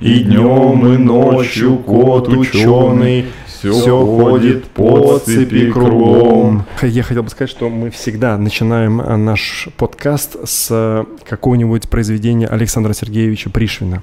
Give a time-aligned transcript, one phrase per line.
[0.00, 6.64] И днем, и ночью кот ученый все, ходит по цепи кругом.
[6.82, 12.46] Я хотел бы сказать, что мы всегда начинаем а, наш подкаст с а, какого-нибудь произведения
[12.46, 14.02] Александра Сергеевича Пришвина.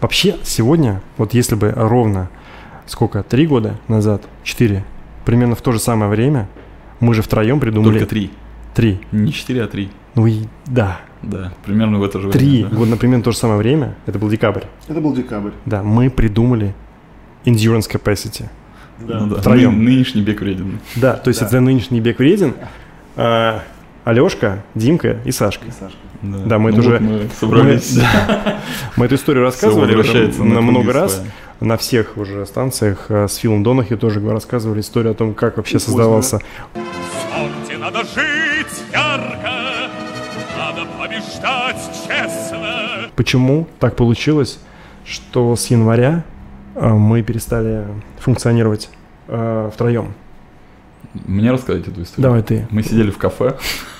[0.00, 2.28] Вообще, сегодня, вот если бы ровно,
[2.86, 4.84] сколько, три года назад, четыре,
[5.24, 6.48] примерно в то же самое время,
[7.00, 7.98] мы же втроем придумали...
[8.00, 8.30] Только три.
[8.74, 9.00] Три.
[9.12, 9.90] Не четыре, а три.
[10.14, 11.00] Ну и да.
[11.26, 12.68] Да, примерно в это же Три время.
[12.70, 12.76] да.
[12.76, 15.50] года, например, в то же самое время, это был декабрь, Это был декабрь.
[15.64, 16.74] да, мы придумали
[17.44, 18.44] endurance capacity.
[19.00, 19.36] Ну да.
[19.40, 19.78] Втроем.
[19.78, 20.78] Ны- нынешний бег вреден.
[20.96, 21.46] Да, то есть Да.
[21.46, 22.54] это нынешний бег вреден.
[23.16, 23.62] А,
[24.04, 25.66] Алешка, Димка и Сашка.
[25.66, 25.98] И Сашка.
[26.22, 27.94] Да, мы Ну это вот уже- мы собрались.
[27.96, 28.58] Мы, да.
[28.96, 31.16] Мы эту историю рассказывали уже на много раз.
[31.16, 31.30] своя.
[31.60, 35.74] На всех уже станциях а, с Филом Донахи тоже рассказывали историю о том, как вообще
[35.74, 35.86] поздно.
[35.92, 36.38] создавался.
[37.78, 38.45] Надо жить
[43.16, 44.58] Почему так получилось,
[45.04, 46.22] что с января
[46.74, 47.86] а, мы перестали
[48.18, 48.90] функционировать
[49.26, 50.12] а, втроем?
[51.24, 52.22] Мне рассказать эту историю?
[52.22, 52.68] Давай ты.
[52.70, 53.95] Мы сидели в кафе, э,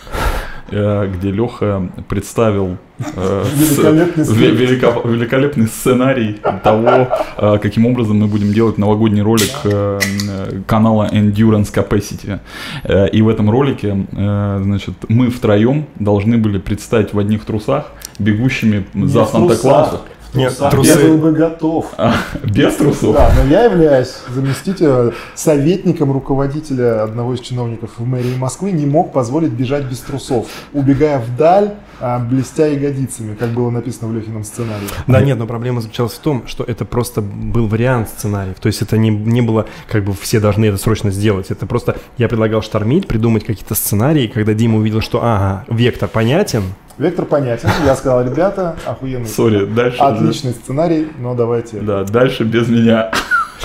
[0.71, 8.79] где Леха представил э, с- Великолепный велико- сценарий того, э, каким образом мы будем делать
[8.79, 12.39] новогодний ролик э, э, канала Endurance Capacity.
[12.85, 17.93] Э, И в этом ролике, э, значит, мы втроем должны были представить в одних трусах
[18.19, 20.01] бегущими за в Санта-Клауса.
[20.37, 21.87] Нет, Сам трусы- Я был бы готов.
[21.97, 23.15] А, Без трусов?
[23.15, 29.13] Да, но я являюсь заместителем, советником руководителя одного из чиновников в мэрии Москвы, не мог
[29.13, 34.87] позволить бежать без трусов, убегая вдаль, блестя ягодицами, как было написано в Лехином сценарии.
[35.07, 38.59] Да нет, но проблема заключалась в том, что это просто был вариант сценариев.
[38.61, 41.51] То есть это не, не было, как бы все должны это срочно сделать.
[41.51, 44.27] Это просто я предлагал штормить, придумать какие-то сценарии.
[44.27, 46.63] Когда Дима увидел, что ага, вектор понятен,
[46.99, 47.69] Вектор понятен.
[47.85, 49.27] Я сказал, ребята, охуенный.
[49.29, 49.99] Сори, дальше.
[49.99, 51.79] Отличный сценарий, но давайте.
[51.81, 53.13] Да, дальше без меня.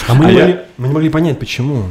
[0.10, 1.84] а мы, А не, я- могли, мы не могли понять, почему.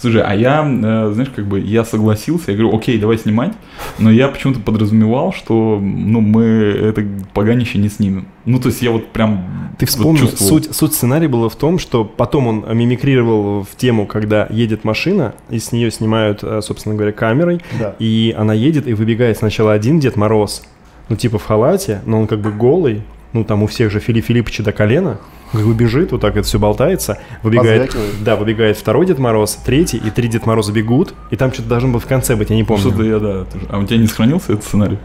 [0.00, 3.52] Слушай, а я, э, знаешь, как бы я согласился, я говорю, окей, давай снимать,
[3.98, 8.26] но я почему-то подразумевал, что, ну, мы это поганище не снимем.
[8.46, 9.44] Ну, то есть я вот прям
[9.78, 10.48] Ты вот вспомни, чувствовал.
[10.62, 15.34] суть, суть сценария была в том, что потом он мимикрировал в тему, когда едет машина,
[15.50, 17.94] и с нее снимают, э, собственно говоря, камерой, Да.
[17.98, 20.62] и она едет и выбегает сначала один Дед Мороз,
[21.10, 23.02] ну типа в халате, но он как бы голый,
[23.34, 25.18] ну там у всех же Филипп Филипповича до колена,
[25.52, 29.98] как бы бежит, вот так это все болтается, выбегает, да, выбегает второй Дед Мороз, третий,
[29.98, 32.64] и три Дед Мороза бегут, и там что-то должно было в конце быть, я не
[32.64, 32.82] помню.
[32.82, 33.44] Что-то я, да.
[33.44, 33.66] тоже.
[33.68, 34.98] А у тебя не сохранился этот сценарий?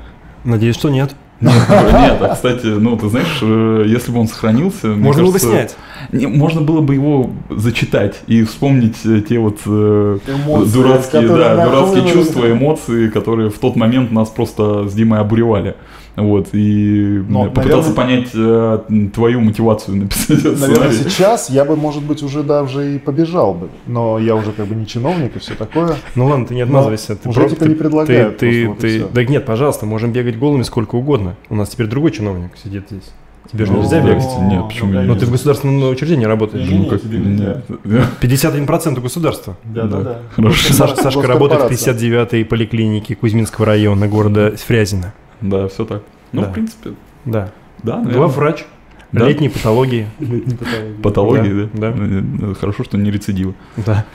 [0.43, 1.15] Надеюсь, что нет.
[1.41, 4.87] Нет, нет, а, кстати, ну, ты знаешь, э, если бы он сохранился...
[4.87, 5.75] Можно было бы снять.
[6.13, 12.11] Не, можно было бы его зачитать и вспомнить э, те вот э, Эмоции, дурацкие, да,
[12.13, 15.75] чувства, эмоции, которые в тот момент нас просто с Димой обуревали.
[16.15, 21.09] Вот, и Но, попытаться наверное- понять э, твою мотивацию написать этот Наверное, сценарий.
[21.09, 23.67] сейчас я бы, может быть, уже даже и побежал бы.
[23.85, 25.95] Но я уже как бы не чиновник и все такое.
[26.15, 27.15] Ну ладно, ты не отмазывайся.
[27.17, 30.37] ты уже просто- типа не предлагают Ты, ты, вот ты- да нет, пожалуйста, можем бегать
[30.39, 31.35] голыми сколько угодно.
[31.49, 33.11] У нас теперь другой чиновник сидит здесь.
[33.51, 34.23] Тебе же Ну, нельзя бегать.
[34.41, 35.07] Нет, почему да, не?
[35.07, 36.67] Но ты в государственном учреждении работаешь.
[36.67, 37.61] Ну, как- тебе нельзя.
[37.83, 38.05] нет.
[38.19, 39.55] 51% у государства.
[39.65, 40.19] Да, да, да.
[40.35, 40.73] Хорошо.
[40.73, 41.93] Саш- Сашка работает в Госкорпорация.
[41.93, 45.13] 59-й поликлинике Кузьминского района города Фрязино.
[45.49, 46.03] Да, все так.
[46.31, 46.49] Ну, Да.
[46.49, 46.93] в принципе,
[47.25, 47.51] Да.
[47.83, 48.17] да, наверное.
[48.17, 48.65] Главврач.
[49.11, 49.25] Да.
[49.27, 50.07] Летней патологии.
[50.19, 50.55] Летней
[51.01, 51.01] патологии.
[51.01, 51.91] Патологии, да?
[51.91, 53.53] Да, Э, Хорошо, что не рецидивы.
[53.77, 54.05] Да.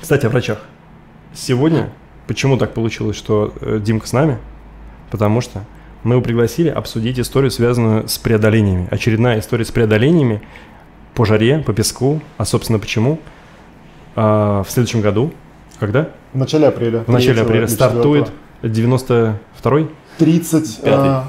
[0.00, 0.58] Кстати, о врачах.
[1.34, 1.90] Сегодня
[2.26, 4.38] почему так получилось, что э, Димка с нами?
[5.10, 5.64] Потому что
[6.04, 8.86] мы его пригласили обсудить историю, связанную с преодолениями.
[8.90, 10.42] Очередная история с преодолениями
[11.14, 12.20] по жаре, по песку.
[12.38, 13.18] А, собственно, почему?
[14.14, 15.32] А, в следующем году,
[15.80, 16.10] когда?
[16.32, 17.00] В начале апреля.
[17.00, 18.38] В начале 3 апреля стартует 4.
[18.62, 19.88] 92-й?
[20.18, 20.80] 30...
[20.84, 21.24] а,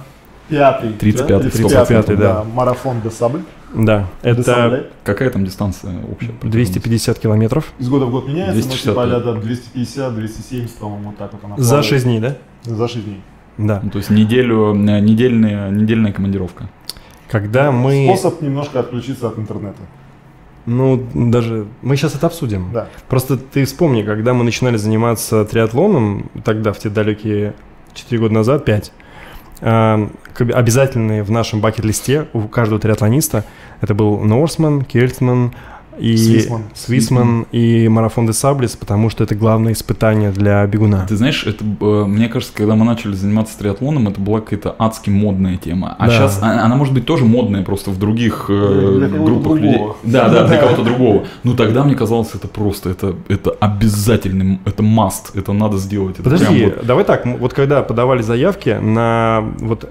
[0.50, 0.92] Пятый.
[0.98, 1.40] 35-й, да?
[1.40, 2.44] 35-й, да.
[2.44, 3.42] Марафон де Сабль.
[3.74, 4.90] Да, Де это Сабле.
[5.04, 6.32] Какая там дистанция общая?
[6.42, 9.32] 250 километров Из года в год меняется, 260, но типа да.
[9.32, 11.86] а 250, 270, по-моему, вот так вот она за плавает.
[11.86, 12.38] 6 дней, да?
[12.64, 13.22] За 6 дней.
[13.58, 13.82] Да.
[13.84, 16.70] Ну, то есть неделю, э, недельная, недельная командировка.
[17.30, 18.06] Когда мы...
[18.16, 19.82] Способ немножко отключиться от интернета.
[20.68, 21.66] Ну, даже...
[21.82, 22.72] Мы сейчас это обсудим.
[22.74, 22.90] Да.
[23.08, 27.54] Просто ты вспомни, когда мы начинали заниматься триатлоном, тогда, в те далекие
[27.94, 28.92] 4 года назад, 5,
[29.62, 33.46] обязательные в нашем бакет-листе у каждого триатлониста
[33.82, 35.54] это был Норсман, Кельтман
[36.00, 36.64] и Свисман.
[36.74, 41.06] Свисман и марафон де Саблис, потому что это главное испытание для бегуна.
[41.08, 45.10] Ты знаешь, это, э, мне кажется, когда мы начали заниматься триатлоном, это была какая-то адски
[45.10, 45.96] модная тема.
[46.00, 46.12] А Да.
[46.12, 49.56] сейчас она может быть тоже модная просто в других э, Для группах другого.
[49.58, 49.82] людей.
[50.04, 51.26] Да, да, для кого-то другого.
[51.44, 56.16] Ну тогда мне казалось, это просто, это, это обязательный, это must, это надо сделать.
[56.20, 59.90] Это Подожди, прям вот- давай так, вот когда подавали заявки на вот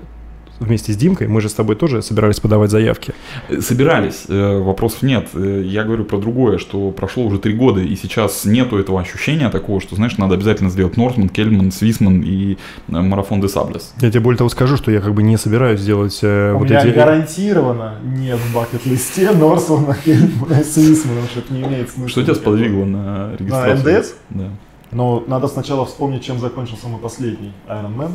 [0.60, 3.14] вместе с Димкой, мы же с тобой тоже собирались подавать заявки.
[3.48, 5.28] Э, Собирались, э, вопросов нет.
[5.34, 9.50] Э, Я говорю про другое, что прошло уже три года, и сейчас нету этого ощущения
[9.50, 12.56] такого, что, знаешь, надо обязательно сделать Нортман, Кельман, Свисман и
[12.88, 13.92] марафон де Саблес.
[14.00, 16.80] Я тебе более того скажу, что я как бы не собираюсь делать У вот меня
[16.82, 16.94] эти...
[16.94, 22.08] гарантированно нет в бакет-листе Норсона Хельмана и Свисмана, потому что это не имеет смысла.
[22.08, 23.98] Что тебя сподвигло на регистрацию?
[23.98, 24.14] НДС?
[24.30, 24.48] Да.
[24.92, 28.10] Но надо сначала вспомнить, чем закончился мой последний Iron Man.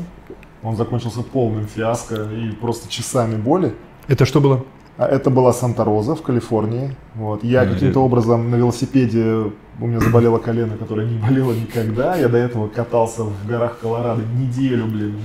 [0.64, 3.74] Он закончился полным фиаско и просто часами боли.
[4.08, 4.64] Это что было?
[4.98, 6.96] А это была Санта-Роза в Калифорнии.
[7.16, 7.44] Вот.
[7.44, 12.16] Я каким-то образом на велосипеде, у меня заболело колено, которое не болело никогда.
[12.16, 15.16] Я до этого катался в горах Колорадо неделю, блин.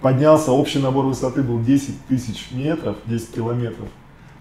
[0.00, 3.86] Поднялся, общий набор высоты был 10 тысяч метров, 10 километров.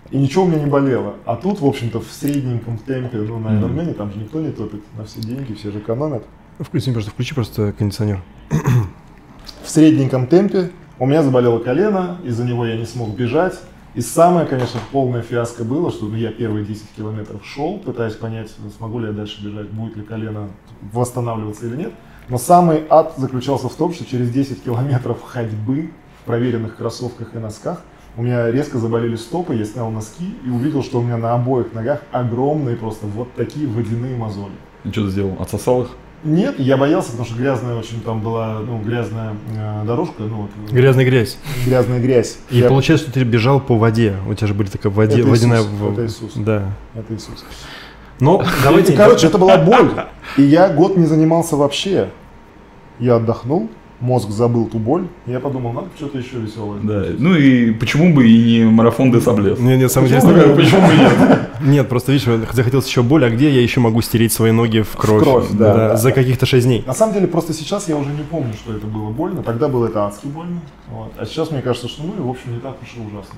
[0.09, 1.13] И ничего у меня не болело.
[1.25, 3.49] А тут, в общем-то, в средненьком темпе, ну, на.
[3.49, 6.23] Ironman, там же никто не топит на все деньги, все же экономят.
[6.59, 8.21] Включи, просто, включи просто кондиционер.
[9.63, 10.71] В средненьком темпе.
[10.99, 13.59] У меня заболело колено, из-за него я не смог бежать.
[13.93, 18.99] И самое, конечно, полное фиаско было, что я первые 10 километров шел, пытаясь понять, смогу
[18.99, 20.49] ли я дальше бежать, будет ли колено
[20.93, 21.91] восстанавливаться или нет.
[22.29, 25.89] Но самый ад заключался в том, что через 10 километров ходьбы
[26.21, 27.81] в проверенных кроссовках и носках
[28.15, 31.73] у меня резко заболели стопы, я снял носки и увидел, что у меня на обоих
[31.73, 34.53] ногах огромные просто вот такие водяные мозоли.
[34.83, 35.35] И что ты сделал?
[35.39, 35.89] Отсосал их?
[36.23, 40.71] Нет, я боялся, потому что грязная очень там была, ну, грязная э, дорожка, ну, вот,
[40.71, 41.37] Грязная грязь.
[41.65, 42.37] грязная грязь.
[42.51, 44.15] И Я- получается, что ты бежал по воде.
[44.29, 45.61] У тебя же были такая воде, Это водяная...
[45.61, 46.31] Иисус, это Иисус.
[46.35, 46.63] Да.
[46.93, 47.43] Это Иисус.
[48.19, 48.93] Но давайте...
[48.97, 49.89] Короче, это была боль.
[50.37, 52.09] И я год не занимался вообще.
[52.99, 53.69] Я отдохнул,
[54.01, 55.07] мозг забыл ту боль.
[55.27, 56.79] И я подумал, надо что-то еще веселое.
[56.81, 57.05] Да.
[57.17, 59.59] Ну и почему бы и не марафон де Саблес?
[59.59, 60.55] Нет, нет, самое Почему интересное...
[60.55, 61.39] бы- Почему бы нет?
[61.61, 64.95] Нет, просто видишь, захотелось еще боль, а где я еще могу стереть свои ноги в
[64.97, 65.23] кровь?
[65.23, 66.83] кровь, да, да, за каких-то 6 дней.
[66.87, 69.43] На самом деле, просто сейчас я уже не помню, что это было больно.
[69.43, 70.61] Тогда было это адски больно.
[70.89, 71.13] Вот.
[71.17, 73.35] А сейчас мне кажется, что ну и в общем не так уж и ужасно.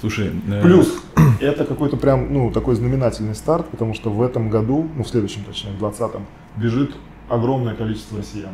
[0.00, 0.94] Слушай, э, Плюс,
[1.40, 5.42] это какой-то прям, ну, такой знаменательный старт, потому что в этом году, ну, в следующем,
[5.44, 6.20] точнее, в 2020,
[6.56, 6.92] бежит
[7.28, 8.52] огромное количество россиян.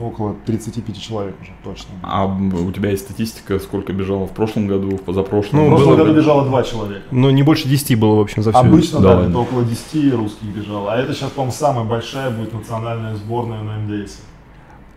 [0.00, 1.90] Около 35 человек уже, точно.
[2.02, 5.58] А у тебя есть статистика, сколько бежало в прошлом году, в позапрошлом?
[5.58, 7.02] Ну, в прошлом было году бежало два человека.
[7.10, 8.60] Но не больше 10 было, в общем, за все.
[8.60, 10.92] Обычно, да, это около 10 русских бежало.
[10.92, 14.18] А это сейчас, по-моему, самая большая будет национальная сборная на МДС.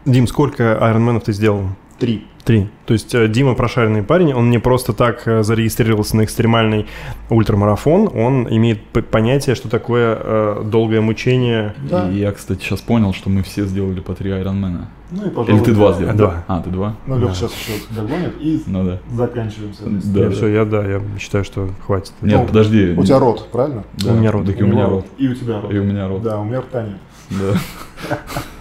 [0.05, 1.63] Дим, сколько айронменов ты сделал?
[2.01, 2.25] Три.
[2.45, 2.67] Три.
[2.87, 6.87] То есть э, Дима прошаренный парень, он не просто так э, зарегистрировался на экстремальный
[7.29, 8.81] ультрамарафон, он имеет
[9.11, 11.75] понятие, что такое э, долгое мучение.
[11.87, 12.09] Да.
[12.09, 14.89] И я, кстати, сейчас понял, что мы все сделали по три айронмена.
[15.11, 15.93] Ну и, пожалуй, Или ты два да.
[15.93, 16.13] сделал?
[16.15, 16.43] Два.
[16.47, 16.95] А, ты два?
[17.05, 18.99] Ну, Лех сейчас еще догонит и Ну да.
[19.13, 20.31] заканчиваем Да, да.
[20.31, 22.13] все, я да, я считаю, что хватит.
[22.21, 22.95] Нет, Ну, подожди.
[22.97, 23.83] У тебя рот, правильно?
[24.03, 24.47] Да, у меня рот.
[24.47, 25.05] Так и у меня рот.
[25.19, 25.71] И у тебя рот.
[25.71, 26.23] И у меня рот.
[26.23, 26.97] Да, у меня рта нет.
[27.29, 28.17] Да.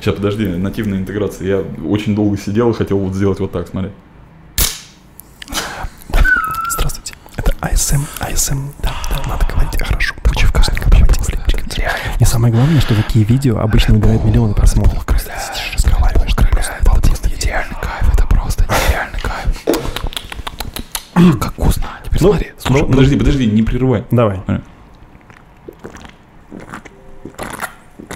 [0.00, 1.46] Сейчас, подожди, нативная интеграция.
[1.46, 3.90] Я очень долго сидел и хотел вот сделать вот так, смотри.
[6.70, 10.90] Здравствуйте, это АСМ, АСМ, да, да, надо говорить хорошо, очень вкусненько,
[12.20, 15.04] И самое главное, что такие видео обычно набирают миллионы просмотров.
[15.06, 16.74] Просто сидишь, разговариваешь, это просто,
[17.80, 19.64] кайф, это просто нереальный кайф.
[21.40, 21.84] Как вкусно.
[22.04, 24.04] Теперь Ну, смотри, Слушай, ну, подожди, подожди, не прерывай.
[24.10, 24.40] Давай.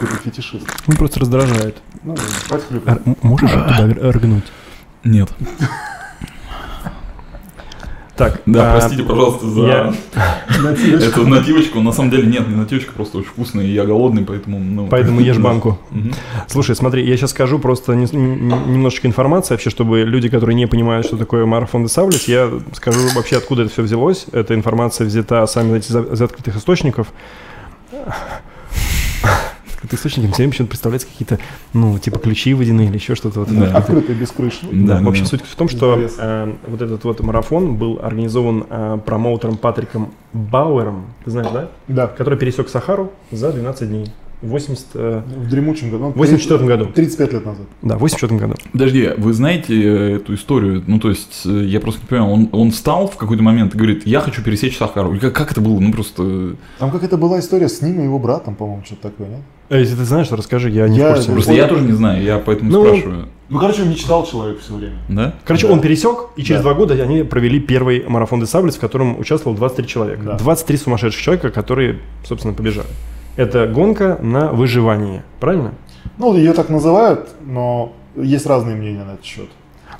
[0.06, 0.66] Ты фетишист.
[0.88, 1.76] Он просто раздражает.
[2.02, 2.14] Ну.
[2.86, 4.44] Р- Можешь туда рыгнуть?
[5.04, 5.28] Нет.
[8.14, 9.94] Так, Да, а, простите, пожалуйста, за я-
[11.06, 11.80] эту нативочку.
[11.80, 14.60] На самом деле нет, не нативочка, просто очень вкусная, и я голодный, поэтому...
[14.60, 15.78] Ну, Поэтому ешь банку.
[16.46, 21.06] Слушай, смотри, я сейчас скажу просто не- немножечко информации вообще, чтобы люди, которые не понимают,
[21.06, 21.88] что такое марафон де
[22.26, 24.26] я скажу вообще, откуда это все взялось.
[24.32, 27.06] Эта информация взята сами из открытых источников.
[29.82, 31.38] Открытые источники все время почему-то представляются какие-то,
[31.72, 33.40] ну, типа ключи водяные или еще что-то.
[33.40, 33.72] Вот это.
[33.72, 33.78] Да.
[33.78, 34.60] Открытый, без крыши.
[34.70, 35.30] Да, Да, в общем, да.
[35.30, 41.06] суть в том, что э, вот этот вот марафон был организован э, промоутером Патриком Бауэром,
[41.24, 41.68] ты знаешь, да?
[41.88, 42.06] Да.
[42.06, 44.12] Который пересек Сахару за 12 дней.
[44.42, 46.10] 80, э, В дремучем году.
[46.10, 46.86] в 84 году.
[46.94, 47.66] 35 лет назад.
[47.82, 48.54] Да, в 84 году.
[48.72, 50.82] Подожди, вы знаете э, эту историю?
[50.86, 53.78] Ну, то есть, э, я просто не понимаю, он, он встал в какой-то момент и
[53.78, 55.16] говорит, я хочу пересечь Сахару.
[55.20, 55.78] Как, как это было?
[55.78, 56.56] Ну, просто...
[56.78, 59.40] Там какая-то была история с ним и его братом, по-моему, что-то такое, нет?
[59.70, 61.32] А если ты знаешь, то расскажи, я не Я- в курсе.
[61.32, 63.28] Просто я тоже не знаю, я поэтому Ну, спрашиваю.
[63.48, 64.96] Ну, короче, он не читал человек все время.
[65.08, 65.34] Да?
[65.44, 65.72] Короче, Да.
[65.74, 66.62] он пересек, и через Да.
[66.70, 70.22] два года они провели первый марафон де Саблес, в котором участвовало 23 человека.
[70.24, 70.36] Да.
[70.38, 72.86] 23 сумасшедших человека, которые, собственно, побежали.
[73.36, 75.72] Это гонка на выживание, правильно?
[76.18, 79.48] Ну, ее так называют, но есть разные мнения на этот счет.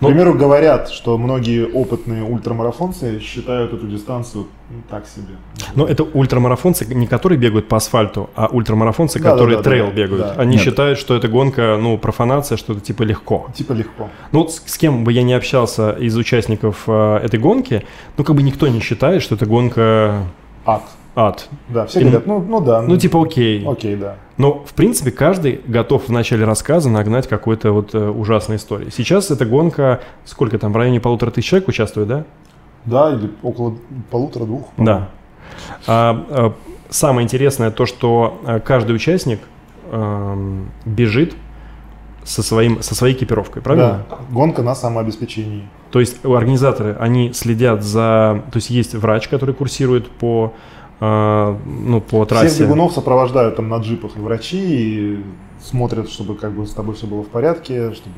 [0.02, 5.36] К примеру, говорят, что многие опытные ультрамарафонцы считают эту дистанцию ну, так себе.
[5.76, 9.86] Но это ультрамарафонцы, не которые бегают по асфальту, а ультрамарафонцы, Да, да, которые да, трейл
[9.86, 10.26] да, бегают.
[10.26, 10.42] да.
[10.42, 10.64] Они Нет.
[10.64, 13.46] считают, что это гонка, ну, профанация, что это типа легко.
[13.54, 14.08] Типа легко.
[14.32, 17.84] Ну, вот с, с кем бы я не общался из участников э, этой гонки,
[18.16, 20.24] ну, как бы никто не считает, что это гонка
[20.66, 20.82] Ад.
[21.14, 21.49] Ад.
[21.69, 22.83] Да, все И- говорят, ну, ну да.
[22.83, 23.66] Ну, типа, окей.
[23.66, 24.16] Окей, да.
[24.38, 28.88] Но, в принципе, каждый готов в начале рассказа нагнать какой-то вот э, ужасной истории.
[28.90, 32.25] Сейчас эта гонка, сколько там, в районе полутора тысяч человек участвует, да?
[32.85, 33.76] Да, или около
[34.11, 34.69] полутора-двух.
[34.78, 35.09] Да.
[35.87, 36.54] А, а,
[36.88, 39.40] самое интересное то, что а, каждый участник
[39.90, 41.35] ам, бежит
[42.25, 44.04] со, своим, со своей экипировкой, правильно?
[44.09, 45.69] Да, гонка на самообеспечении.
[45.90, 48.42] То есть организаторы, они следят за...
[48.50, 50.54] То есть есть врач, который курсирует по,
[51.02, 52.62] ну, по Всех трассе.
[52.62, 55.25] бегунов сопровождают там на джипах и врачи, и
[55.62, 58.14] смотрят, чтобы как бы с тобой все было в порядке, чтобы.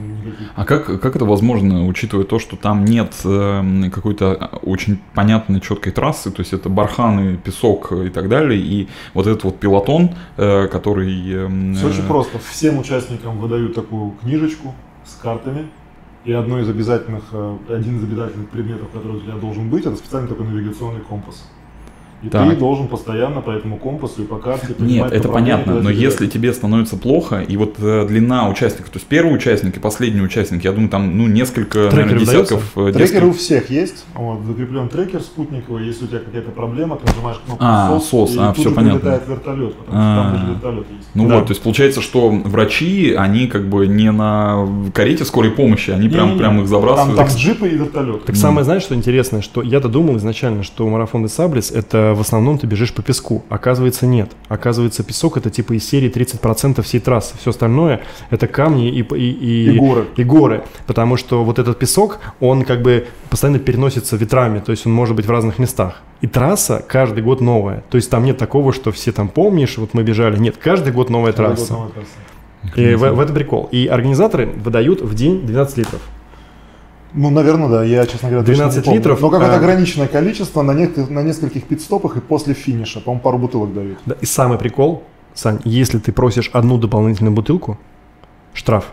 [0.55, 5.93] А как, как это возможно, учитывая то, что там нет э, какой-то очень понятной, четкой
[5.93, 10.69] трассы, то есть это барханы, песок и так далее, и вот этот вот пилотон, э,
[10.69, 11.15] который...
[11.33, 12.39] эм, Все э, очень просто.
[12.39, 14.75] Всем участникам выдают такую книжечку
[15.05, 15.69] с картами.
[16.25, 19.97] И одно из обязательных, э, один из обязательных предметов, который у тебя должен быть, это
[19.97, 21.47] специальный такой навигационный компас.
[22.23, 22.49] И Так.
[22.49, 26.53] ты должен постоянно по этому компасу и по карте Нет, это понятно, но если тебе
[26.55, 30.73] становится плохо, и вот э, длина участников, то есть первый участник и последний участник, я
[30.73, 34.89] думаю, там ну несколько Трекер наверное, десятков, э, Трекер у десятков- всех есть, вот, закреплен
[34.89, 38.47] трекер спутниковый, если у тебя какая-то проблема, ты нажимаешь кнопку А, SOS, SOS, и а,
[38.49, 39.01] тут всё же понятно.
[39.01, 40.23] прилетает вертолет, потому что А.
[40.23, 41.09] там даже вертолет есть.
[41.15, 41.35] Ну Да.
[41.35, 46.09] вот, то есть получается, что врачи, они как бы не на карете скорой помощи, они
[46.09, 46.39] прям, Не-не-не.
[46.39, 47.17] прям их забрасывают.
[47.19, 48.25] Там, там джипы и вертолет.
[48.25, 52.21] Так самое, знаешь, что интересное, что я-то думал изначально, что марафон де Саблис это в
[52.21, 53.45] основном ты бежишь по песку.
[53.49, 54.33] Оказывается, нет.
[54.49, 57.35] Оказывается, песок это типа из серии 30% всей трассы.
[57.41, 60.07] Все остальное это камни и, и, и, И горы.
[60.17, 60.65] и горы.
[60.87, 65.17] Потому что вот этот песок, он как бы постоянно переносится ветрами, то есть он может
[65.17, 66.03] быть в разных местах.
[66.21, 67.83] И трасса каждый год новая.
[67.91, 70.39] То есть там нет такого, что все там помнишь, вот мы бежали.
[70.39, 71.73] Нет, каждый год новая Каждый трасса.
[71.75, 72.81] год новая трасса.
[72.81, 73.69] И в, в этом прикол.
[73.73, 76.01] И организаторы выдают в день 12 литров.
[77.15, 77.85] Ну, наверное, да.
[77.85, 78.99] Я, честно говоря, точно 12 не помню.
[78.99, 83.01] литров, Но какое-то а- ограниченное количество на, нек- на нескольких пидстопах и после финиша.
[83.01, 83.99] По-моему, пару бутылок дают.
[84.07, 87.79] Да, и самый прикол, Сань, если ты просишь одну дополнительную бутылку,
[88.53, 88.93] штраф,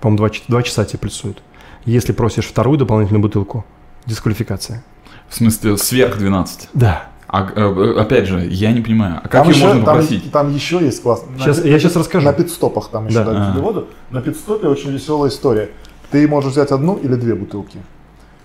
[0.00, 1.42] по-моему, 2, часа тебе плюсуют.
[1.84, 3.64] Если просишь вторую дополнительную бутылку,
[4.06, 4.84] дисквалификация.
[5.28, 6.68] В смысле, сверх 12.
[6.74, 7.06] Да.
[7.26, 10.30] А, э, опять же, я не понимаю, а как Там ее еще, можно там, попросить?
[10.30, 11.24] там еще есть класс.
[11.36, 12.24] На Щас- пит- я щас расскажу.
[12.24, 13.24] На пидстопах там еще Да.
[13.24, 13.60] дают А.
[13.60, 13.88] воду.
[14.10, 15.70] На пидстопе очень веселая история.
[16.14, 17.78] Ты можешь взять одну или две бутылки.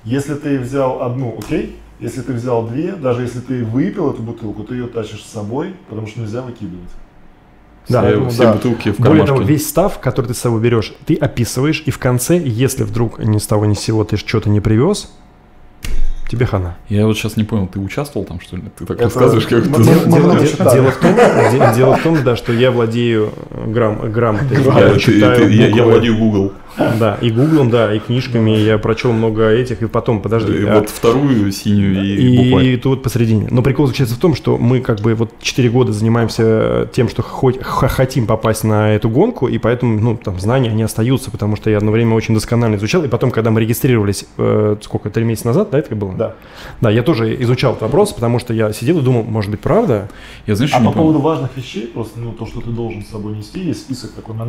[0.03, 1.77] Если ты взял одну, окей.
[1.99, 5.75] Если ты взял две, даже если ты выпил эту бутылку, ты ее тащишь с собой,
[5.87, 6.89] потому что нельзя выкидывать.
[7.87, 8.53] Да, все, поэтому все да.
[8.53, 9.35] бутылки в Более кармашке.
[9.35, 13.19] того, весь став, который ты с собой берешь, ты описываешь, и в конце, если вдруг
[13.19, 15.11] ни с того ни с сего ты что-то не привез,
[16.27, 16.75] тебе хана.
[16.89, 18.63] Я вот сейчас не понял, ты участвовал там, что ли?
[18.77, 19.69] Ты так Это- рассказываешь, как ты...
[19.83, 20.39] Дело, дело-
[20.73, 21.15] дело в том,
[21.51, 23.31] де- дело в том, да, что я владею
[23.67, 24.57] грамм, грамотой.
[24.57, 26.53] Я, владею Google.
[26.99, 30.53] Да, и гуглом, да, и книжками, я прочел много этих, и потом, подожди.
[30.53, 32.77] И а- вот вторую синюю и, и, буквой.
[32.77, 33.47] тут посередине.
[33.51, 37.21] Но прикол заключается в том, что мы как бы вот 4 года занимаемся тем, что
[37.21, 41.69] хоть хотим попасть на эту гонку, и поэтому, ну, там, знания, они остаются, потому что
[41.69, 45.47] я одно время очень досконально изучал, и потом, когда мы регистрировались, э, сколько, три месяца
[45.47, 46.13] назад, да, это было?
[46.13, 46.35] Да.
[46.81, 50.09] Да, я тоже изучал этот вопрос, потому что я сидел и думал, может быть, правда?
[50.47, 53.35] Я знаешь, А по поводу важных вещей, просто ну, то, что ты должен с собой
[53.35, 54.29] нести, есть список такой.
[54.29, 54.45] То,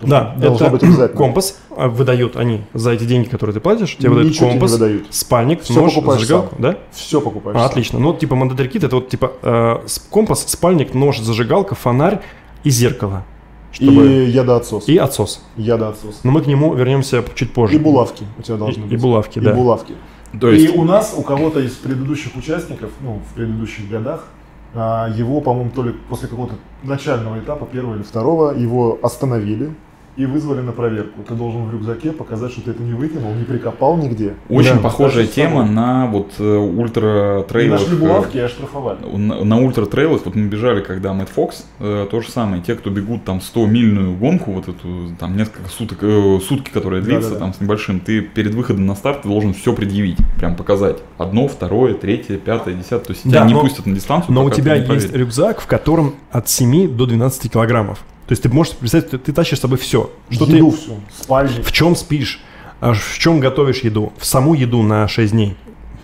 [0.00, 1.18] Да, должно это быть обязательно.
[1.18, 4.58] компас а, выдают они за эти деньги, которые ты платишь, тебе выдают Ничего тебе не
[4.60, 5.06] компас, выдают.
[5.14, 6.62] спальник, Всё нож, зажигалку, сам.
[6.62, 6.76] да?
[6.92, 7.56] Все покупаешь.
[7.56, 7.68] А, сам.
[7.68, 7.98] отлично.
[7.98, 9.76] Ну, вот, типа, Mandatory Kit, это вот, типа, э,
[10.10, 12.20] компас, спальник, нож, зажигалка, фонарь
[12.64, 13.24] и зеркало.
[13.72, 14.06] Чтобы...
[14.06, 14.88] И ядоотсос.
[14.88, 15.42] И отсос.
[15.56, 16.20] Ядоотсос.
[16.22, 17.74] Но мы к нему вернемся чуть позже.
[17.74, 18.92] И булавки у тебя должны И- быть.
[18.92, 19.52] и булавки, И да.
[19.52, 19.94] булавки.
[20.40, 24.26] То есть, И у нас, у кого-то из предыдущих участников, ну, в предыдущих годах,
[24.74, 29.74] а, его, по-моему, то ли после какого-то начального этапа, первого или второго, его остановили
[30.18, 31.22] и вызвали на проверку.
[31.26, 34.34] Ты должен в рюкзаке показать, что ты это не выкинул, не прикопал нигде.
[34.48, 34.80] очень Да.
[34.80, 35.34] похожая собой.
[35.34, 37.80] тема на вот э, ультра И трейлах.
[37.80, 38.98] нашли булавки и оштрафовали.
[39.16, 42.74] На, на ультра трейлах, вот мы бежали, когда Мэтт Фокс, э, то же самое, те,
[42.74, 47.44] кто бегут там 100-мильную гонку, вот эту, там несколько суток, э, сутки, которая длится, Да-да-да.
[47.46, 50.96] там с небольшим, ты перед выходом на старт ты должен все предъявить, прям показать.
[51.16, 54.44] Одно, второе, третье, пятое, десятое, то есть Да, тебя не но- пустят на дистанцию, Но
[54.44, 58.00] у тебя не есть рюкзак, в котором от 7 до 12 килограммов.
[58.28, 60.10] То есть ты можешь представить, ты, ты тащишь с собой все.
[60.28, 61.64] Что Еду ты, всю, спальник.
[61.64, 62.40] в чем спишь,
[62.80, 64.12] а в чем готовишь еду.
[64.18, 65.56] В саму еду на 6 дней.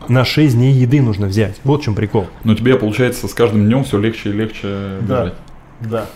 [0.09, 1.61] На 6 дней еды нужно взять.
[1.65, 2.27] Вот в чем прикол.
[2.43, 4.63] Но тебе, получается, с каждым днем все легче и легче
[5.03, 5.21] Да.
[5.21, 5.35] бежать.
[5.81, 6.07] Да.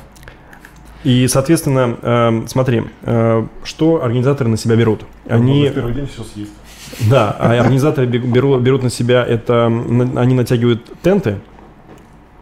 [1.04, 5.02] И, соответственно, э, смотри, э, что организаторы на себя берут?
[5.28, 6.52] Они, Можно в первый день все съесть.
[7.10, 11.38] да, а организаторы бе- беру- берут на себя это, на- они натягивают тенты,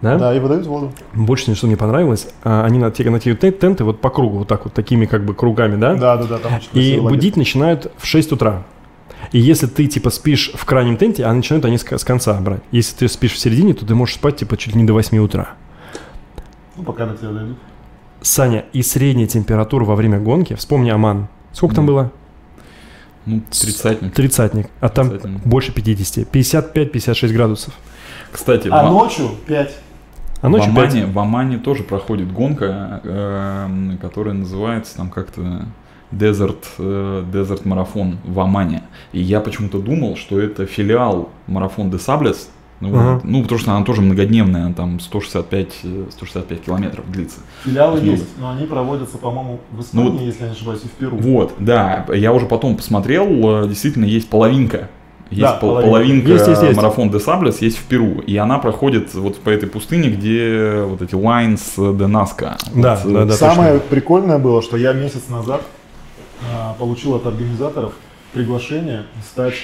[0.03, 0.19] да?
[0.19, 0.93] Да, и выдают воду.
[1.15, 4.49] Больше всего, что мне понравилось, а, они натя- натягивают тен- тенты вот по кругу, вот
[4.49, 5.95] так вот, такими как бы кругами, да?
[5.95, 7.09] Да, да, да, там И красивый лагерь.
[7.19, 8.63] будить начинают в 6 утра.
[9.33, 12.61] И если ты, типа, спишь в крайнем тенте, а начинают они с, с конца брать.
[12.71, 15.19] Если ты спишь в середине, то ты можешь спать, типа, чуть ли не до 8
[15.19, 15.51] утра.
[16.77, 17.57] Ну, пока на тебя дойдут.
[18.21, 21.29] Саня, и средняя температура во время гонки, вспомни Аман.
[21.53, 21.93] Сколько там Да.
[21.93, 22.13] было?
[23.25, 24.15] Ну, тридцатник.
[24.15, 24.69] Тридцатник.
[24.81, 25.41] А там Тридцатник.
[25.45, 26.25] больше 50.
[26.31, 27.75] 55-56 градусов.
[28.31, 29.75] Кстати, А в- ночью 5.
[30.43, 30.55] А в.
[30.55, 35.67] Омане, в Омане тоже проходит гонка, эм, которая называется там как-то
[36.13, 38.83] Desert, э, Desert марафон в Омане.
[39.13, 42.51] И я почему-то думал, что это филиал марафон де Саблес.
[42.81, 42.99] Ну, вот.
[42.99, 43.21] Ага.
[43.25, 47.41] ну, потому что она тоже многодневная, там 165, э, 165 километров длится.
[47.65, 50.89] Филиалы Ну, есть, но они проводятся, по-моему, в Испании, Ну, если я не ошибаюсь, и
[50.89, 51.17] в Перу.
[51.17, 54.91] Вот, да, я уже потом посмотрел, э, действительно есть половинка.
[55.31, 56.29] Есть Да, пол- половинка.
[56.31, 56.77] Есть, есть, есть.
[56.77, 58.21] марафон де Саблес, есть в Перу.
[58.21, 62.57] И она проходит вот по этой пустыне, где вот эти Lines де Назca.
[62.75, 63.33] Да, Вот, да, да.
[63.35, 65.63] Самое прикольное было, что я месяц назад
[66.55, 67.93] а, получил от организаторов
[68.33, 69.55] приглашение стать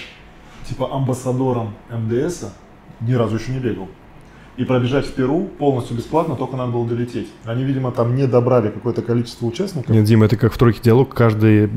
[0.69, 2.45] типа амбассадором МДС,
[3.01, 3.89] ни разу еще не бегал.
[4.57, 7.29] И пробежать в Перу полностью бесплатно, только надо было долететь.
[7.45, 9.89] Они, видимо, там не добрали какое-то количество участников.
[9.89, 11.15] Нет, Дима, это как в тройке диалог.
[11.15, 11.71] Каждый,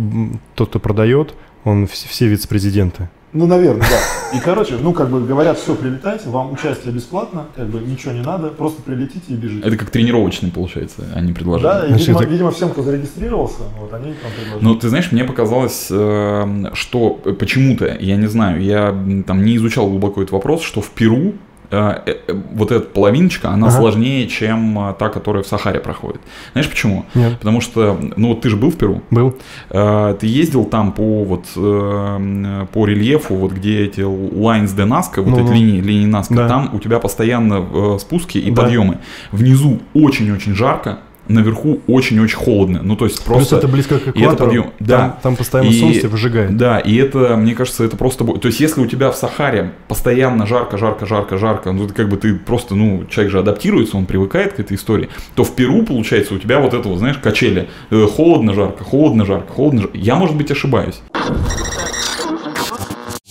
[0.55, 3.09] тот, кто продает, он вс- все вице-президенты.
[3.35, 4.37] Ну, наверное, да.
[4.37, 8.21] И, короче, ну, как бы говорят, все, прилетайте, вам участие бесплатно, как бы ничего не
[8.21, 9.67] надо, просто прилетите и бежите.
[9.67, 11.67] Это как тренировочный, получается, они Да, предложили.
[11.67, 14.63] и, Значит, видимо, это- видимо, всем, кто зарегистрировался, вот они там предложили.
[14.63, 18.95] Но ты знаешь, мне показалось, э, что почему-то, я не знаю, я
[19.27, 21.33] там не изучал глубоко этот вопрос, что в Перу э, э, э,
[21.71, 23.77] вот эта половиночка, она Ага.
[23.77, 26.21] сложнее, чем э, та, которая в Сахаре проходит.
[26.53, 27.05] Знаешь почему?
[27.15, 27.37] Нет.
[27.39, 29.35] Потому что, ну вот ты же был в Перу, Был?
[29.69, 35.21] Э, Ты ездил там по вот э, по рельефу, вот где эти lines de Nazca,
[35.21, 35.45] вот Ну-ну.
[35.45, 36.47] эти линии, линии Назca, Да.
[36.47, 38.61] там у тебя постоянно э, спуски и Да.
[38.63, 38.99] подъемы.
[39.31, 42.81] Внизу очень-очень жарко, наверху очень-очень холодно.
[42.83, 43.57] Ну, то есть Плюс просто...
[43.57, 44.45] это близко к и это экватору.
[44.47, 44.71] подъем.
[44.79, 44.97] Да.
[44.99, 46.55] Там, там постоянно И- солнце выжигает.
[46.57, 48.23] Да, и это, мне кажется, это просто...
[48.25, 52.17] То есть, если у тебя в Сахаре постоянно жарко, жарко, жарко, жарко, ну, как бы
[52.17, 56.33] ты просто, ну, человек же адаптируется, он привыкает к этой истории, то в Перу, получается,
[56.33, 57.69] у тебя вот это вот, знаешь, качели.
[57.91, 59.97] Э, Холодно, жарко, холодно, жарко, холодно, жарко.
[59.97, 61.01] Я, может быть, ошибаюсь.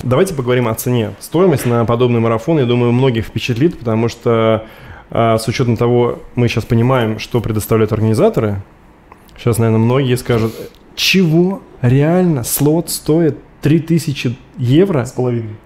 [0.03, 1.13] Давайте поговорим о цене.
[1.21, 4.67] Стоимость на подобный марафон, я думаю, многих впечатлит, потому что
[5.15, 8.61] а, с учетом того, мы сейчас понимаем, что предоставляют организаторы,
[9.39, 10.53] сейчас, наверное, многие скажут,
[10.95, 15.05] чего реально слот стоит 3000 евро?
[15.07, 15.57] С половиной.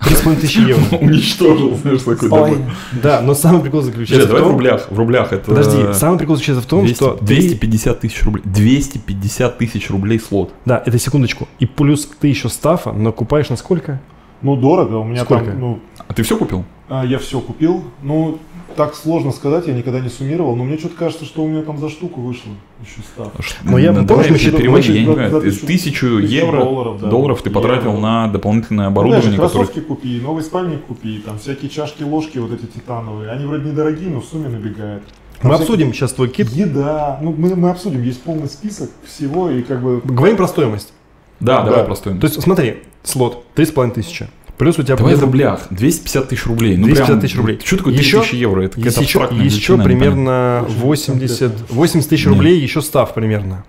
[0.00, 0.96] 3500 евро.
[0.98, 2.58] Уничтожил, знаешь, такой добавил.
[3.02, 4.52] Да, но самый прикол заключается Сейчас, в давай в том...
[4.52, 4.86] рублях.
[4.90, 5.46] В рублях это...
[5.50, 7.10] Подожди, самый прикол заключается в том, 200 что...
[7.14, 8.42] ты- 250 тысяч рублей.
[8.44, 10.52] 250 тысяч рублей слот.
[10.66, 11.48] Да, это секундочку.
[11.58, 14.00] И плюс ты еще стафа накупаешь на сколько?
[14.42, 15.46] Ну, дорого, у меня Сколько?
[15.52, 16.64] там, ну, А ты все купил?
[16.90, 17.82] а, я все купил.
[18.02, 18.38] Ну,
[18.76, 21.78] так сложно сказать, я никогда не суммировал, но мне что-то кажется, что у меня там
[21.78, 22.50] за штуку вышло
[22.82, 23.32] еще став.
[23.64, 25.40] Ну, я- мы вообще считали- переводи, я не понимаю.
[25.42, 27.08] тысячу- Тысячу евро, долларов, да.
[27.08, 28.00] долларов ты потратил Евро.
[28.00, 29.66] на дополнительное Ну, оборудование, знаешь, которое...
[29.66, 33.30] кроссовки купи, новый спальник купи, там всякие чашки, ложки вот эти титановые.
[33.30, 35.02] Они вроде недорогие, но в сумме набегают.
[35.40, 36.48] Там Мы обсудим сейчас твой кит.
[36.50, 37.18] Еда.
[37.22, 40.00] Ну, мы, мы обсудим, есть полный список всего, и как бы...
[40.04, 40.92] Говорим про стоимость.
[41.40, 41.70] Да, Да.
[41.70, 42.16] давай простой.
[42.18, 44.28] То есть, смотри, слот 3,5 тысячи.
[44.58, 45.60] Плюс у тебя Давай в где-то- рублях.
[45.70, 46.76] 250 тысяч рублей.
[46.76, 47.60] Ну, 250 прям, тысяч рублей.
[47.64, 48.60] Что такое Еще- 3000 евро?
[48.62, 51.66] Это какая-то еще, еще величина, примерно Очень 80, конкретно.
[51.76, 52.34] 80 тысяч Нет.
[52.34, 53.64] рублей, еще став примерно.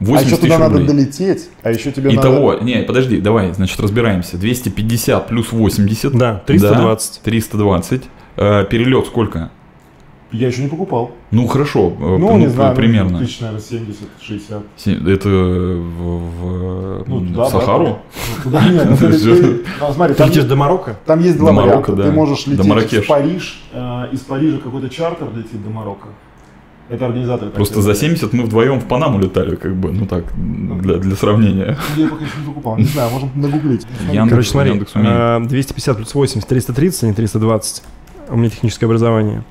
[0.00, 0.88] А 80 еще тысяч туда надо рублей.
[1.04, 2.20] долететь, а еще тебе надо...
[2.28, 4.36] Итого, не, подожди, давай, значит, разбираемся.
[4.36, 6.12] 250 плюс 80.
[6.12, 7.20] Да, 320.
[7.24, 8.02] 320.
[8.36, 9.50] Э, перелет сколько?
[10.34, 11.12] Я еще не покупал.
[11.30, 13.18] Ну, хорошо, э, Ну, ну, не знаю, ну, примерно.
[13.20, 14.62] тысяч, наверное, 70, 60.
[14.76, 17.74] Се- Это в, в- Ну, в туда, Сахару?
[17.86, 17.98] обратно.
[18.38, 20.96] Ну, туда нет, ну, ты- ты- ну, смотри, Ты там, летишь до Марокко?
[21.06, 21.70] там есть два варианта.
[21.70, 22.10] Марокко, Ты да.
[22.10, 26.08] можешь лететь в Париж, э, из Парижа какой-то чартер летит до Марокко.
[26.90, 27.50] Это организаторы.
[27.52, 28.18] Просто за делают.
[28.20, 31.78] 70 мы вдвоем в Панаму летали, как бы, ну так, для, для сравнения.
[31.96, 33.86] Я пока еще не покупал, не знаю, можем нагуглить.
[34.12, 35.14] Яндекс- Короче, смотри, Яндекс умеет.
[35.16, 37.82] э, 250 плюс 80, 330, а не 320.
[38.30, 39.44] У меня техническое образование.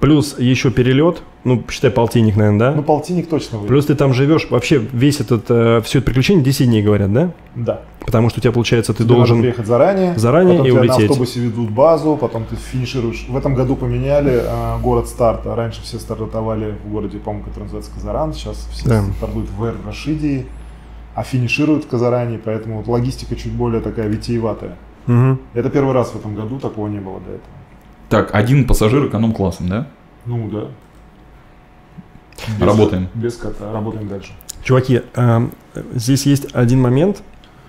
[0.00, 2.76] Плюс еще перелет, ну, считай, полтинник, наверное, да?
[2.76, 3.68] Ну, полтинник точно выйдет.
[3.68, 7.32] Плюс ты там живешь, вообще весь этот, э, все это приключение 10 дней, говорят, да?
[7.56, 7.80] Да.
[8.06, 9.40] Потому что у тебя, получается, ты Тебе должен...
[9.40, 10.98] приехать заранее, заранее потом и тебя улететь.
[10.98, 13.26] на автобусе ведут базу, потом ты финишируешь.
[13.28, 15.56] В этом году поменяли а, город старта.
[15.56, 18.32] Раньше все стартовали в городе, по-моему, который называется Казаран.
[18.34, 19.02] Сейчас все Да.
[19.16, 20.46] стартуют в Эр-Рашидии,
[21.16, 24.76] а финишируют в Казаране, поэтому вот логистика чуть более такая витиеватая.
[25.06, 25.40] Мгм.
[25.54, 27.57] Это первый раз в этом году, такого не было до этого.
[28.08, 29.86] Так, один пассажир эконом-классом, да?
[30.26, 30.64] Ну да.
[32.58, 33.08] Без- Работаем.
[33.14, 33.72] Без кота.
[33.72, 34.32] Работаем дальше.
[34.62, 35.52] Чуваки, эм,
[35.94, 37.22] здесь есть один момент,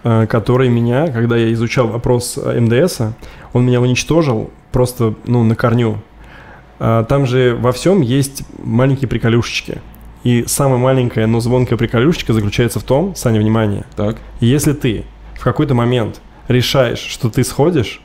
[0.03, 3.13] э, который меня, когда я изучал вопрос э, МДСа,
[3.53, 5.97] он меня уничтожил просто, ну, на корню.
[6.79, 9.81] Э, Там же во всем есть маленькие приколюшечки.
[10.23, 14.17] И самая маленькая, но звонкая приколюшечка заключается в том, Саня, внимание, Так.
[14.41, 18.01] если ты в какой-то момент решаешь, что ты сходишь,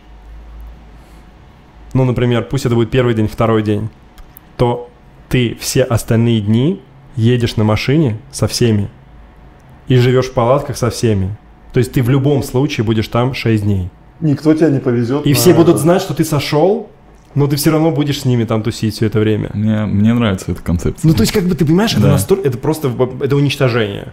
[1.95, 3.89] ну, например, пусть это будет первый день, второй день,
[4.57, 4.91] то
[5.29, 6.81] ты все остальные дни
[7.17, 8.89] едешь на машине со всеми
[9.89, 11.37] и живешь в палатках со всеми.
[11.73, 13.91] То есть ты в любом случае будешь там 6 дней.
[14.21, 15.27] Никто тебя не повезет.
[15.27, 15.79] И на все будут это.
[15.79, 16.89] знать, что ты сошел,
[17.35, 19.51] но ты все равно будешь с ними там тусить все это время.
[19.55, 21.09] Мне, мне нравится эта концепция.
[21.09, 22.13] Ну, то есть, как бы ты понимаешь, это Да.
[22.13, 22.47] настолько.
[22.49, 24.13] Это просто это уничтожение.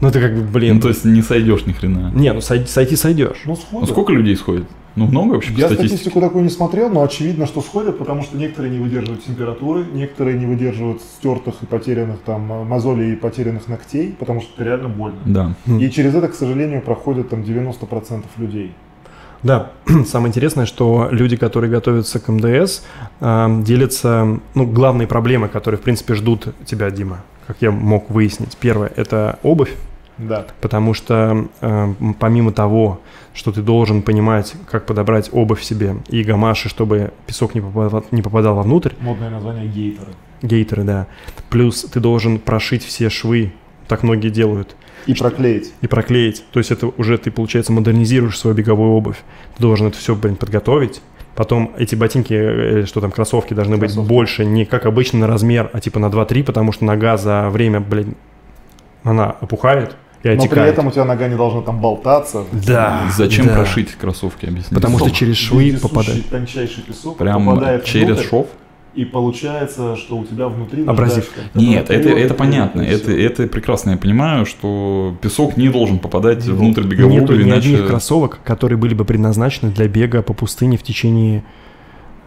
[0.00, 0.76] Ну, это как бы, блин.
[0.76, 2.12] Ну, то есть не сойдешь ни хрена.
[2.14, 3.38] Не, ну сойти, сойти сойдешь.
[3.46, 3.88] Ну, сходят.
[3.88, 4.66] сколько людей сходит?
[4.98, 5.88] Ну, много вообще по Я статистике?
[5.88, 10.38] статистику такую не смотрел, но очевидно, что сходят, потому что некоторые не выдерживают температуры, некоторые
[10.38, 14.88] не выдерживают стертых и потерянных там э, мозолей и потерянных ногтей, потому что это реально
[14.88, 15.18] больно.
[15.24, 15.54] Да.
[15.66, 15.78] Мгм.
[15.78, 18.72] И через это, к сожалению, проходят там 90% людей.
[19.42, 19.70] Да,
[20.06, 22.82] самое интересное, что люди, которые готовятся к МДС,
[23.20, 28.56] а, делятся, ну, главные проблемы, которые, в принципе, ждут тебя, Дима, как я мог выяснить.
[28.56, 29.74] Первое– это обувь,
[30.18, 30.46] Да.
[30.60, 33.00] потому что э, помимо того,
[33.34, 38.22] что ты должен понимать, как подобрать обувь себе и гамаши, чтобы песок не попадал, не
[38.22, 40.08] попадал вовнутрь, Модное название гейтеры.
[40.42, 41.06] гейтеры, да,
[41.50, 43.52] плюс ты должен прошить все швы,
[43.86, 44.74] так многие делают,
[45.06, 45.72] И проклеить.
[45.80, 46.44] и проклеить.
[46.52, 49.18] То есть это уже ты, получается, модернизируешь свою беговую обувь.
[49.56, 51.00] Ты должен это все, блин, подготовить.
[51.36, 54.08] Потом эти ботинки, э, что там, кроссовки должны быть Кроссовки.
[54.08, 57.78] больше, не как обычно на размер, а типа на 2-3, потому что нога за время,
[57.80, 58.16] блин,
[59.04, 62.44] она опухает и Но при этом у тебя нога не должна там болтаться.
[62.52, 63.08] Да.
[63.16, 63.54] Зачем да.
[63.54, 64.74] прошить кроссовки, объясни?
[64.74, 66.28] Потому что через швы попадает.
[66.28, 68.46] тончайший песок Прям попадает через внутрь, шов?
[68.94, 71.30] И получается, что у тебя внутри Абразив.
[71.54, 76.82] Нет, это, это понятно, это, это прекрасно я понимаю, что песок не должен попадать внутрь
[76.82, 77.74] беговой Нету обуви, ни иначе...
[77.74, 81.44] одних кроссовок, которые были бы предназначены для бега по пустыне в течение...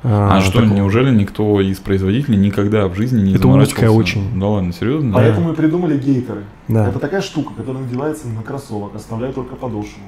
[0.03, 3.91] А что, такого- неужели никто из производителей никогда в жизни не Это заморачивался?
[3.91, 4.39] очень.
[4.39, 5.13] Да ладно, серьезно?
[5.13, 6.43] Поэтому и придумали гейтеры.
[6.67, 6.87] Да.
[6.89, 10.01] Это такая штука, которая надевается на кроссовок, оставляя только подошву.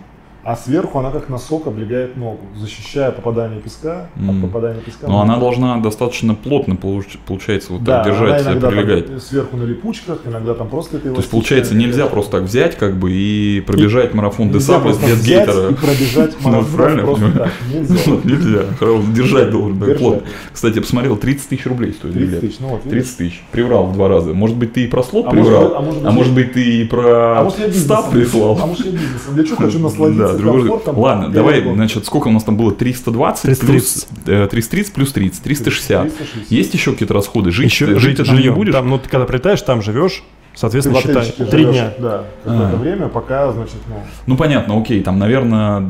[0.45, 4.29] А сверху она как носок облегает ногу, защищая попадание песка М.
[4.29, 5.07] от попадания песка.
[5.07, 5.45] Но она ногу.
[5.45, 9.07] должна достаточно плотно, получ- получается, вот да, так держать, она прилегать.
[9.07, 12.75] там сверху на липучках, иногда там просто это То есть, получается, нельзя просто так взять,
[12.75, 15.69] как бы, и пробежать марафон Нельзя Десаблес без гейтера.
[15.69, 17.51] и пробежать Ну, марафон просто так.
[17.73, 17.95] Нельзя.
[18.11, 19.13] Вот, Нельзя.
[19.15, 20.23] Держать должен, плотно.
[20.51, 22.41] Кстати, я посмотрел, 30 тысяч рублей стоит 30 билет.
[22.41, 22.99] тысяч, ну вот, видишь.
[23.05, 23.43] 30 тысяч.
[23.51, 24.33] Приврал в два раза.
[24.33, 26.63] Может быть, ты и про слот А приврал, а может быть, а может быть, ты
[26.81, 28.59] и про А став прислал.
[28.61, 30.99] А может я бизнесом лечу, хочу насладиться Да, другой- комфортом.
[30.99, 31.75] Ладно, давай, гонкой.
[31.75, 32.71] значит, сколько у нас там было?
[32.73, 34.07] 320 плюс 330.
[34.27, 36.03] э, 330 плюс 30, 360.
[36.15, 36.51] 360.
[36.51, 37.51] Есть еще какие-то расходы?
[37.51, 38.55] Жить, Еще жить, жить ты не жильем.
[38.55, 38.73] будешь?
[38.73, 41.31] Там, ну, ты когда прилетаешь, там живешь, Ты соответственно, в считай.
[41.49, 41.93] Три дня.
[41.99, 42.75] Да, какое-то А.
[42.77, 43.95] время, пока, значит, ну...
[44.27, 45.81] Ну понятно, окей, там, наверное,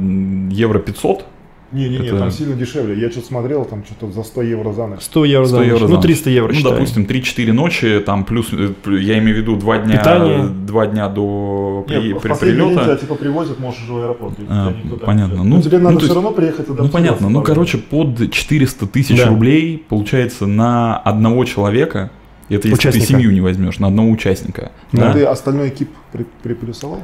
[0.52, 1.26] евро 500.
[1.74, 3.00] Не-не-не, Это- там сильно дешевле.
[3.02, 5.02] Я что-то смотрел, там что-то за 100 евро за ночь.
[5.02, 5.68] 100 евро 100 за ночь.
[5.68, 6.02] евро Ну, ночь.
[6.04, 6.72] 300 евро, Ну, считай.
[6.72, 10.44] допустим, 3-4 ночи, там плюс, э, я имею в виду 2 дня, Питание.
[10.48, 13.02] два дня до при, Нет, при последний день тебя прилета.
[13.02, 14.40] типа привозят, можешь уже в аэропорт.
[14.40, 14.74] и А,
[15.06, 15.44] понятно.
[15.44, 16.84] Ну, тебе ну, надо все есть- равно приехать туда.
[16.84, 19.28] Ну понятно, ну короче, под 400 тысяч Да.
[19.30, 22.12] рублей получается на одного человека,
[22.50, 23.08] это если Участника.
[23.08, 24.72] ты семью не возьмешь, на одного участника.
[24.94, 25.14] А Да.
[25.14, 27.02] ты остальной экип при- приплюсовал?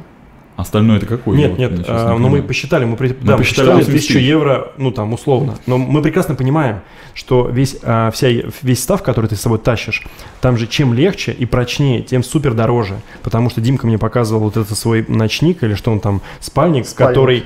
[0.60, 1.36] Остальное это какой?
[1.36, 3.88] Нет, Вот, нет, а, не но мы посчитали, мы, при- Мы да, посчитали посчитали 80
[3.88, 4.26] 1000 тысяч.
[4.28, 5.56] евро, ну там условно.
[5.66, 6.80] Но мы прекрасно понимаем,
[7.14, 8.28] что весь, а, вся,
[8.62, 10.02] весь став, который ты с собой тащишь,
[10.40, 13.00] там же чем легче и прочнее, тем супер дороже.
[13.22, 17.08] Потому что Димка мне показывал вот этот свой ночник или что он там, спальник, Спальник.
[17.14, 17.44] который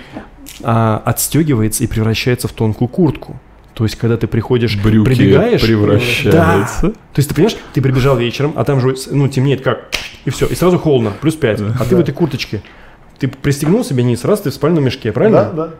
[0.62, 3.40] а, отстегивается и превращается в тонкую куртку.
[3.74, 6.90] То есть, когда ты приходишь, Брюки прибегаешь, превращаются.
[6.90, 9.90] То есть ты понимаешь, ты прибежал вечером, а там же ну темнеет как
[10.24, 11.60] и все, и сразу холодно, плюс 5.
[11.80, 12.62] А ты в этой курточке.
[13.18, 15.50] Ты пристегнул себе низ, раз ты в спальном мешке, правильно?
[15.54, 15.70] Да, да.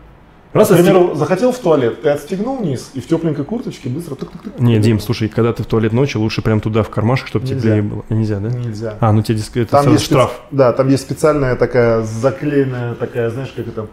[0.53, 4.57] Раз К отстег- захотел в туалет, ты отстегнул низ и в тепленькой курточке быстро тук-тук-тук.
[4.57, 7.57] Не, Дим, слушай, когда ты в туалет ночью, лучше прям туда в кармашек, чтобы Нельзя.
[7.59, 8.05] теплее было.
[8.09, 8.49] Нельзя, да?
[8.49, 8.93] Нельзя.
[9.01, 10.29] А, ну тебе диск- это Там сразу есть штраф.
[10.31, 13.87] специ- Да, там есть специальная такая заклеенная, такая, знаешь, как это,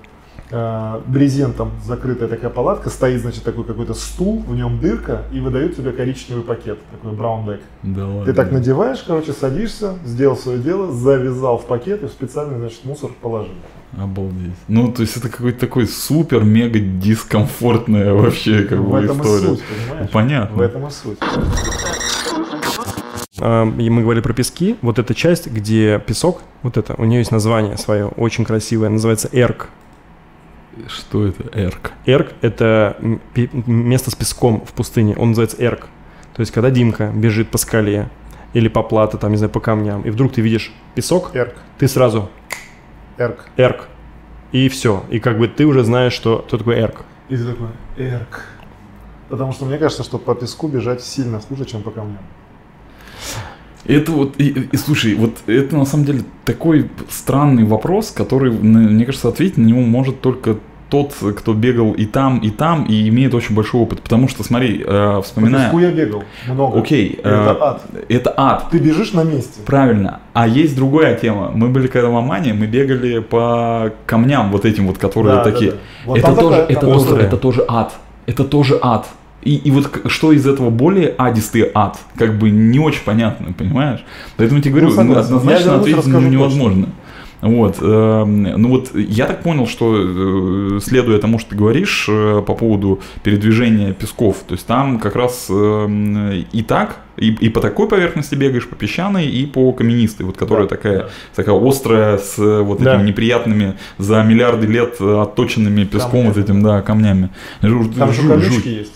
[1.07, 5.93] брезентом закрытая такая палатка, стоит, значит, такой какой-то стул, в нем дырка, и выдают тебе
[5.93, 7.61] коричневый пакет, такой браун бэк.
[7.83, 8.25] Да ладно.
[8.25, 12.85] Ты так надеваешь, короче, садишься, сделал свое дело, завязал в пакет и в специальный, значит,
[12.85, 13.55] мусор положил.
[13.99, 14.53] Обалдеть.
[14.69, 19.47] Ну, то есть это какой-то такой супер-мега дискомфортная вообще как в бы этом и история.
[19.49, 20.11] суть, понимаешь?
[20.11, 20.57] Понятно.
[20.57, 21.19] В этом и суть.
[23.41, 24.77] А, и мы говорили про пески.
[24.83, 29.29] Вот эта часть, где песок, вот это, у нее есть название свое, очень красивое, называется
[29.33, 29.69] эрк.
[30.89, 31.45] Что это?
[31.59, 31.93] Эрк.
[32.07, 32.97] Эрк– это
[33.67, 35.89] место с песком в пустыне, он называется эрк.
[36.35, 38.09] То есть, когда Димка бежит по скале,
[38.55, 41.55] или по плато, там, не знаю, по камням, и вдруг ты видишь песок, Эрк.
[41.79, 42.31] ты сразу
[43.19, 43.47] Эрк.
[43.57, 43.89] эрк,
[44.53, 45.05] и все.
[45.11, 47.03] И как бы ты уже знаешь, что, кто такой эрк.
[47.29, 48.45] И ты такой, эрк.
[49.29, 52.19] Потому что мне кажется, что по песку бежать сильно хуже, чем по камням.
[53.87, 59.05] Это вот, и, и слушай, вот это на самом деле такой странный вопрос, который, мне
[59.05, 60.57] кажется, ответить на него может только
[60.89, 64.03] тот, кто бегал и там, и там, и имеет очень большой опыт.
[64.03, 64.85] Потому что, смотри, э,
[65.17, 65.65] По вспоминая...
[65.65, 66.79] песку я бегал много.
[66.81, 67.83] Окей, Это э, ад.
[68.11, 68.67] это ад.
[68.71, 69.61] Ты бежишь на месте.
[69.65, 70.21] Правильно.
[70.35, 71.51] А есть другая тема.
[71.55, 75.51] Мы были когда в Омане, мы бегали по камням вот этим вот, которые Да, да,
[75.51, 75.71] такие.
[75.71, 75.77] да.
[76.05, 77.95] Вот это, тоже, такая- это, тоже, это тоже ад.
[78.27, 79.09] Это тоже ад.
[79.43, 84.05] И, и вот что из этого более адистый ад, как бы не очень понятно, понимаешь?
[84.37, 85.35] Поэтому я тебе говорю, Ну, согласен.
[85.37, 86.89] Однозначно ответить ну, невозможно.
[87.41, 92.41] Вот, эм, ну вот я так понял, что э, следуя тому, что ты говоришь э,
[92.47, 97.61] по поводу передвижения песков, то есть там как раз эм, и так, и, и по
[97.61, 101.09] такой поверхности бегаешь, по песчаной, и по каменистой, вот которая Да, такая, да.
[101.35, 102.95] такая острая, с э, вот Да.
[102.95, 106.29] этими неприятными за миллиарды лет отточенными песком, Камнями.
[106.29, 107.31] вот этим, да, камнями.
[107.61, 108.67] Жу- Там еще колючки жуть.
[108.67, 108.93] есть.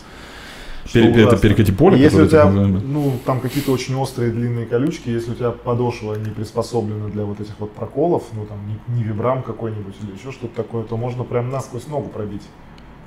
[0.92, 5.32] Пере- это перекати поле, Если у тебя, ну, там какие-то очень острые длинные колючки, если
[5.32, 9.42] у тебя подошва не приспособлена для вот этих вот проколов, ну там не, не вибрам
[9.42, 12.42] какой-нибудь или еще что-то такое, то можно прям насквозь ногу пробить.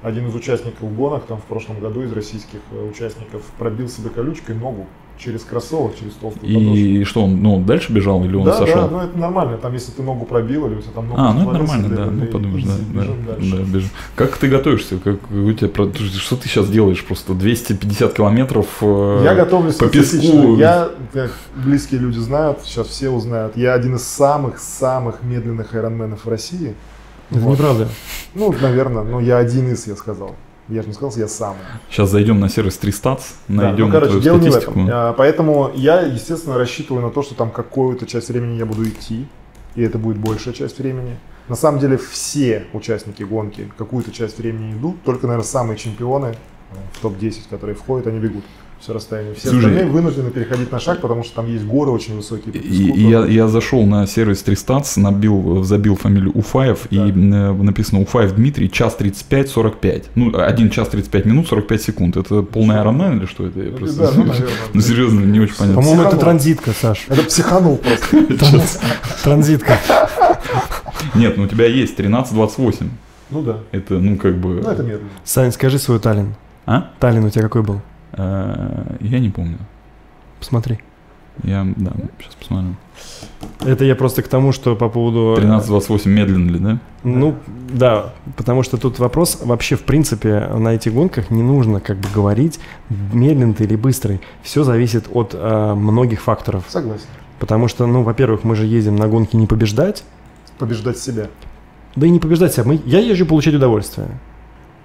[0.02, 4.56] Один из участников гонок там в прошлом году из российских э, участников пробил себе колючкой
[4.56, 4.88] ногу
[5.20, 6.76] через кроссовок, через толстую подошву.
[6.76, 8.84] И что он, ну, дальше бежал или он да, сошел?
[8.84, 9.58] да, ну это нормально.
[9.58, 12.06] Там, если ты ногу пробил или у тебя там ногу А, ну это нормально, да,
[12.06, 13.52] ну подумаешь, да, да, бежим дальше.
[13.58, 13.90] да, бежим.
[14.16, 14.98] Как ты готовишься?
[14.98, 15.70] Как у тебя,
[16.20, 17.04] что ты сейчас делаешь?
[17.04, 20.32] Просто 250 километров э, Я готовлюсь по специфично.
[20.32, 20.56] песку.
[20.58, 26.30] Я, как близкие люди знают, сейчас все узнают, я один из самых-самых медленных айронменов в
[26.30, 26.76] России.
[27.32, 27.54] Это Вот.
[27.54, 27.88] неправда.
[28.34, 30.36] Ну, наверное, ну я один из, я сказал.
[30.70, 31.58] Я же не сказал, я самый.
[31.90, 34.80] Сейчас зайдем на сервис 3stats, Да, найдем ну, короче, дело не в статистику.
[34.80, 34.90] этом.
[34.92, 39.28] А, Поэтому я, естественно, рассчитываю на то, что там какую-то часть времени я буду идти,
[39.76, 41.18] и это будет большая часть времени.
[41.48, 46.76] На самом деле все участники гонки какую-то часть времени идут, только, наверное, самые чемпионы э,
[46.94, 48.44] в топ-10, которые входят, они бегут
[48.82, 49.34] все расстояние.
[49.36, 52.54] Все Слушай, остальные вынуждены переходить на шаг, потому что там есть горы очень высокие.
[52.54, 56.98] по И, песку, и я, я зашел на сервис 3stats, набил, забил фамилию Уфаев, и
[56.98, 60.06] э, написано Уфаев Дмитрий, час 35-45.
[60.16, 62.18] Ну, 1 час 35 минут 45 секунд.
[62.18, 63.60] Это полный Ironman или что это?
[63.60, 64.50] Я Ну, просто- да, ну, наверное.
[64.74, 65.82] Ну, серьезно, не очень понятно.
[65.82, 67.06] По-моему, это транзитка, Саш.
[67.10, 68.18] Это психанул просто.
[68.36, 68.80] Транз-
[69.24, 69.78] Транзитка.
[71.16, 72.88] Нет, ну у тебя есть 13-28.
[73.32, 73.58] Ну да.
[73.72, 74.62] Это, ну, как бы...
[74.64, 75.10] Ну это медленно.
[75.24, 76.36] Сань, скажи свой Таллин.
[76.66, 76.92] А?
[77.00, 77.82] Таллин у тебя какой был?
[78.14, 79.58] Э, Я не помню.
[80.40, 80.80] Посмотри.
[81.44, 82.76] Я, да, сейчас посмотрю.
[83.62, 85.38] Это я просто к тому, что по поводу...
[85.42, 86.80] 13-28 медленно ли, да?
[87.04, 87.36] Ну,
[87.70, 92.10] да, потому что тут вопрос, вообще, в принципе, на этих гонках не нужно как бы
[92.14, 94.20] говорить, медленный ты или быстрый.
[94.44, 96.66] Все зависит от э, многих факторов.
[96.68, 97.06] Согласен.
[97.40, 100.04] Потому что, ну, во-первых, мы же ездим на гонки не побеждать,
[100.58, 101.28] Побеждать себя.
[101.96, 102.66] да и не побеждать себя.
[102.66, 104.08] Мы, я езжу получать удовольствие.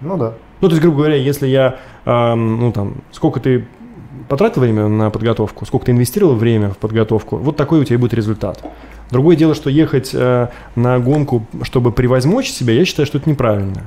[0.04, 0.34] Ну да.
[0.60, 3.66] Ну, то есть, грубо говоря, если я, эм, ну, там, сколько ты
[4.28, 8.14] потратил время на подготовку, сколько ты инвестировал время в подготовку, вот такой у тебя будет
[8.14, 8.64] результат.
[9.10, 13.82] Другое дело, что ехать э, на гонку, чтобы превозмочь себя, я считаю, что это неправильно.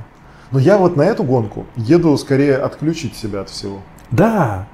[0.50, 3.78] Но я вот на эту гонку еду скорее отключить себя от всего.
[4.10, 4.66] Да,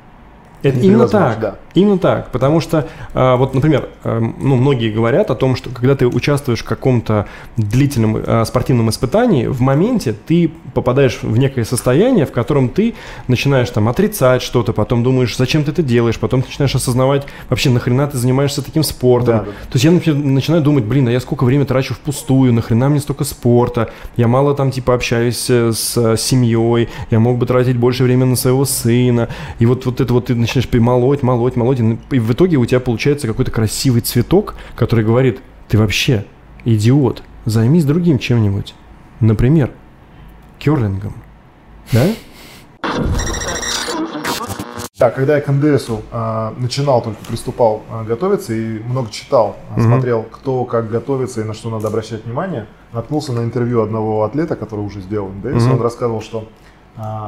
[0.65, 1.41] это именно так.
[1.41, 1.55] да.
[1.75, 2.31] Именно так.
[2.31, 6.61] Потому что, а, вот, например, а, ну, многие говорят о том, что когда ты участвуешь
[6.61, 12.71] в каком-то длительном а, спортивном испытании, в моменте ты попадаешь в некое состояние, в котором
[12.71, 12.95] ты
[13.29, 17.69] начинаешь там отрицать что-то, потом думаешь, зачем ты это делаешь, потом ты начинаешь осознавать, вообще
[17.69, 19.39] нахрена ты занимаешься таким спортом.
[19.39, 19.51] Да, да.
[19.51, 23.01] То есть я например, начинаю думать, блин, а я сколько времени трачу впустую, нахрена мне
[23.01, 27.77] столько спорта, я мало там типа общаюсь э, с э, семьей, я мог бы тратить
[27.77, 31.81] больше времени на своего сына, и вот, вот это вот ты начинаешь молоть, молоть, молоть,
[31.81, 36.25] и и в итоге у тебя получается какой-то красивый цветок, который говорит, ты вообще
[36.65, 38.75] идиот, займись другим чем-нибудь,
[39.21, 39.71] например,
[40.59, 41.15] керлингом,
[41.93, 42.07] да?
[44.97, 49.83] Да, когда я к НДСу а, начинал, только приступал а, готовиться и много читал, Мгм.
[49.83, 54.55] смотрел, кто как готовится и на что надо обращать внимание, наткнулся на интервью одного атлета,
[54.55, 55.65] который уже сделал НДС.
[55.65, 55.73] Мгм.
[55.75, 56.49] Он рассказывал, что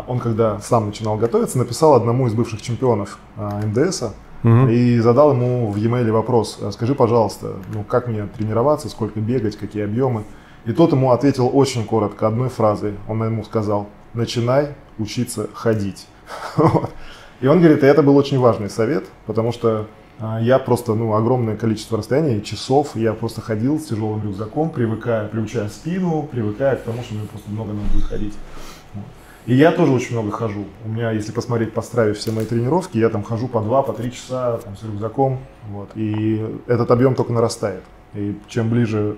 [0.07, 4.69] он, когда сам начинал готовиться, написал одному из бывших чемпионов а, НДСа Мгм.
[4.69, 9.57] и задал ему в e-mail вопрос, «А скажи, пожалуйста, ну как мне тренироваться, сколько бегать,
[9.57, 10.23] какие объемы.
[10.67, 12.95] И тот ему ответил очень коротко, одной фразой.
[13.09, 16.07] Он ему сказал, начинай учиться ходить.
[17.41, 19.87] И он говорит, и это был очень важный совет, потому что
[20.19, 25.29] а, я просто, ну, огромное количество расстояний, часов, я просто ходил с тяжелым рюкзаком, привыкая,
[25.29, 28.35] приучая спину, привыкая к тому, что мне просто много надо будет ходить.
[29.47, 30.65] И я тоже очень много хожу.
[30.85, 33.93] У меня, если посмотреть по страве все мои тренировки, я там хожу по два, по
[33.93, 35.39] три часа там, с рюкзаком.
[35.71, 35.91] Вот.
[35.95, 37.83] И этот объем только нарастает.
[38.15, 39.17] И чем ближе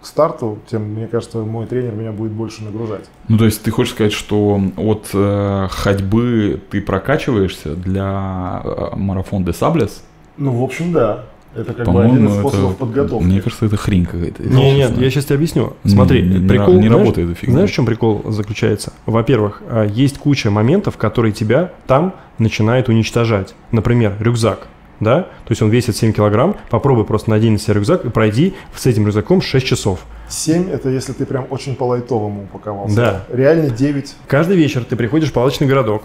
[0.00, 3.06] к старту, тем, мне кажется, мой тренер меня будет больше нагружать.
[3.28, 9.44] Ну, то есть ты хочешь сказать, что от э, ходьбы ты прокачиваешься для э, марафон
[9.44, 10.04] де Саблес?
[10.36, 11.24] Ну, в общем, да.
[11.54, 13.24] Это как бы один из По-моему, способов это, подготовки.
[13.24, 14.42] мне кажется, это хрень какая-то.
[14.42, 15.02] Не, нет, честно.
[15.02, 15.72] я сейчас тебе объясню.
[15.84, 16.74] Смотри, не- не прикол.
[16.74, 17.54] не знаешь- работает эта фигня.
[17.54, 18.92] Знаешь, в чем прикол заключается?
[19.06, 23.54] Во-первых, а, есть куча моментов, которые тебя там начинают уничтожать.
[23.72, 24.66] Например, рюкзак.
[25.00, 25.22] Да?
[25.22, 26.56] То есть он весит 7 килограмм.
[26.70, 30.00] Попробуй просто надень на себя рюкзак и пройди с этим рюкзаком 6 часов.
[30.28, 32.96] 7 это если ты прям очень по лайтовому упаковался.
[32.96, 33.24] Да.
[33.30, 36.04] Реально 9 Каждый вечер ты приходишь в палаточный городок.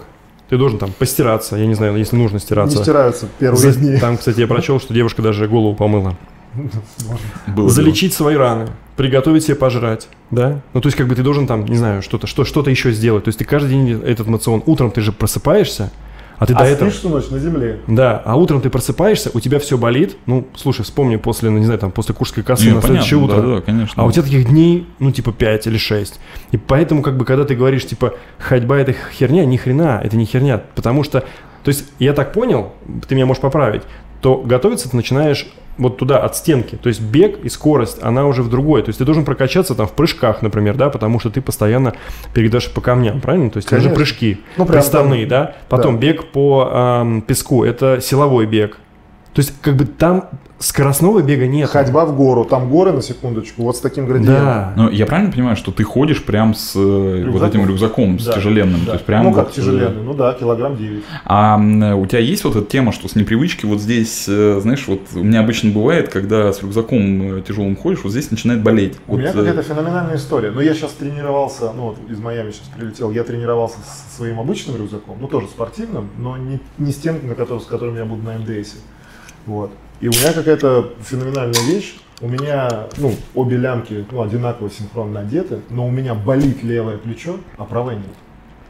[0.50, 2.82] Ты должен там постираться, я не знаю, если нужно не стираться.
[2.82, 3.96] стираются первые За- дни.
[3.98, 6.16] Там, кстати, я прочел, что девушка даже голову помыла.
[7.46, 10.60] Было Залечить свои раны, приготовить себе пожрать, да?
[10.74, 13.22] Ну, то есть, как бы ты должен там, не знаю, что-то что, что-то еще сделать.
[13.22, 15.92] То есть, ты каждый день этот мацион, утром ты же просыпаешься,
[16.40, 16.88] а ты А до этого...
[16.88, 17.80] спишь всю ночь на земле.
[17.86, 20.16] Да, а утром ты просыпаешься, у тебя все болит.
[20.24, 23.36] Ну, слушай, вспомни после, ну, не знаю, там, после курской косы Не, на следующее понятно,
[23.36, 23.48] утро.
[23.48, 24.02] Да, да, конечно.
[24.02, 26.18] А у тебя таких дней, ну, типа 5 или 6.
[26.52, 30.24] И поэтому, как бы, когда ты говоришь, типа, ходьба это херня, ни хрена, это не
[30.24, 30.62] херня.
[30.74, 31.20] Потому что,
[31.62, 32.72] то есть, я так понял,
[33.06, 33.82] ты меня можешь поправить,
[34.20, 35.46] то готовиться ты начинаешь
[35.78, 36.76] вот туда, от стенки.
[36.76, 38.82] То есть бег и скорость, она уже в другой.
[38.82, 41.94] То есть ты должен прокачаться там в прыжках, например, да, потому что ты постоянно
[42.34, 43.50] передаешь по камням, правильно?
[43.50, 43.96] То есть это же Конечно.
[43.96, 45.54] прыжки, Ну, приставные, там, да?
[45.68, 46.00] Потом да.
[46.02, 48.76] бег по ам, песку, это силовой бег.
[49.32, 50.28] То есть как бы там
[50.60, 51.70] скоростного бега нет.
[51.70, 52.44] Ходьба в гору.
[52.44, 54.44] Там горы, на секундочку, вот с таким градиентом.
[54.44, 54.72] Да.
[54.76, 57.48] Но я правильно понимаю, что ты ходишь прям с э, вот Рюкзаком?
[57.48, 58.80] этим рюкзаком, с Да, тяжеленным?
[58.80, 58.86] да.
[58.86, 60.02] То есть прям ну, как вот, э, тяжеленный.
[60.02, 61.02] Ну да, килограмм 9.
[61.24, 61.56] А
[61.96, 65.24] у тебя есть вот эта тема, что с непривычки вот здесь, э, знаешь, вот у
[65.24, 68.96] меня обычно бывает, когда с рюкзаком э, тяжелым ходишь, вот здесь начинает болеть.
[69.08, 70.50] У Вот, меня э, какая-то феноменальная история.
[70.50, 74.76] Но я сейчас тренировался, ну вот из Майами сейчас прилетел, я тренировался с своим обычным
[74.76, 78.22] рюкзаком, ну тоже спортивным, но не, не с тем, на который, с которым я буду
[78.22, 78.76] на МДСе.
[79.46, 79.70] Вот.
[80.00, 81.96] И у меня какая-то феноменальная вещь.
[82.22, 87.36] У меня, ну, обе лямки, ну, одинаково синхронно надеты, но у меня болит левое плечо,
[87.56, 88.04] а правое нет.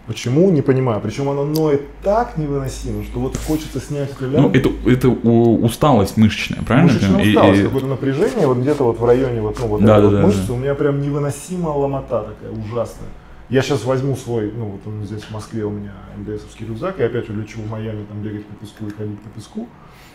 [0.07, 1.01] Почему, не понимаю.
[1.01, 4.57] Причем оно ноет так невыносимо, что вот хочется снять эту ну, лямку.
[4.57, 6.93] это, это у- усталость мышечная, правильно?
[6.93, 10.03] Мышечная усталость, и- какое-то напряжение, вот где-то вот в районе вот, ну, вот Да, этой
[10.03, 10.53] да, вот да, мышцы, да.
[10.53, 13.09] у меня прям невыносимо ломота такая, ужасная.
[13.51, 17.03] Я сейчас возьму свой, ну вот он здесь в Москве у меня МДСовский рюкзак, и
[17.03, 19.69] опять улечу в Майами там бегать по песку и ходить по песку.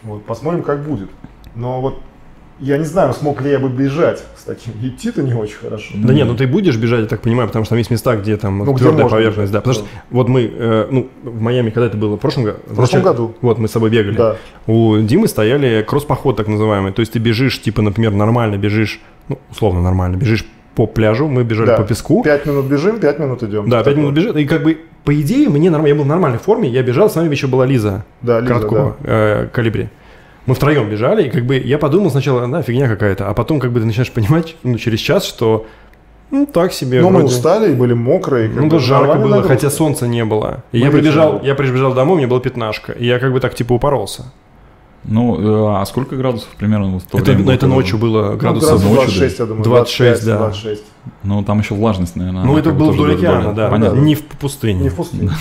[0.06, 1.10] Вот, посмотрим, как будет.
[1.56, 2.00] Но вот
[2.60, 4.74] я не знаю, смог ли я бы бежать с таким.
[4.82, 5.94] Идти-то не очень хорошо.
[5.96, 8.38] Да нет, ну ты будешь бежать, я так понимаю, потому что там есть места, где
[8.38, 9.60] там Ну, где твердая можно поверхность, бежать, да.
[9.60, 9.80] Потому да.
[9.82, 12.16] что вот мы, э, ну, в Майами, когда это было?
[12.16, 12.60] В прошлом году?
[12.66, 13.36] В прошлом году.
[13.42, 14.16] Вот, мы с тобой бегали.
[14.16, 14.38] Да.
[14.68, 16.94] У Димы стояли кросс-поход так называемый.
[16.94, 21.44] То есть ты бежишь, типа, например, нормально бежишь, ну, условно нормально, бежишь по пляжу, мы
[21.44, 21.78] бежали Да.
[21.78, 22.24] по песку.
[22.24, 23.70] Пять минут бежим, пять минут идем.
[23.70, 24.36] Да, пять минут бежит.
[24.38, 27.16] И как бы, по идее, мне нормально, я был в нормальной форме, я бежал, с
[27.16, 29.90] нами еще была Лиза, Да, Лиза, короткого э, калибре.
[30.48, 33.72] Мы втроем бежали, и как бы я подумал сначала, да, фигня какая-то, а потом как
[33.72, 35.66] бы ты начинаешь понимать, ну, через час, что
[36.32, 37.02] ну, так себе.
[37.02, 37.34] Но мы вроде.
[37.34, 38.50] устали и были мокрые.
[38.50, 39.48] Ну, да, жарко было, нагрузка.
[39.48, 40.64] хотя солнца не было.
[40.72, 42.94] И Мы я прибежал, я прибежал домой, мне было пятнашка.
[42.94, 44.26] И я как бы так типа упоролся.
[45.08, 48.32] Ну, э, а сколько градусов примерно вот в то Это, время было, это ночью было
[48.32, 49.64] Ну, градусов градусов ночью, 26, я думаю.
[49.64, 50.38] 26, 25, да.
[50.48, 50.84] 26.
[51.24, 52.44] Ну, там еще влажность, наверное.
[52.44, 53.70] Ну, это как бы было тоже вдоль океана, да.
[53.70, 54.00] Понятно.
[54.00, 54.80] Не в пустыне.
[54.82, 55.32] Не в пустыне.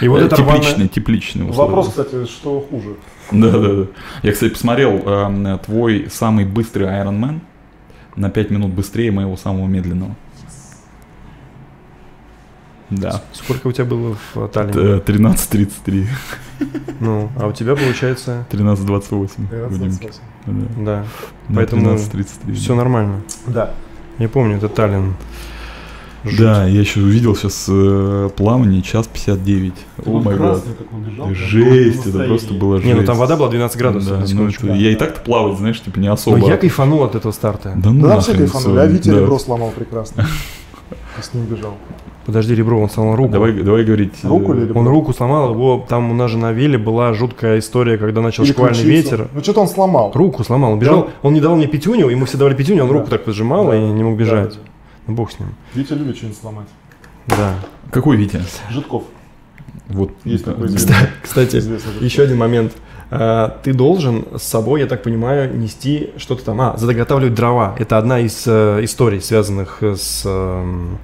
[0.00, 1.48] И вот Э, это тепличный, рваное- тепличный.
[1.48, 1.68] условия.
[1.68, 2.96] Вопрос, кстати, что хуже?
[3.30, 3.86] Да, да, да.
[4.22, 7.40] Я, кстати, посмотрел э, твой самый быстрый Iron Man
[8.16, 10.14] на 5 минут быстрее моего самого медленного.
[13.00, 13.22] Да.
[13.32, 15.00] Сколько у тебя было в Таллине?
[15.00, 16.06] Т- 13.33,
[17.00, 18.44] Ну, а у тебя получается...
[18.50, 19.30] 13.28.
[19.50, 20.10] 13, Вадимки.
[20.10, 20.20] 28.
[20.46, 20.52] Да,
[20.84, 21.04] Да,
[21.48, 22.54] да, Поэтому 13.33.
[22.54, 23.22] все нормально.
[23.46, 23.70] Да.
[24.18, 25.14] Я помню, это Таллин.
[26.24, 26.38] Жуть.
[26.38, 29.72] Да, я еще увидел сейчас э, плавание, час 59.
[30.06, 30.62] О май гад.
[31.04, 32.86] бежал, прям Жесть, это просто было жесть.
[32.86, 34.20] Не, ну там вода была 12 градусов.
[34.20, 36.46] Да, ну это- я и так-то плавать, знаешь, типа не Но особо.
[36.48, 37.72] я кайфанул от этого старта.
[37.76, 38.78] Да ну Да, там все нахрен кайфанули.
[38.78, 39.18] А Витя да.
[39.20, 40.28] ребро сломал прекрасно.
[41.20, 41.74] С ним бежал.
[42.24, 43.32] Подожди, ребро, он сломал руку.
[43.32, 44.12] Давай, давай говорить.
[44.22, 44.80] э, Руку или ребро?
[44.80, 48.44] Он руку сломал, его там у нас же на веле была жуткая история, когда начал
[48.44, 49.10] Или шквальный ключицу.
[49.16, 49.28] ветер.
[49.34, 50.12] Ну что-то он сломал.
[50.14, 52.94] Руку сломал, он бежал, он не давал мне пятюню, ему все давали пятюню, он Да.
[52.94, 53.76] руку так поджимал Да.
[53.76, 54.50] и не мог бежать.
[54.50, 54.60] Да, да,
[55.08, 55.48] Ну бог с ним.
[55.74, 55.80] да.
[55.80, 56.68] Витя любит что-нибудь сломать.
[57.26, 57.54] Да.
[57.90, 58.40] Какой Витя?
[58.70, 59.02] Житков.
[59.88, 60.10] Вот.
[60.24, 60.78] Есть да, такой да.
[61.22, 62.72] Кстати, Известный еще один момент.
[63.14, 66.60] А, Ты должен с собой, я так понимаю, нести что-то там.
[66.60, 67.74] А, заготавливать дрова.
[67.78, 70.98] Это одна из э, историй, связанных с эм,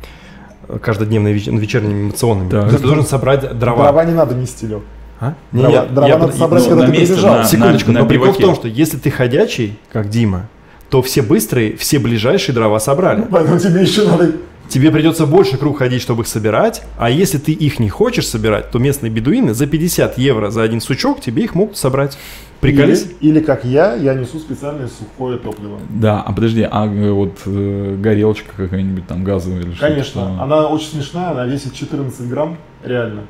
[0.81, 2.11] каждодневными веч- вечерними.
[2.11, 2.35] То
[2.65, 3.83] есть Ты должен собрать дрова.
[3.85, 4.83] Дрова не надо нести, Лёг.
[5.21, 5.35] А?
[5.53, 7.37] Дрова- дрова надо под- собрать, ну, когда на ты месте, прибежал.
[7.39, 10.49] на- Секундочку, на но прикол в том, что если ты ходячий, как Дима,
[10.91, 13.27] то все быстрые, все ближайшие дрова собрали.
[13.31, 14.33] Поэтому тебе еще надо
[14.69, 18.71] тебе придется больше круг ходить, чтобы их собирать, а если ты их не хочешь собирать,
[18.71, 22.19] то местные бедуины за 50 евро за один сучок тебе их могут собрать.
[22.61, 23.07] Приколись?
[23.21, 25.79] Или, или как я, я несу специальное сухое топливо.
[25.91, 29.89] Да, а подожди, а э, вот э, горелочка какая-нибудь там газовая или что-то?
[29.89, 33.23] Конечно, она очень смешная, она весит 14 грамм, реально.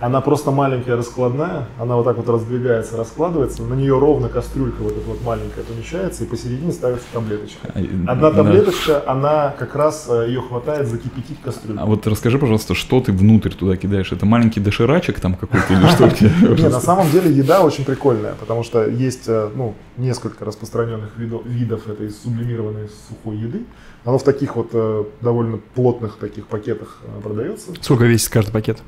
[0.00, 4.92] Она просто маленькая раскладная, она вот так вот раздвигается, раскладывается, на нее ровно кастрюлька вот
[4.92, 7.68] эта вот маленькая помещается, и посередине ставится таблеточка.
[7.74, 8.42] А, Одна да.
[8.42, 11.82] таблеточка, она как раз э, ее хватает закипятить кастрюльку.
[11.82, 14.10] А вот расскажи, пожалуйста, что ты внутрь туда кидаешь?
[14.10, 16.30] Это маленький доширачек там какой-то или что у тебя?
[16.64, 21.46] Не, на самом деле еда очень прикольная, потому что есть э, ну, несколько распространенных видов,
[21.46, 23.64] видов этой сублимированной сухой еды.
[24.04, 27.70] Оно в таких вот э, довольно плотных таких пакетах продается.
[27.80, 28.82] Сколько весит каждый пакет?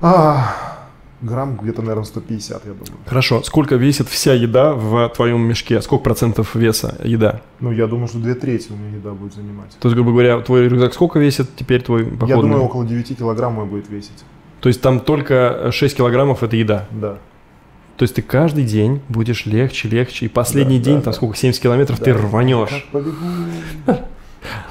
[0.00, 0.54] А,
[1.22, 2.86] грамм где-то, наверное, 150, я думаю.
[3.06, 3.42] Хорошо.
[3.42, 5.80] Сколько весит вся еда в твоем мешке?
[5.80, 7.40] Сколько процентов веса еда?
[7.60, 9.70] Ну, я думаю, что две трети у меня еда будет занимать.
[9.80, 12.28] То есть, грубо говоря, твой рюкзак сколько весит теперь твой походный?
[12.28, 14.24] Я думаю, около 9 килограмм мой будет весить.
[14.60, 16.86] То есть там только 6 килограммов это еда.
[16.90, 17.18] Да.
[17.96, 21.16] То есть ты каждый день будешь легче, легче, и последний Да, день, да, там да.
[21.16, 22.20] сколько, 70 километров, ты Да.
[22.20, 22.68] рванешь.
[22.68, 23.16] Как побегу.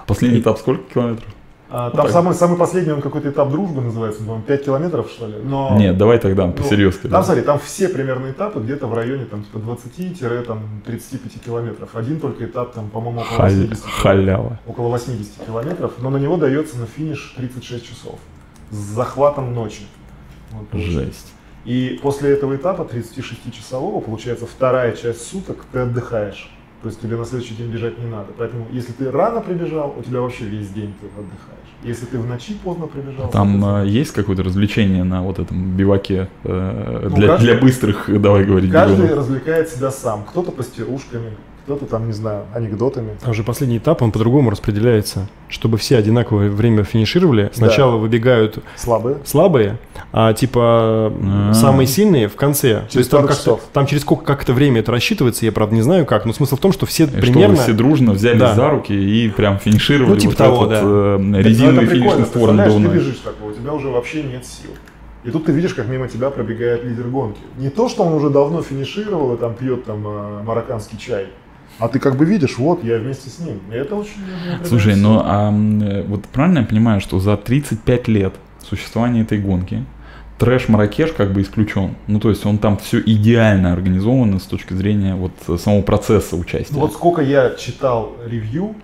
[0.07, 1.27] Последний этап сколько километров?
[1.77, 5.35] А, там самый, самый последний, он какой-то этап дружбы называется, по-моему, 5 километров, что ли.
[5.43, 5.75] Но...
[5.77, 7.07] Нет, давай тогда Ну, посерьезки.
[7.07, 11.93] Там, смотри, там все примерно этапы где-то в районе там, типа 20-35 километров.
[11.93, 14.01] Один только этап, там, по-моему, около 80 километров.
[14.01, 14.59] Халява.
[14.65, 18.19] Около 80 километров, но на него дается на финиш 36 часов.
[18.71, 19.83] С захватом ночи.
[20.51, 21.01] Вот, получается.
[21.01, 21.33] Жесть.
[21.65, 26.49] И после этого этапа 36-часового, получается, вторая часть суток ты отдыхаешь.
[26.83, 28.27] То есть тебе на следующий день бежать не надо.
[28.37, 31.64] Поэтому, если ты рано прибежал, у тебя вообще весь день ты отдыхаешь.
[31.85, 35.75] Если ты в ночи поздно прибежал, Там соответственно, э, есть какое-то развлечение на вот этом
[35.77, 39.17] биваке э, Ну, для, каждый- для быстрых, давай говорить, каждый бегунов?
[39.19, 40.23] развлекает себя сам.
[40.23, 41.31] Кто-то постирушками,
[41.65, 43.17] кто-то там, не знаю, анекдотами.
[43.23, 45.27] А уже последний этап, он по-другому распределяется.
[45.49, 49.17] Чтобы все одинаковое время финишировали, сначала выбегают Слабые.
[49.25, 49.77] слабые,
[50.11, 51.51] а типа А.
[51.53, 52.81] самые сильные в конце.
[52.81, 53.61] То Через есть там, часов.
[53.73, 56.55] там через сколько как это время это рассчитывается, я правда не знаю как, но смысл
[56.55, 57.55] в том, что все И Что примерно...
[57.55, 58.53] вы все дружно взялись Да.
[58.53, 61.39] за руки и прям финишировали Ну, типа вот того, этот да.
[61.39, 62.93] э, резиновый финишный створ ты надувной.
[62.95, 64.69] бежишь такой, у тебя уже вообще нет сил.
[65.23, 67.39] И тут ты видишь, как мимо тебя пробегает лидер гонки.
[67.57, 71.27] Не то, что он уже давно финишировал и там пьет там э, марокканский чай,
[71.79, 73.59] а ты как бы видишь, вот, я вместе с ним.
[73.71, 74.13] И это очень...
[74.63, 79.85] Слушай, ну а э, вот правильно я понимаю, что за 35 лет существования этой гонки
[80.37, 81.95] трэш Маракеш как бы исключен.
[82.07, 86.35] Ну, то есть он там все идеально организовано с точки зрения вот э, самого процесса
[86.35, 86.73] участия.
[86.73, 88.75] Ну, Вот сколько я читал ревью,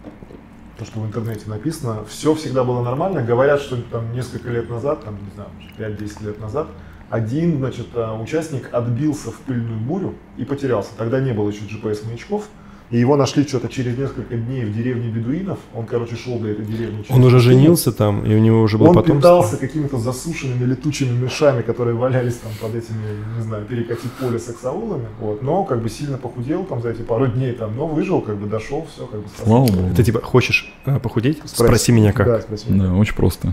[0.77, 3.21] то, что в интернете написано, все всегда было нормально.
[3.21, 6.67] Говорят, что там несколько лет назад, там, не знаю, 5-10 лет назад,
[7.09, 10.91] один, значит, э, участник отбился в пыльную бурю и потерялся.
[10.97, 12.43] Тогда не было еще GPS-маячков.
[12.91, 15.59] И его нашли что-то через несколько дней в деревне бедуинов.
[15.73, 17.03] Он, короче, шел до этой деревни.
[17.03, 19.15] через Он уже женился там, и у него уже было Он потомство.
[19.17, 22.97] питался какими-то засушенными летучими мышами, которые валялись там под этими,
[23.37, 25.05] не знаю, перекатить поле саксаулами.
[25.21, 25.41] Вот.
[25.41, 28.47] Но как бы сильно похудел там за эти пару дней, там, но выжил, как бы
[28.47, 29.25] дошел, все как бы.
[29.41, 29.95] Слава богу.
[29.95, 31.39] Ты типа хочешь э, похудеть?
[31.45, 32.27] Спроси, меня как.
[32.27, 32.87] Да, спроси меня.
[32.87, 33.47] Да, очень просто.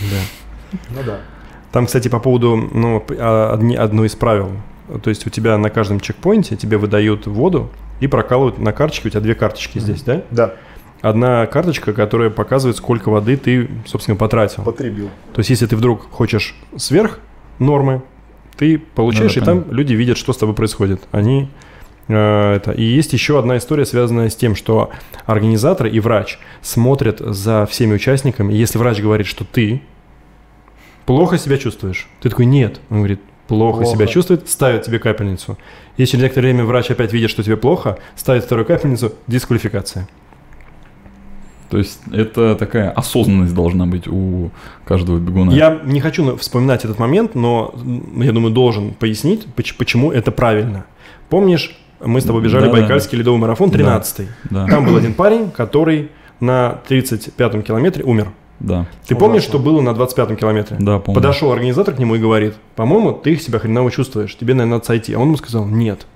[0.00, 0.78] Да.
[0.90, 1.20] Ну да.
[1.72, 4.50] Там, кстати, по поводу ну, а, одни- одно из правил.
[5.02, 7.70] То есть у тебя на каждом чекпоинте тебе выдают воду
[8.02, 9.08] и прокалывают на карточке.
[9.08, 10.22] У тебя две карточки здесь, да?
[10.32, 10.54] Да,
[11.02, 14.64] Одна карточка, которая показывает, сколько воды ты, собственно, потратил.
[14.64, 15.08] потребил.
[15.34, 17.20] То есть если ты вдруг хочешь сверх
[17.60, 18.02] нормы,
[18.56, 21.02] ты получаешь, Ну и да, там люди видят, что с тобой происходит.
[21.12, 21.48] Они
[22.08, 22.72] э, это.
[22.72, 24.90] И есть еще одна история, связанная с тем, что
[25.26, 28.52] организаторы и врач смотрят за всеми участниками.
[28.52, 29.82] И если врач говорит, что ты
[31.06, 32.80] плохо себя чувствуешь, ты такой нет.
[32.90, 33.96] Он говорит, плохо, Плохо.
[33.96, 35.58] себя чувствует, ставит тебе капельницу.
[35.96, 40.08] Если через некоторое время врач опять видит, что тебе плохо, ставит вторую капельницу, дисквалификация.
[41.70, 44.50] То есть это такая осознанность должна быть у
[44.84, 45.52] каждого бегуна.
[45.52, 47.74] Я не хочу на- вспоминать этот момент, но
[48.16, 50.84] я думаю, должен пояснить, поч- почему это правильно.
[51.30, 51.74] Помнишь,
[52.04, 52.78] мы с тобой бежали Да-да.
[52.80, 58.32] Байкальский ледовый марафон 13 Да, Там был один парень, который на 35-м километре умер.
[58.62, 59.16] Да, Ты Ужасно.
[59.16, 60.76] помнишь, что было на 25-м километре?
[60.80, 61.20] да, помню.
[61.20, 65.12] Подошел организатор к нему и говорит, по-моему, ты себя хреново чувствуешь, тебе, наверное, надо сойти.
[65.14, 66.06] А он ему сказал, нет.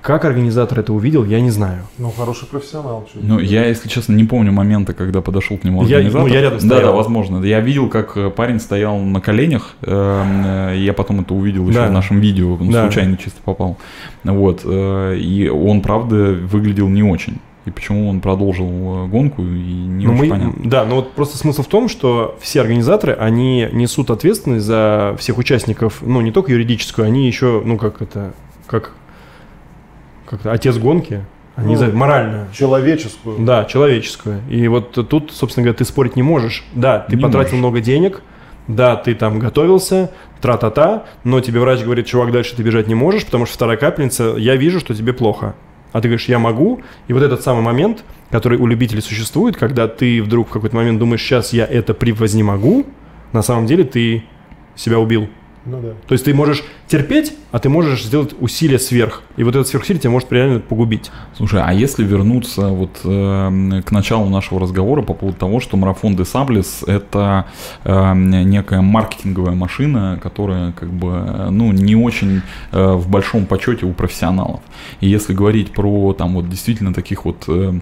[0.00, 1.82] Как организатор это увидел, я не знаю.
[1.98, 3.08] Ну, хороший профессионал.
[3.14, 6.28] Ну, я, если честно, не помню момента, когда подошел к нему Я- организатор.
[6.28, 6.90] ну, я рядом Да, стоял.
[6.92, 7.44] да, возможно.
[7.44, 9.74] Я видел, как э, парень стоял на коленях.
[9.82, 11.88] э, э, Я потом это увидел еще Да.
[11.88, 12.82] в нашем видео, ну, Да.
[12.84, 13.76] случайно чисто попал.
[14.22, 14.60] Вот.
[14.64, 17.38] э, И он, правда, выглядел не очень.
[17.68, 20.70] И почему он продолжил э, гонку, и не Ну, очень мы- понятно.
[20.70, 25.36] Да, но вот просто смысл в том, что все организаторы, они несут ответственность за всех
[25.36, 28.32] участников, ну, не только юридическую, они еще, ну, как это,
[28.66, 28.92] как,
[30.26, 31.24] как отец гонки,
[31.58, 32.46] не знаю, моральную.
[32.52, 33.38] Человеческую.
[33.44, 34.40] Да, человеческую.
[34.48, 36.64] И вот тут, собственно говоря, ты спорить не можешь.
[36.74, 37.58] Да, ты Не потратил можешь.
[37.58, 38.22] много денег,
[38.68, 40.10] да, ты там готовился,
[40.40, 44.36] тра-та-та, но тебе врач говорит, чувак, дальше ты бежать не можешь, потому что вторая капельница,
[44.38, 45.54] я вижу, что тебе плохо.
[45.92, 46.80] А ты говоришь, я могу.
[47.08, 50.98] И вот этот самый момент, который у любителей существует, когда ты вдруг в какой-то момент
[50.98, 52.84] думаешь, сейчас я это превознемогу,
[53.32, 54.24] на самом деле ты
[54.74, 55.28] себя убил.
[55.64, 55.88] Ну да.
[56.06, 59.22] То есть ты можешь терпеть, а ты можешь сделать усилие сверх.
[59.36, 61.10] И вот это сверхусилие тебя может реально погубить.
[61.36, 66.16] Слушай, а если вернуться вот э, к началу нашего разговора по поводу того, что марафон
[66.16, 67.46] де Саблес это
[67.84, 72.42] э, некая маркетинговая машина, которая как бы ну не очень
[72.72, 74.60] э, в большом почете у профессионалов.
[75.00, 77.72] И если говорить про там вот действительно таких вот э,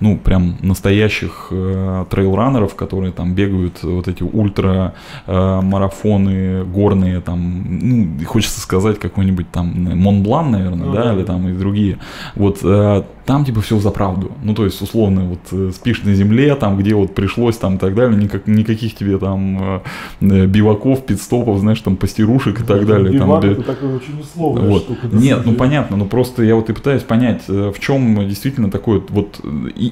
[0.00, 4.94] ну прям настоящих э, трейлранеров, которые там бегают вот эти ультра
[5.26, 11.14] э, марафоны горные там, ну хочется сказать какой-нибудь там Монблан, наверное, Ну да, да.
[11.14, 11.98] или там и другие.
[12.36, 14.32] Вот э, там типа все за правду.
[14.42, 17.78] Ну, то есть, условно, вот э, спишь на земле, там, где вот пришлось, там, и
[17.78, 19.80] так далее, никак, никаких тебе там э,
[20.20, 23.18] э, биваков, пидстопов, знаешь, там, постирушек и так далее.
[23.18, 24.82] там, Бивак бе- это такая очень условная вот.
[24.82, 25.08] штука.
[25.10, 29.00] Нет, ну понятно, но просто я вот и пытаюсь понять, э, в чем действительно такое
[29.08, 29.40] вот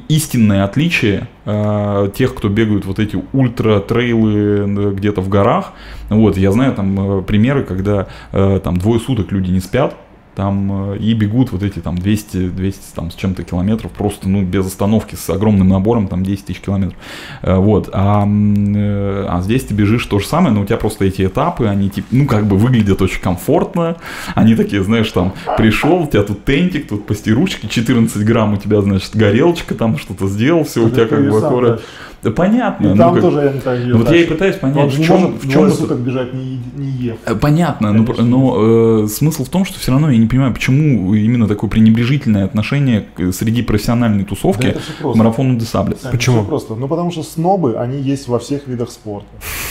[0.08, 5.72] истинное отличие э, тех, кто бегают вот эти ультра-трейлы где-то в горах.
[6.10, 9.94] Вот, я знаю там примеры, когда э, там двое суток люди не спят,
[10.34, 14.42] там э, и бегут вот эти там 200, 200 там с чем-то километров просто ну
[14.42, 16.98] без остановки с огромным набором там 10 тысяч километров.
[17.42, 21.04] Э, вот а, э, а здесь ты бежишь то же самое но у тебя просто
[21.04, 23.96] эти этапы они типа ну как бы выглядят очень комфортно.
[24.34, 28.80] Они такие знаешь там пришел у тебя тут тентик тут постиручки 14 грамм у тебя
[28.80, 31.76] значит горелочка там что-то сделал все у тебя как бы сам аккурат.
[31.76, 31.90] тащишь.
[32.22, 34.72] да понятно И ну, там как- тоже я не так вот я и пытаюсь Он
[34.72, 37.16] понять же в чем может в чем суток бежать не, не ев.
[37.40, 41.14] Понятно, но, Конечно, но, э, смысл в том, что все равно я не понимаю, почему
[41.14, 46.00] именно такое пренебрежительное отношение среди профессиональной тусовки Да к марафону Десаблес.
[46.00, 46.44] Сань, Почему?
[46.44, 46.74] просто.
[46.74, 49.28] Ну, потому что снобы, они есть во всех видах спорта.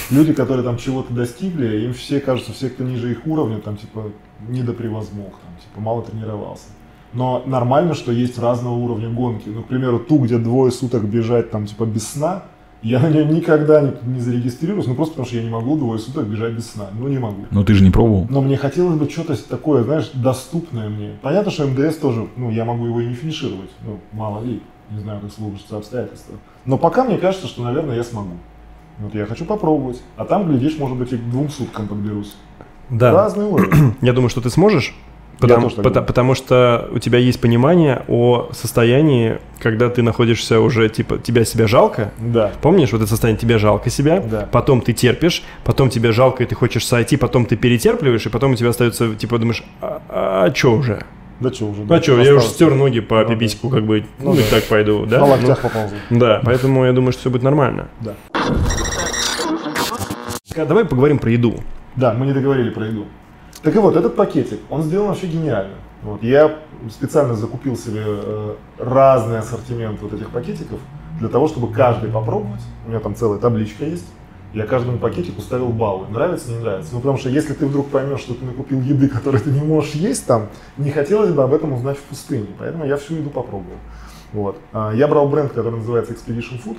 [0.09, 4.11] Люди, которые там чего-то достигли, им все кажется, все, кто ниже их уровня, там, типа,
[4.47, 6.65] недопревозмог, там, типа, мало тренировался.
[7.13, 9.49] Но нормально, что есть разного уровня гонки.
[9.49, 12.43] Ну, к примеру, ту, где двое суток бежать, там, типа, без сна,
[12.81, 15.99] я на нее никогда не, не зарегистрируюсь, ну, просто потому что я не могу двое
[15.99, 16.89] суток бежать без сна.
[16.97, 17.45] Ну, не могу.
[17.51, 18.27] Но ты же не пробовал.
[18.29, 21.17] Но мне хотелось бы что-то такое, знаешь, доступное мне.
[21.21, 23.69] Понятно, что МДС тоже, ну, я могу его и не финишировать.
[23.85, 26.35] Ну, мало ли, не знаю, как сложатся обстоятельства.
[26.65, 28.33] Но пока мне кажется, что, наверное, я смогу.
[28.99, 30.01] Вот я хочу попробовать.
[30.15, 32.35] А там, глядишь, может быть, и к двум суткам подберусь.
[32.89, 33.11] Да.
[33.11, 33.95] Разный уровень.
[34.01, 34.93] Я думаю, что ты сможешь.
[35.41, 36.05] Потому, тоже думаю.
[36.05, 41.67] потому что у тебя есть понимание о состоянии, когда ты находишься уже, типа, тебя себя
[41.67, 42.11] жалко.
[42.19, 42.51] Да.
[42.61, 44.47] Помнишь, вот это состояние, тебе жалко себя, Да.
[44.51, 48.51] потом ты терпишь, потом тебе жалко, и ты хочешь сойти, потом ты перетерпливаешь, и потом
[48.51, 51.03] у тебя остается, типа, думаешь, а, что уже?
[51.39, 51.81] Да что уже.
[51.89, 53.29] А что, я уже стер ноги по да.
[53.31, 54.49] пипиську, как бы, ну, Ну и да.
[54.51, 55.19] так пойду, да?
[55.19, 55.95] На Ну, локтях поползу.
[56.11, 57.87] да, поэтому я думаю, что все будет нормально.
[57.99, 58.13] Да.
[60.57, 61.55] А Давай поговорим про еду.
[61.95, 63.05] Да, мы не договорили про еду.
[63.63, 65.75] Так и вот, этот пакетик, он сделан вообще гениально.
[66.03, 66.57] Вот, я
[66.89, 70.79] специально закупил себе э, разный ассортимент вот этих пакетиков
[71.19, 72.61] для того, чтобы каждый попробовать.
[72.85, 74.07] У меня там целая табличка есть.
[74.53, 76.07] Я каждому пакетику ставил баллы.
[76.09, 76.93] Нравится, не нравится.
[76.93, 79.93] Ну, потому что если ты вдруг поймешь, что ты накупил еды, которую ты не можешь
[79.93, 80.47] есть там,
[80.77, 82.47] не хотелось бы об этом узнать в пустыне.
[82.57, 83.77] Поэтому я всю еду попробовал.
[84.33, 84.57] Вот.
[84.73, 86.77] А, Я брал бренд, который называется Expedition Food.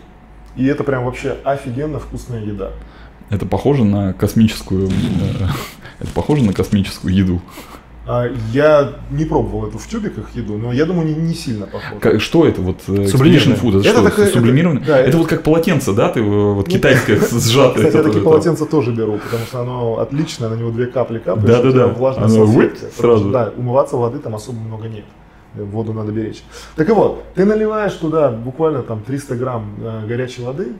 [0.56, 2.72] И это прям вообще офигенно вкусная еда.
[3.32, 4.88] Это похоже на космическую...
[4.88, 5.46] э,
[6.00, 7.40] Это похоже на космическую еду.
[8.06, 12.00] А, Я не пробовал эту в тюбиках еду, но я думаю, не, не сильно похоже.
[12.00, 12.80] Как- что это вот?
[12.88, 13.56] э, Сублимированное.
[13.56, 13.80] Expedition Food?
[13.80, 14.84] Это, Это что, такое- это- сублимированное?
[14.84, 16.08] да, это, это- вот как полотенце, да?
[16.08, 17.76] Ты э, вот Ну, китайское сжатое.
[17.86, 18.24] Кстати, я такие там.
[18.24, 22.58] полотенца тоже беру, потому что оно отличное, на него две капли влажная Оно салфетка.
[22.58, 23.20] выпь Потому сразу.
[23.22, 25.04] что, Да, умываться воды там особо много нет.
[25.54, 26.42] Воду надо беречь.
[26.76, 29.74] Так и вот, ты наливаешь туда буквально там 300 грамм
[30.08, 30.72] горячей воды,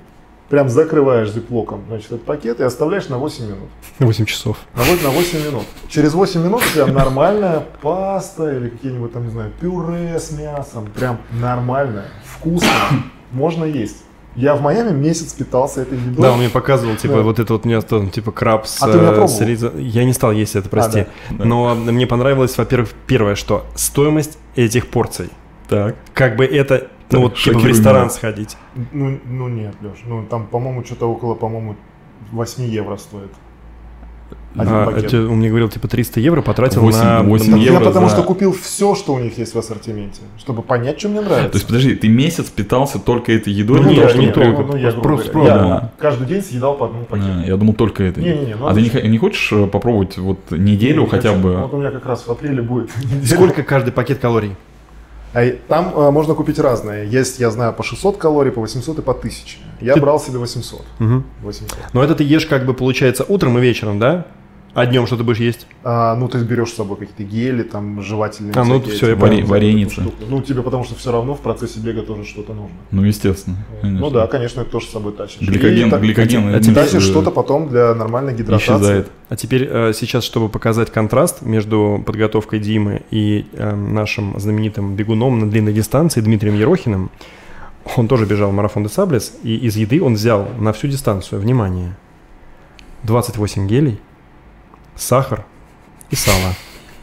[0.52, 3.70] прям закрываешь зиплоком, значит, этот пакет и оставляешь на 8 минут.
[4.00, 4.58] 8 часов.
[4.76, 5.62] На вот- на 8 минут.
[5.88, 10.88] Через 8 минут у тебя нормальная паста или какие-нибудь там, не знаю, пюре с мясом.
[10.94, 12.04] Прям нормальная,
[12.36, 12.70] вкусная.
[13.32, 14.04] Можно есть.
[14.36, 16.22] Я в Майами месяц питался этой едой.
[16.22, 17.22] Да, он мне показывал, типа, Да.
[17.22, 19.28] вот это вот у меня там, типа, краб с, А ты меня э, пробовал?
[19.28, 19.40] с
[19.78, 21.06] Я не стал есть это, прости.
[21.30, 21.36] да.
[21.38, 21.44] Да.
[21.46, 25.30] Но мне понравилось, во-первых, первое, что стоимость этих порций.
[25.68, 25.96] Так.
[26.12, 28.56] Как бы это, ну вот, типа, в ресторан сходить.
[28.92, 31.76] Ну, ну нет, Леш, ну там, по-моему, что-то около, по-моему,
[32.32, 33.30] 8 евро стоит.
[34.54, 35.04] Один А, пакет.
[35.04, 37.22] это он мне говорил, типа, 300 евро потратил Восемь- на...
[37.22, 39.58] восемь на- Так я евро потому за- что купил все, что у них есть в
[39.58, 41.48] ассортименте, чтобы понять, что мне нравится.
[41.52, 43.80] То есть, подожди, ты месяц питался только этой едой?
[43.80, 44.62] Ну, нет, не только.
[44.62, 45.56] Ну, я, Просто- пробовал.
[45.56, 47.30] я каждый день съедал по одному пакету.
[47.34, 48.22] А, я думал только этой.
[48.22, 51.40] Не-не-не, ну а ты не, не хочешь э, попробовать вот неделю Не хотя хочу.
[51.42, 51.56] бы?
[51.56, 52.90] Вот у меня как раз в апреле будет.
[53.24, 54.54] Сколько каждый пакет калорий?
[55.34, 57.08] А там э, можно купить разные.
[57.08, 59.58] Есть, я знаю, по 600 калорий, по 800 и по 1000.
[59.80, 60.82] Я Ты- брал себе 800.
[60.98, 61.24] Мгм.
[61.42, 61.78] 800.
[61.92, 64.26] Но это ты ешь как бы получается утром и вечером, да?
[64.74, 65.66] А днем что ты будешь есть?
[65.84, 68.54] А, ну, ты берешь с собой какие-то гели, там, жевательные.
[68.56, 69.32] А, ну, всякие всё, я эти понял.
[69.34, 70.02] всякую Вареница.
[70.30, 72.74] Ну, тебе потому что все равно в процессе бега тоже что-то нужно.
[72.90, 73.56] Ну, естественно.
[73.82, 74.00] конечно.
[74.00, 75.46] Ну да, конечно, это тоже с собой тащишь.
[75.46, 76.54] Гликоген, И так- гликоген.
[76.54, 78.72] а тебе Тащишь что-то потом для нормальной гидратации.
[78.72, 79.10] исчезает.
[79.28, 85.38] А теперь э, сейчас, чтобы показать контраст между подготовкой Димы и э, нашим знаменитым бегуном
[85.40, 87.10] на длинной дистанции Дмитрием Ерохиным,
[87.96, 91.94] он тоже бежал марафон де Саблес, и из еды он взял на всю дистанцию, внимание,
[93.02, 94.00] 28 гелей,
[94.96, 95.44] сахар
[96.10, 96.54] и сало.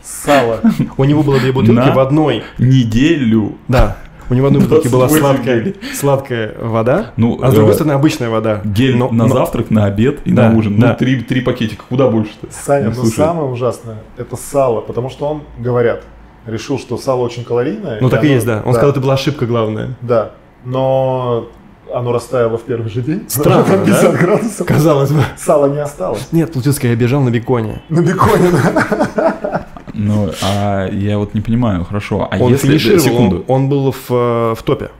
[0.02, 0.60] Сало.
[0.98, 1.94] У него было две бутылки На?
[1.94, 3.58] в одной, Неделю.
[3.68, 3.98] да,
[4.30, 7.76] у него в одной бутылке была 28 сладкая, сладкая вода, Ну, а с другой э,
[7.76, 8.62] стороны обычная вода.
[8.64, 10.80] Гель Но- на но- завтрак, на обед и Да, на ужин.
[10.80, 10.90] да.
[10.90, 11.84] Ну, три, три пакетика.
[11.90, 12.48] Куда больше-то?
[12.52, 13.16] Саня, Ну, но слушай.
[13.16, 16.04] самое ужасное– это сало, потому что он, говорят,
[16.46, 18.00] решил, что сало очень калорийное.
[18.02, 18.62] Ну так и оно- есть, да.
[18.66, 19.96] Он сказал, это была ошибка главная.
[20.02, 20.32] Да,
[20.64, 21.48] но
[21.94, 23.26] оно растаяло в первый же день.
[23.28, 24.18] Странно, Там 50 да?
[24.18, 24.68] градусов.
[24.68, 25.24] Казалось бы.
[25.38, 26.28] Сала не осталось.
[26.32, 27.82] Нет, получилось, я бежал на беконе.
[27.90, 29.66] На беконе, да.
[29.94, 32.28] Ну, а я вот не понимаю, хорошо.
[32.32, 32.68] А он если...
[32.68, 33.46] финишировал, Секунду.
[33.48, 34.92] Он, он был в, э, в топе.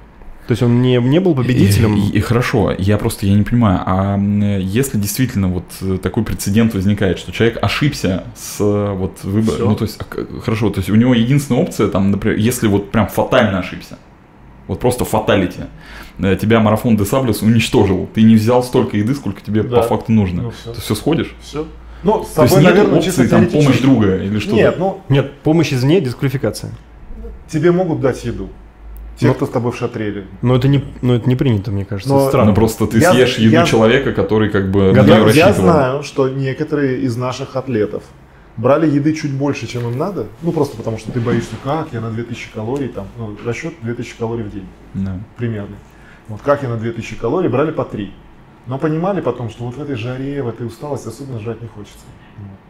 [0.50, 1.96] То есть он не, не был победителем.
[1.96, 6.74] И, и хорошо, я просто я не понимаю, а если действительно вот э, такой прецедент
[6.74, 10.90] возникает, что человек ошибся с э, вот выбором, ну то есть а хорошо, то есть
[10.90, 14.00] у него единственная опция там, например, если вот прям фатально ошибся,
[14.66, 15.66] вот просто фаталити,
[16.20, 19.78] тебя марафон Десаблес уничтожил, ты не взял столько еды, сколько тебе Да.
[19.78, 20.74] по факту нужно, Ну, всё.
[20.74, 21.36] ты все сходишь?
[21.42, 21.66] Все.
[22.04, 24.56] Ну, с То есть нет наверное, опции чисто там помощь друга или что-то?
[24.56, 26.72] Нет, ну, Нет, помощь извне, дисквалификация.
[27.48, 28.50] тебе могут дать еду.
[29.18, 30.24] Те, Ну, кто с тобой в шатре.
[30.42, 32.14] Но это не, но это не принято, мне кажется.
[32.14, 32.52] Но- странно.
[32.52, 35.20] Ну просто ты Я- съешь еду я- человека, который как бы на Готов- нее Я,
[35.20, 35.72] я рассчитывал.
[35.74, 38.04] знаю, что некоторые из наших атлетов
[38.56, 42.00] брали еды чуть больше, чем им надо, ну просто потому что ты боишься, как я
[42.00, 45.18] на 2000 калорий, там, ну, расчет 2000 калорий в день Да.
[45.36, 45.76] примерно.
[46.30, 48.12] Вот как я на 2000 калорий, брали по 3.
[48.68, 52.06] Но понимали потом, что вот в этой жаре, в этой усталости особенно жрать не хочется.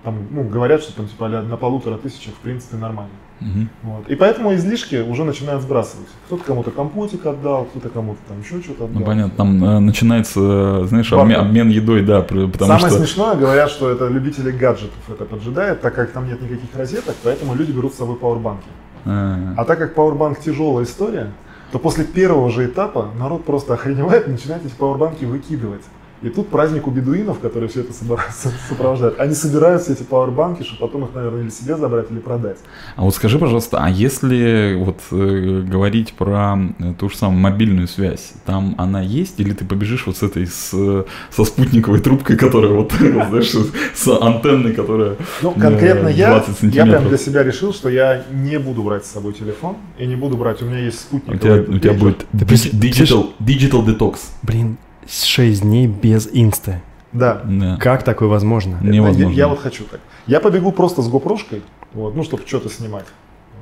[0.04, 3.12] Там, ну, говорят, что там типа а на полутора тысячах в принципе нормально.
[3.42, 3.70] Мгм.
[3.84, 4.08] Вот.
[4.08, 6.08] И поэтому излишки уже начинают сбрасывать.
[6.26, 9.00] Кто-то кому-то компотик отдал, кто-то кому-то там еще что-то отдал.
[9.00, 12.90] Ну понятно, там э, начинается, э, знаешь, обмен, обмен едой, да, потому Самое что...
[12.92, 17.56] смешное, говорят, что это любители гаджетов это поджидает, так как там нет никаких розеток, поэтому
[17.56, 18.68] люди берут с собой пауэрбанки.
[19.06, 21.32] А, А так как пауэрбанк тяжелая история,
[21.72, 25.84] то после первого же этапа народ просто охреневает начинает эти пауэрбанки выкидывать.
[26.22, 27.94] И тут праздник у бедуинов, которые все это
[28.70, 29.20] сопровождают.
[29.20, 32.58] Они собирают все эти пауэрбанки, чтобы потом их, наверное, или себе забрать, или продать.
[32.96, 37.88] А вот скажи, пожалуйста, а если вот э, говорить про э, ту же самую мобильную
[37.88, 42.36] связь, там она есть, или ты побежишь вот с этой, с, э, со спутниковой трубкой,
[42.36, 43.56] которая вот, знаешь,
[43.96, 48.26] с антенной, которая Ну, э, конкретно я, 20 я прям для себя решил, что я
[48.32, 51.36] не буду брать с собой телефон и не буду брать, у меня есть спутник.
[51.36, 54.18] У тебя, у тебя будет digital, digital detox.
[54.42, 54.78] Блин,
[55.10, 56.82] 6 дней без инста.
[57.12, 57.42] Да.
[57.44, 57.78] Да.
[57.78, 58.80] Как такое возможно?
[58.82, 59.32] Невозможно.
[59.32, 60.00] Я, я вот хочу так.
[60.28, 63.06] Я побегу просто с гопрошкой, вот, ну, чтобы что-то снимать,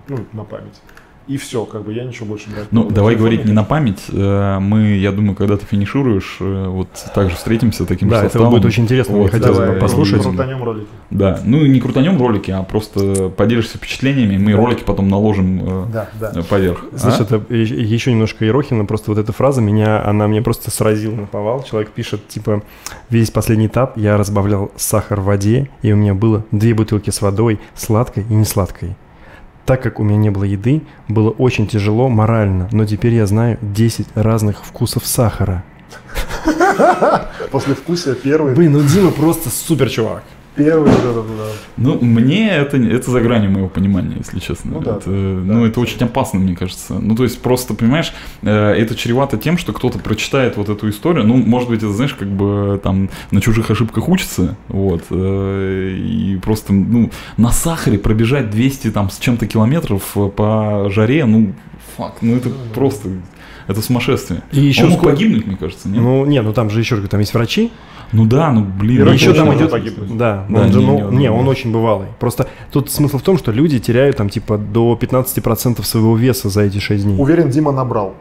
[0.07, 0.81] ну, на память.
[1.28, 4.01] И все, как бы я ничего больше брать Ну, давай Телефон говорить не на память.
[4.13, 8.30] э, Мы, я думаю, когда ты финишируешь, э, вот также встретимся таким Да, же это
[8.34, 8.51] составом.
[8.51, 10.21] будет очень интересно, мне Вот, хотелось давай, бы послушать.
[10.23, 10.88] Крутанем ролики.
[11.09, 14.57] Да, ну не крутанем ролики, а просто поделишься впечатлениями, мы Да.
[14.57, 16.41] ролики потом наложим э, Да, да.
[16.43, 16.86] поверх.
[16.95, 17.36] Слушай, А?
[17.36, 21.63] это еще немножко Ерохина, просто вот эта фраза меня, она меня просто сразила на повал.
[21.63, 22.63] Человек пишет, типа,
[23.09, 27.21] весь последний этап я разбавлял сахар в воде, и у меня было две бутылки с
[27.21, 28.95] водой, сладкой и несладкой.
[29.68, 33.57] Так как у меня не было еды, было очень тяжело морально, но теперь я знаю
[33.61, 35.65] 10 разных вкусов сахара.
[37.51, 40.24] После вкуса первый, Блин, ну Дима просто супер чувак.
[40.57, 41.51] Первый вот этот, да.
[41.77, 44.71] Ну, мне это, это за гранью моего понимания, если честно.
[44.73, 45.13] Ну да, это, да.
[45.13, 46.95] ну, это очень опасно, мне кажется.
[46.95, 51.25] Ну, то есть, просто, понимаешь, э, это чревато тем, что кто-то прочитает вот эту историю.
[51.25, 56.37] Ну, может быть, это, знаешь, как бы там на чужих ошибках учится, вот, э, и
[56.41, 61.53] просто, ну, на сахаре пробежать 200 там с чем-то километров э, по жаре, ну,
[61.95, 63.09] фак, ну, это просто,
[63.67, 64.41] это сумасшествие.
[64.51, 66.01] И еще Он мог сколько- погибнуть, мне кажется, нет?
[66.01, 67.71] Ну, не, ну там же еще там есть врачи.
[68.11, 69.07] Ну да, ну блин.
[69.07, 69.71] И еще там идет...
[69.71, 70.17] погибнуть.
[70.17, 72.07] Да, Да, он же, не- ну, не- не, он очень бывалый.
[72.19, 76.61] Просто тут смысл в том, что люди теряют там типа до 15% своего веса за
[76.61, 77.15] эти 6 дней.
[77.19, 78.13] Уверен, Дима набрал.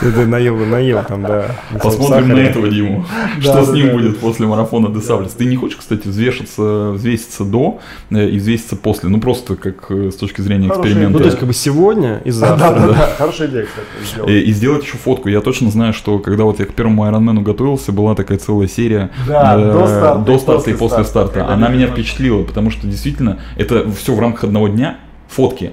[0.00, 1.46] Ты, наел, наел там, да.
[1.82, 3.04] Посмотрим на этого Диму.
[3.40, 5.32] Что с ним будет после марафона Десаблес.
[5.32, 9.08] Ты не хочешь, кстати, взвешиваться, взвеситься до э, и взвеситься после?
[9.08, 11.10] Ну, просто как э, с точки зрения эксперимента.
[11.10, 12.70] Ну, то есть, как бы сегодня и завтра.
[12.70, 13.14] да, да.
[13.18, 13.86] Хорошая идея, кстати,
[14.26, 14.32] Э.
[14.32, 15.28] И сделать еще фотку.
[15.28, 19.10] Я точно знаю, что когда вот я к первому Айронмену готовился, была такая целая серия
[19.26, 21.48] до старта и после старта.
[21.48, 24.98] Она меня впечатлила, потому что действительно это все в рамках одного дня,
[25.28, 25.72] фотки.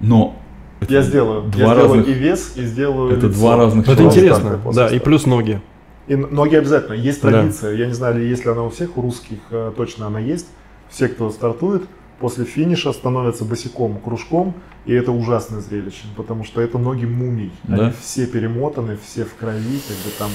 [0.00, 0.37] Но
[0.80, 1.42] это Я сделаю.
[1.42, 3.38] Два я сделаю разных- и вес, и сделаю Это лицо.
[3.38, 5.60] два разных Ну, это интересно, да, и плюс ноги.
[6.06, 6.94] И ноги обязательно.
[6.94, 7.30] Есть Да.
[7.30, 7.74] традиция.
[7.76, 10.46] Я не знаю, ли есть ли она у всех, у русских э, точно она есть.
[10.88, 11.82] Все, кто стартует,
[12.18, 14.54] после финиша становятся босиком, кружком,
[14.86, 17.52] и это ужасное зрелище, потому что это ноги мумий.
[17.64, 17.74] Да?
[17.88, 20.30] Они все перемотаны, все в крови, как бы там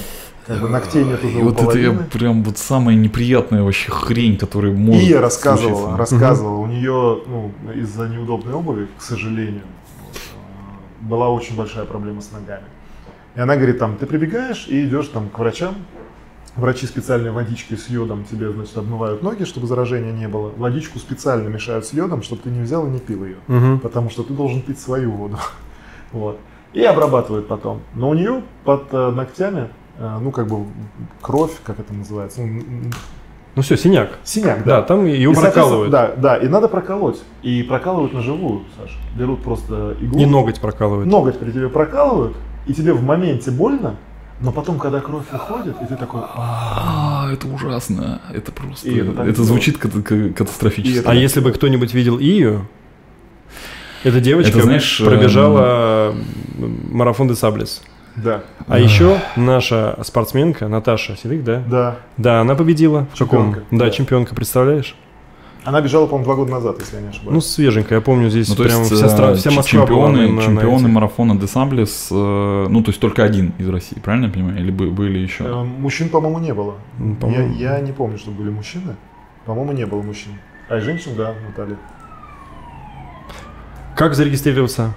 [0.46, 2.04] как бы ногтей нет уже И у вот это я половины.
[2.12, 5.96] прям вот самая неприятная вообще хрень, которая может Ия рассказывала, случиться.
[5.96, 9.62] рассказывала, у нее ну, из-за неудобной обуви, к сожалению,
[11.04, 12.64] была очень большая проблема с ногами.
[13.36, 15.74] И она говорит, там, ты прибегаешь и идешь там к врачам,
[16.56, 20.50] врачи специальной водичкой с йодом тебе, значит, обмывают ноги, чтобы заражения не было.
[20.56, 23.80] Водичку специально мешают с йодом, чтобы ты не взял и не пил ее, Мгм.
[23.80, 25.38] потому что ты должен пить свою воду.
[26.12, 26.38] Вот.
[26.72, 27.80] И обрабатывают потом.
[27.94, 30.64] Но у нее под э, ногтями, э, ну, как бы
[31.20, 32.62] кровь, как это называется, ну,
[33.56, 34.18] Ну все, синяк.
[34.24, 35.90] синяк, Да, там его и, прокалывают.
[35.90, 37.22] Да, да, и надо проколоть.
[37.42, 38.96] И прокалывают на живую, Саша.
[39.16, 40.18] Берут просто иглу.
[40.20, 41.08] И ноготь прокалывают.
[41.08, 42.36] Ноготь при тебе прокалывают,
[42.66, 43.94] и тебе в моменте больно,
[44.40, 47.26] но потом, когда кровь уходит, и ты такой, «А».
[47.28, 48.20] А, это ужасно.
[48.32, 48.88] Это просто...
[48.88, 50.98] И это Это, звучит ката- ка- катастрофически.
[50.98, 52.66] Это- А если бы кто-нибудь видел Ию,
[54.02, 56.14] эта девочка Это, знаешь, пробежала
[56.58, 57.82] м, марафон де Саблес.
[58.16, 61.62] Да, А еще наша спортсменка Наташа Селик, да?
[61.68, 61.96] да.
[62.16, 63.06] Да, она победила.
[63.14, 63.52] В каком?
[63.54, 63.90] Чемпионка, Да, да.
[63.90, 64.94] чемпионка, представляешь?
[65.64, 67.46] Она бежала, по-моему, два года назад, если я не Ну, ошибаюсь.
[67.46, 70.28] свеженькая, я помню, здесь Ну, то прям есть, вся, стра- э, вся Москва была чемпионы,
[70.32, 70.88] на- чемпионы этих.
[70.94, 74.58] марафона Десамблес, э, ну, то есть только один из России, правильно я понимаю?
[74.58, 75.44] Или бы- были еще?
[75.44, 76.74] Э, Мужчин, по-моему, не было.
[76.98, 77.54] Ну, Я, по-моему.
[77.54, 78.94] я не помню, что были мужчины.
[79.46, 80.32] По-моему, не было мужчин.
[80.68, 81.76] А и женщин, да, Наталья.
[83.96, 84.92] Как зарегистрироваться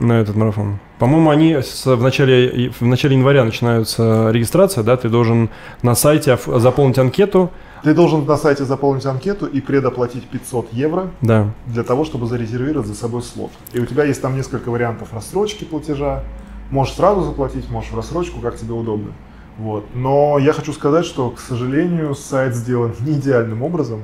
[0.00, 0.78] на этот марафон?
[0.98, 4.96] По-моему, они с- в, начале, в начале января начинаются регистрация, да?
[4.96, 5.50] Ты должен
[5.82, 7.50] на сайте заполнить анкету.
[7.82, 11.50] Ты должен на сайте заполнить анкету и предоплатить 500 евро Да.
[11.66, 13.50] для того, чтобы зарезервировать за собой слот.
[13.72, 16.22] И у тебя есть там несколько вариантов рассрочки платежа.
[16.70, 19.12] Можешь сразу заплатить, можешь в рассрочку, как тебе удобно.
[19.58, 19.84] Вот.
[19.94, 24.00] Но я хочу сказать, что, к сожалению, сайт сделан не идеальным образом.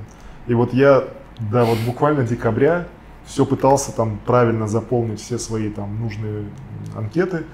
[0.47, 1.05] И вот я,
[1.51, 2.87] да, вот буквально декабря
[3.27, 6.45] все пытался там правильно заполнить все свои там нужные
[6.97, 7.45] анкеты.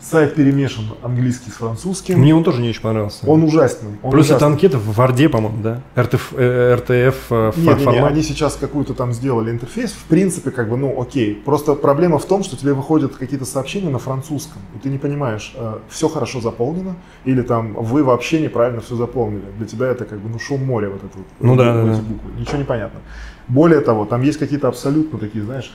[0.00, 2.20] Сайт перемешан английский с французским.
[2.20, 3.28] Мне он тоже не очень понравился.
[3.28, 3.90] Он ужасный.
[4.00, 4.52] он Плюс это ужасный.
[4.54, 5.82] анкета в Варде, по-моему, да?
[6.00, 8.12] РТФ, э, РТФ э, Не, не, не, формат.
[8.12, 9.90] они сейчас какую-то там сделали интерфейс.
[9.90, 11.34] В принципе, как бы, ну, окей.
[11.34, 15.56] Просто проблема в том, что тебе выходят какие-то сообщения на французском, и ты не понимаешь,
[15.88, 16.94] все хорошо заполнено,
[17.24, 19.46] или там вы вообще неправильно все заполнили.
[19.56, 21.26] Для тебя это как бы, ну, шум моря вот это вот.
[21.40, 22.02] Ну да, да, эти да.
[22.02, 22.30] буквы.
[22.38, 23.00] Ничего не понятно.
[23.48, 25.72] Более того, там есть какие-то абсолютно такие, знаешь,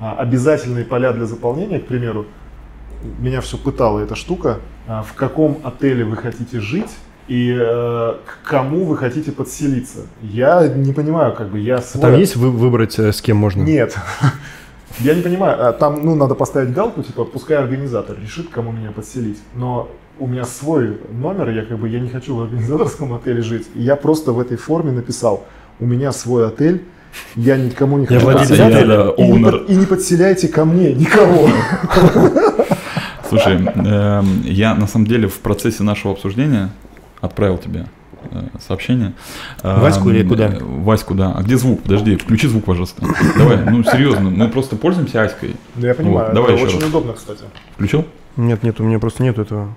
[0.00, 2.26] а, обязательные поля для заполнения, к примеру,
[3.18, 6.90] меня все пытала эта штука, а, в каком отеле вы хотите жить
[7.26, 10.00] и э, к кому вы хотите подселиться.
[10.20, 12.02] Я не понимаю, как бы я свой...
[12.02, 13.62] Там есть вы- выбрать, э, с кем можно?
[13.62, 13.96] Нет.
[15.00, 18.92] Я не понимаю, а там, ну, надо поставить галку, типа, пускай организатор решит, кому меня
[18.92, 19.38] подселить.
[19.54, 23.66] Но у меня свой номер, я как бы, я не хочу в организаторском отеле жить.
[23.74, 25.46] И я просто в этой форме написал,
[25.80, 26.84] у меня свой отель,
[27.36, 30.92] я никому не Я хочу владелец подселяться, и, не под- и не подселяйте ко мне
[30.92, 31.48] никого.
[33.28, 36.70] Слушай, эм, я на самом деле в процессе нашего обсуждения
[37.20, 37.86] отправил тебе
[38.30, 39.12] э, сообщение.
[39.62, 40.46] Эм, Ваську или куда?
[40.46, 41.32] э, Ваську, да.
[41.36, 41.82] А где звук?
[41.82, 43.04] Подожди, включи звук, пожалуйста.
[43.36, 45.56] Давай, ну серьезно, мы просто пользуемся Аськой.
[45.76, 46.88] Ну, я понимаю, Вот, давай это еще очень раз.
[46.90, 47.42] удобно, кстати.
[47.74, 48.04] Включил?
[48.36, 49.74] Нет, нет, у меня просто нет этого.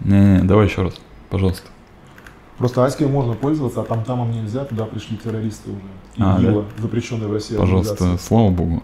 [0.00, 0.94] Не-не, давай еще раз,
[1.28, 1.68] пожалуйста.
[2.60, 5.80] Просто Аськой можно пользоваться, а там тамом нельзя, туда пришли террористы уже.
[6.16, 8.82] И А, ИГИЛа, запрещенная в России Пожалуйста, слава богу.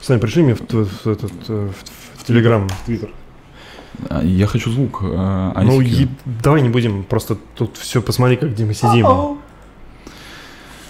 [0.00, 2.68] Сань, пришли мне в, т- в этот, э, в, в Телеграм.
[2.86, 3.08] Твиттер.
[4.08, 6.02] А, Я хочу звук э, Ну, Аськи.
[6.02, 6.08] е-
[6.42, 9.06] давай не будем, просто тут все, посмотри, как где мы сидим.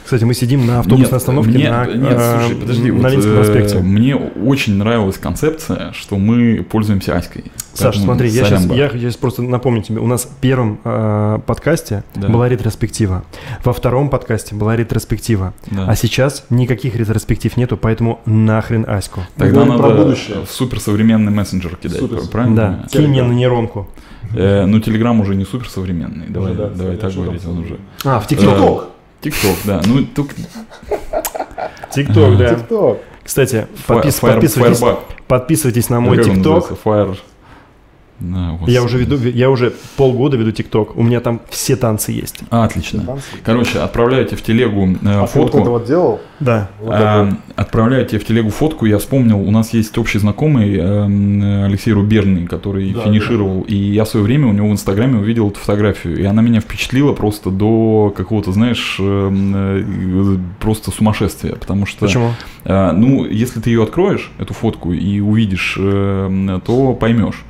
[0.06, 3.10] Кстати, мы сидим на автобусной Нет, остановке мне- на, нет, э, слушай, подожди, на вот,
[3.10, 3.78] Ленинском э, проспекте.
[3.80, 7.46] Мне очень нравилась концепция, что мы пользуемся Аськой.
[7.74, 8.92] Саш, Поэтому смотри, я сейчас, я, брат.
[8.92, 12.28] сейчас просто напомню тебе, у нас в первом э, подкасте Да.
[12.28, 13.24] была ретроспектива,
[13.64, 15.86] во втором подкасте была ретроспектива, Да.
[15.88, 19.22] а сейчас никаких ретроспектив нету, поэтому нахрен Аську.
[19.36, 20.36] Тогда говорим про надо будущее.
[20.46, 22.20] в суперсовременный мессенджер кидать, Супер.
[22.30, 22.54] правильно?
[22.56, 23.28] Да, кинь мне Телеграм.
[23.28, 23.88] на нейронку.
[24.36, 26.26] Э, ну, Телеграм уже не суперсовременный.
[26.28, 27.78] Давай, да, давай так говорить, он уже.
[28.04, 28.90] А, в Э, ТикТок.
[29.20, 29.56] ТикТок.
[29.64, 29.82] Да.
[29.84, 30.34] Ну, только
[31.92, 32.54] ТикТок, да.
[32.54, 32.98] ТикТок.
[33.24, 34.82] Кстати, Фа- подпис- Fire- подписывайтесь,
[35.26, 36.72] подписывайтесь на мой ТикТок.
[36.84, 37.16] Fire...
[38.18, 40.96] Да, Я уже веду, я уже полгода веду ТикТок.
[40.96, 42.40] У меня там все танцы есть.
[42.50, 43.02] А, отлично.
[43.02, 43.24] Танцы.
[43.44, 45.58] Короче, отправляю тебе в телегу э, А ты вот фотку.
[45.60, 46.20] это вот делал?
[46.40, 46.70] Да.
[46.80, 50.76] Вот А, это Отправляю тебе в телегу фотку, я вспомнил, у нас есть общий знакомый
[50.76, 55.18] эм, Алексей Рубежный, который Да, финишировал, и я в свое время у него в Инстаграме
[55.18, 61.54] увидел эту фотографию, и она меня впечатлила просто до какого-то, знаешь, эм, э, просто сумасшествия,
[61.54, 62.04] потому что...
[62.04, 62.32] Почему?
[62.66, 67.42] А, ну, если ты ее откроешь, эту фотку, и увидишь, эм, то поймешь.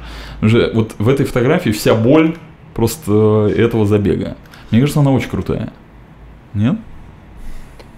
[0.46, 2.36] Уже вот в этой фотографии вся боль
[2.74, 4.36] просто этого забега.
[4.70, 5.72] Мне кажется, она очень крутая.
[6.54, 6.76] Нет?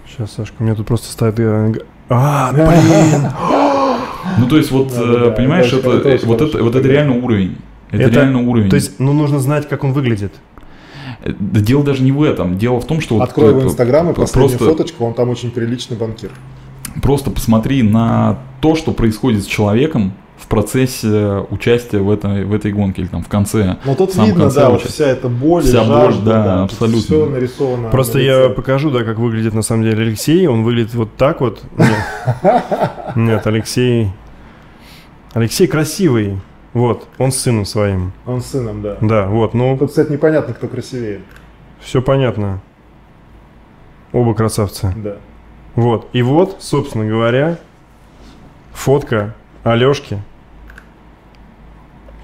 [0.07, 1.39] Сейчас, Сашка, у меня тут просто стоит...
[1.39, 1.73] э,
[2.09, 3.31] А, блин!
[4.39, 5.91] Ну, то есть, вот, э, понимаешь, это
[6.27, 7.57] вот, это, вот это реально уровень.
[7.91, 8.69] Это, Это- реально уровень.
[8.71, 10.33] То есть, ну, нужно знать, как он выглядит.
[11.23, 12.59] Э, да дело даже не в этом.
[12.59, 13.17] Дело в том, что...
[13.17, 16.31] вот, Открой его э, инстаграм и последнюю просто, фоточку, он там очень приличный банкир.
[17.03, 20.13] просто посмотри на то, что происходит с человеком
[20.49, 23.77] процессе участия в, этой в этой гонке или там в конце.
[23.85, 26.63] Но тут в самом видно, конце да, вот вся эта боль, Вся боль, жажда, да,
[26.65, 27.01] абсолютно.
[27.01, 27.91] Все нарисовано.
[27.91, 30.47] Просто на я покажу, да, как выглядит на самом деле Алексей.
[30.47, 31.63] Он выглядит вот так вот.
[31.77, 31.97] Нет,
[33.17, 34.11] Нет, Алексей...
[35.35, 36.39] Алексей красивый.
[36.73, 38.13] Вот, он с сыном своим.
[38.27, 38.97] Он с сыном, да.
[39.01, 41.23] Да, вот, ну, Тут, кстати, непонятно, кто красивее.
[41.81, 42.61] все понятно.
[44.13, 44.95] Оба красавца.
[44.97, 45.17] Да.
[45.75, 47.59] Вот, и вот, собственно говоря,
[48.73, 49.35] фотка
[49.65, 50.23] Алешки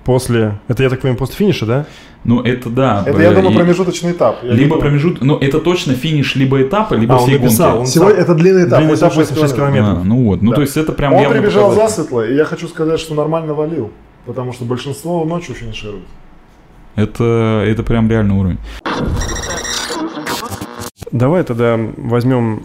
[0.05, 0.59] после...
[0.69, 1.87] Это, я так понимаю, после финиша, да?
[2.25, 3.03] Ну, это да.
[3.07, 4.43] Это, э, я думаю, и- промежуточный этап.
[4.43, 7.69] Я Либо думаю- промежут, ну это точно финиш либо этапа, либо А, он всей написал,
[7.71, 7.81] гонки.
[7.81, 8.79] он Сегодня это длинный этап.
[8.79, 9.85] Длинный этап 86 86 километров.
[9.87, 10.05] километров.
[10.05, 10.55] А, ну вот, ну Да.
[10.57, 11.97] то есть это прям Он прибежал показатель.
[11.97, 13.91] засветло, и я хочу сказать, что нормально валил.
[14.27, 16.05] Потому что большинство ночью финиширует.
[16.97, 18.59] Это, это прям реальный уровень.
[21.13, 22.63] Давай тогда возьмем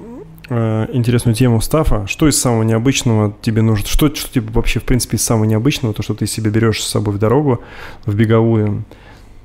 [0.50, 2.06] э, интересную тему стафа.
[2.08, 3.86] Что из самого необычного тебе нужно?
[3.88, 6.88] Что, что тебе вообще, в принципе, из самого необычного, то, что ты себе берешь с
[6.88, 7.62] собой в дорогу,
[8.06, 8.84] в беговую?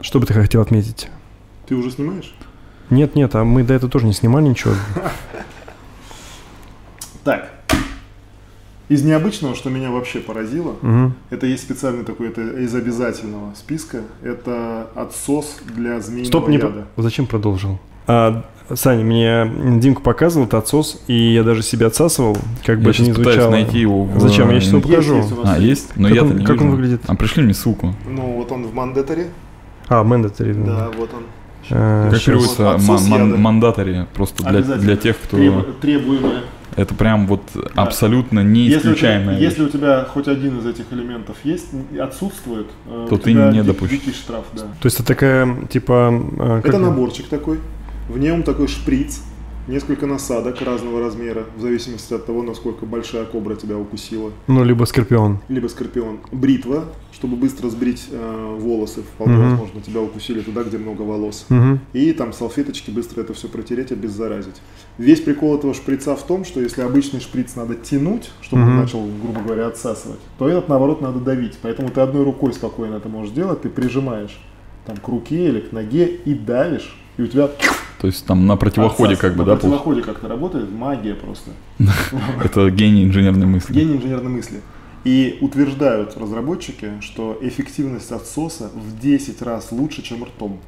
[0.00, 1.08] Что бы ты хотел отметить?
[1.66, 2.34] Ты уже снимаешь?
[2.90, 4.74] Нет, нет, а мы до этого тоже не снимали ничего.
[7.24, 7.50] Так.
[8.90, 11.14] Из необычного, что меня вообще поразило, Мгм.
[11.30, 16.56] это есть специальный такой, это из обязательного списка, это отсос для змеиного Стоп, не...
[16.58, 16.86] яда.
[16.98, 17.78] Зачем продолжил?
[18.06, 22.90] А, Саня, мне Димка показывал этот отсос, и я даже себе отсасывал, как бы Я
[22.90, 23.50] это ни сейчас пытаюсь звучало.
[23.50, 24.04] найти его.
[24.04, 24.50] в- Зачем?
[24.50, 25.16] Я сейчас его Есть, покажу.
[25.16, 25.92] есть у вас А, есть?
[25.96, 26.76] Но Как я-то он- не как он вижу.
[26.76, 27.00] выглядит?
[27.06, 27.94] А пришли мне ссылку.
[28.08, 29.26] Ну, вот он в мандаторе.
[29.88, 30.64] А, mandatory.
[30.64, 30.76] да.
[30.76, 31.22] Да, вот он.
[31.70, 33.38] Э, Как переводится Вот отсос ман- ман- яда.
[33.40, 35.36] мандатори, просто для, для тех, кто...
[35.36, 36.40] Треб- Требуемое.
[36.76, 37.42] Это прям вот
[37.74, 39.68] абсолютно Если у, тебя, неисключаемая если вещь.
[39.74, 41.66] у тебя хоть один из этих элементов есть,
[42.00, 44.14] отсутствует, э, То у ты тебя не допустишь.
[44.14, 44.62] штраф, да.
[44.62, 46.12] То есть это такая, типа...
[46.38, 47.60] э, как- Это наборчик такой.
[48.08, 49.20] В нем такой шприц,
[49.66, 54.30] несколько насадок разного размера, в зависимости от того, насколько большая кобра тебя укусила.
[54.46, 55.38] Ну, либо скорпион.
[55.48, 56.18] Либо скорпион.
[56.30, 59.00] Бритва, чтобы быстро сбрить э, волосы.
[59.00, 59.50] Вполне Мгм.
[59.52, 61.46] возможно, тебя укусили туда, где много волос.
[61.48, 61.80] Мгм.
[61.94, 64.56] И там салфеточки быстро это все протереть, обеззаразить.
[64.98, 68.80] Весь прикол этого шприца в том, что если обычный шприц надо тянуть, чтобы он Мгм.
[68.80, 71.56] начал, грубо говоря, отсасывать, то этот, наоборот, надо давить.
[71.62, 74.38] Поэтому ты одной рукой спокойно это можешь делать, ты прижимаешь
[74.84, 77.48] там к руке или к ноге и давишь, и у тебя
[78.00, 79.56] То есть там на противоходе отсас- как бы, на да?
[79.56, 79.68] получается?
[79.68, 81.50] противоходе как-то работает, магия просто.
[82.44, 83.72] Это гений инженерной мысли.
[83.72, 84.60] Гений инженерной мысли.
[85.04, 90.60] И утверждают разработчики, что эффективность отсоса в 10 раз лучше, чем ртом.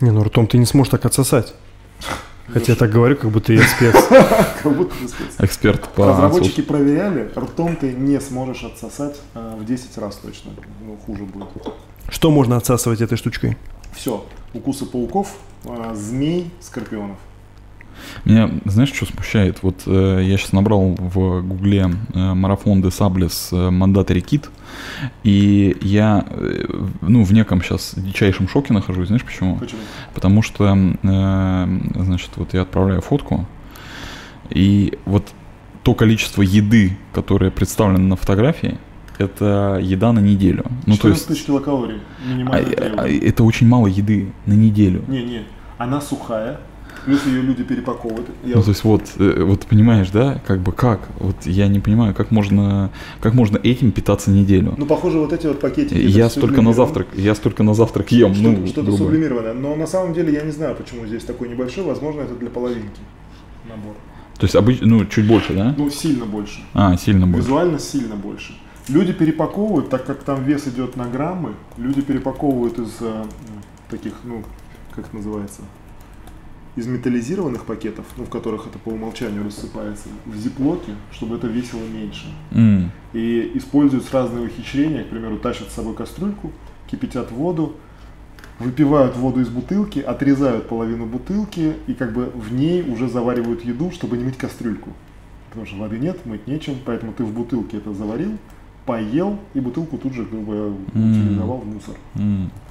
[0.00, 1.54] Не, ну ртом ты не сможешь так отсосать.
[2.48, 3.94] Хотя я так говорю, как будто я спец.
[4.62, 5.34] Как будто ты спец.
[5.38, 10.50] Эксперт по Разработчики проверяли, ртом ты не сможешь отсосать а, в 10 раз точно.
[10.84, 11.48] Ну, хуже будет.
[12.08, 13.56] Что можно отсасывать этой штучкой?
[13.94, 14.24] Все.
[14.54, 17.16] Укусы пауков, а, змей, скорпионов.
[18.24, 19.62] Меня, знаешь, что смущает?
[19.62, 24.48] Вот э, я сейчас набрал в гугле э, марафон де Саблес э, Mandatory Kit,
[25.24, 26.64] и я, э,
[27.00, 29.08] ну, в неком сейчас дичайшем шоке нахожусь.
[29.08, 29.56] Знаешь почему?
[29.58, 29.80] Почему?
[30.14, 33.46] Потому что, э, значит, вот я отправляю фотку,
[34.50, 35.28] и вот
[35.82, 38.78] то количество еды, которое представлено на фотографии,
[39.18, 40.64] это еда на неделю.
[40.86, 41.96] Ну, то 14 есть, тысяч килокалорий.
[42.26, 43.18] а- Минимальное а- требование.
[43.20, 45.02] это очень мало еды на неделю.
[45.08, 45.42] Не, не.
[45.78, 46.60] Она сухая.
[47.04, 48.28] Плюс ее люди перепаковывают.
[48.44, 51.80] Я Ну, то есть вот, э, вот понимаешь, да, как бы как, вот я не
[51.80, 52.90] понимаю, как можно,
[53.20, 54.74] как можно этим питаться неделю.
[54.78, 55.98] Ну, похоже, вот эти вот пакетики.
[55.98, 58.98] я столько на завтрак, я столько на завтрак ем, Что-то, ну, что-то грубо.
[58.98, 59.52] сублимированное.
[59.52, 61.82] Но на самом деле я не знаю, почему здесь такой небольшой.
[61.82, 63.00] Возможно, это для половинки
[63.68, 63.94] набор.
[64.38, 65.74] То есть обычно, ну, чуть больше, да?
[65.76, 66.60] Ну, сильно больше.
[66.72, 67.46] А, сильно больше.
[67.46, 68.52] Визуально сильно больше.
[68.88, 73.24] Люди перепаковывают, так как там вес идет на граммы, люди перепаковывают из э,
[73.88, 74.42] таких, ну,
[74.90, 75.62] как это называется,
[76.74, 81.82] из металлизированных пакетов, ну, в которых это по умолчанию рассыпается, в зиплоки, чтобы это весило
[81.86, 82.26] меньше.
[82.50, 86.50] М, И используют разные ухищрения, к примеру, тащат с собой кастрюльку
[86.90, 87.76] кипятят воду,
[88.58, 93.90] выпивают воду из бутылки, отрезают половину бутылки и как бы в ней уже заваривают еду,
[93.90, 94.90] чтобы не мыть кастрюльку.
[95.50, 98.38] Потому что воды нет, мыть нечем, поэтому ты в бутылке это заварил,
[98.86, 101.94] поел и бутылку тут же как бы утилизовал в мусор.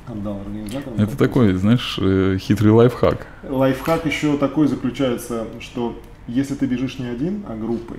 [0.07, 0.99] Отдал организаторам.
[0.99, 3.27] Это такой, знаешь, э, хитрый лайфхак.
[3.47, 5.97] Лайфхак еще такой заключается, что
[6.27, 7.97] если ты бежишь не один, а группой,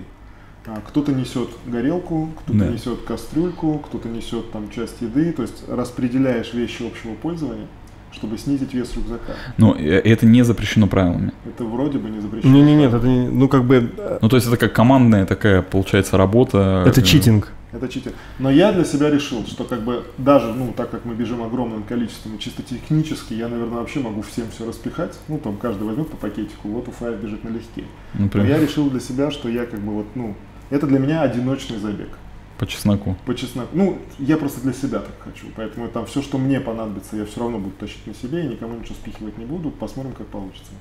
[0.67, 2.67] а, кто-то несет горелку, кто-то Да.
[2.69, 7.67] несет кастрюльку, кто-то несет там часть еды, то есть распределяешь вещи общего пользования,
[8.13, 9.33] чтобы снизить вес рюкзака.
[9.57, 11.33] Но э, это не запрещено правилами.
[11.47, 12.53] Это вроде бы не запрещено.
[12.53, 15.25] Не, не, нет, это не, ну как бы э, Ну, то есть это как командная
[15.25, 16.85] такая, получается, работа.
[16.87, 17.53] это э, читинг.
[17.73, 18.13] Это читер.
[18.39, 21.85] Но я для себя решил, что как бы даже, ну, так как мы бежим огромным
[21.85, 25.19] количеством, и чисто технически я, наверное, вообще могу всем все распихать.
[25.29, 27.85] Ну, там каждый возьмет по пакетику, вот у Фаев бежит налегке.
[28.15, 30.37] Но Например, я решил для себя, что я как бы вот, ну,
[30.69, 32.11] это для меня одиночный забег.
[32.59, 33.17] по чесноку.
[33.25, 33.71] По чесноку.
[33.73, 35.47] Ну, я просто для себя так хочу.
[35.57, 38.79] Поэтому там все, что мне понадобится, я все равно буду тащить на себе, и никому
[38.79, 39.71] ничего спихивать не буду.
[39.71, 40.73] Посмотрим, как получится.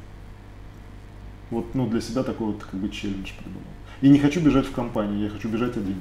[1.50, 3.64] Вот, ну, для себя такой вот как бы челлендж придумал.
[4.02, 5.98] И не хочу бежать в компании, я хочу бежать один.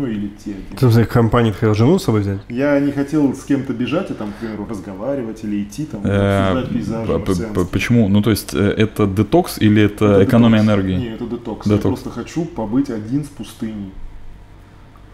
[0.00, 0.56] Ну, или один.
[0.78, 2.40] Ты компании ты хотел жену с собой взять?
[2.48, 6.52] Я не хотел с кем-то бежать и там, к примеру, разговаривать или идти там, Э,
[6.52, 7.66] обсуждать пейзажи.
[7.70, 8.08] Почему?
[8.08, 10.94] Ну, то есть э, это детокс или это, экономия энергии?
[10.94, 11.66] Не, это детокс.
[11.66, 13.92] Я просто хочу побыть один с пустыней.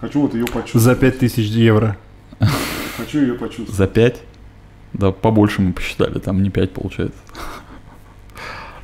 [0.00, 0.84] Хочу вот ее почувствовать.
[0.84, 1.96] За 5000 евро.
[2.96, 3.74] Хочу ее почувствовать.
[3.74, 4.22] За 5?
[4.92, 7.18] Да, побольше мы посчитали, там не 5 получается.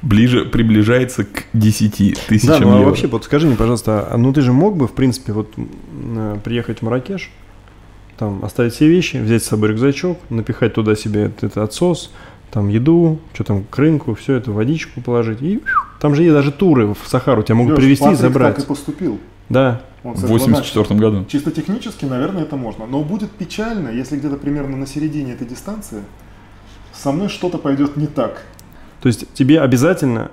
[0.03, 2.89] Ближе, приближается к 10 тысячам Да, ну а евро.
[2.89, 6.39] вообще, вот скажи мне, пожалуйста, а ну ты же мог бы, в принципе, вот э,
[6.43, 7.31] приехать в Маракеш,
[8.19, 12.11] там оставить все вещи, взять с собой рюкзачок, напихать туда себе этот отсос,
[12.51, 15.41] там еду, что там, к рынку, все это, водичку положить.
[15.41, 15.63] И
[16.01, 18.57] там же есть даже туры в Сахару, тебя могут привезти и забрать.
[18.57, 19.19] так и поступил.
[19.49, 19.83] Да.
[20.05, 21.25] Он В этого 84 году.
[21.29, 22.87] Чисто технически, наверное, это можно.
[22.87, 26.03] Но будет печально, если где-то примерно на середине этой дистанции
[26.93, 28.45] со мной что-то пойдет не так.
[29.03, 30.31] То есть тебе обязательно,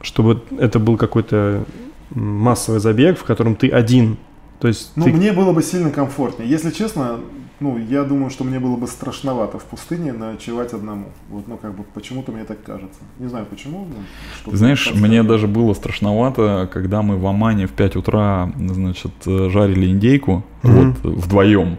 [0.00, 1.64] чтобы это был какой-то
[2.10, 4.16] массовый забег, в котором ты один.
[4.60, 6.48] То есть Ну, ты- мне было бы сильно комфортнее.
[6.48, 7.20] Если честно,
[7.60, 11.06] ну, я думаю, что мне было бы страшновато в пустыне ночевать одному.
[11.28, 12.98] Вот, ну, как бы, почему-то мне так кажется.
[13.18, 13.80] Не знаю почему.
[13.86, 13.94] но
[14.36, 19.12] что-то Ты знаешь, мне даже было страшновато, когда мы в Омане в 5 утра, значит,
[19.26, 20.96] э, жарили индейку, Мгм.
[21.02, 21.76] вот, вдвоем.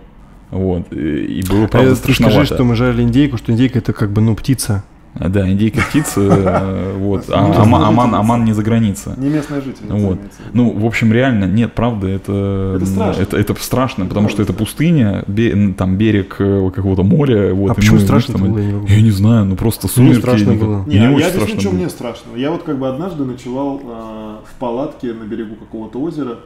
[0.52, 2.46] Вот, и, и было, А правда, ты скажи, страшновато.
[2.56, 4.84] что мы жарили индейку, что индейка это как бы, ну, птица.
[5.20, 8.14] Да, индейка птица, э, вот, а Аман.
[8.16, 9.14] Аман не за границей.
[9.18, 9.96] Не местная жительница.
[9.96, 10.18] Вот.
[10.20, 10.30] в.
[10.54, 13.22] Ну, в общем, реально, нет, правда, это, Это страшно.
[13.22, 14.66] это, это страшно, потому что это страшно.
[14.66, 17.54] пустыня, бе- там берег э, какого-то моря.
[17.54, 18.58] Вот, а почему мы, страшно там, было?
[18.60, 18.88] Я не могу.
[18.88, 20.20] Я не знаю, ну просто Мне сумерки.
[20.20, 20.78] страшно не- было.
[20.80, 22.30] Не, Мне я объясню, страшно что мне страшно.
[22.36, 26.38] Я вот как бы однажды ночевал а, в палатке на берегу какого-то озера,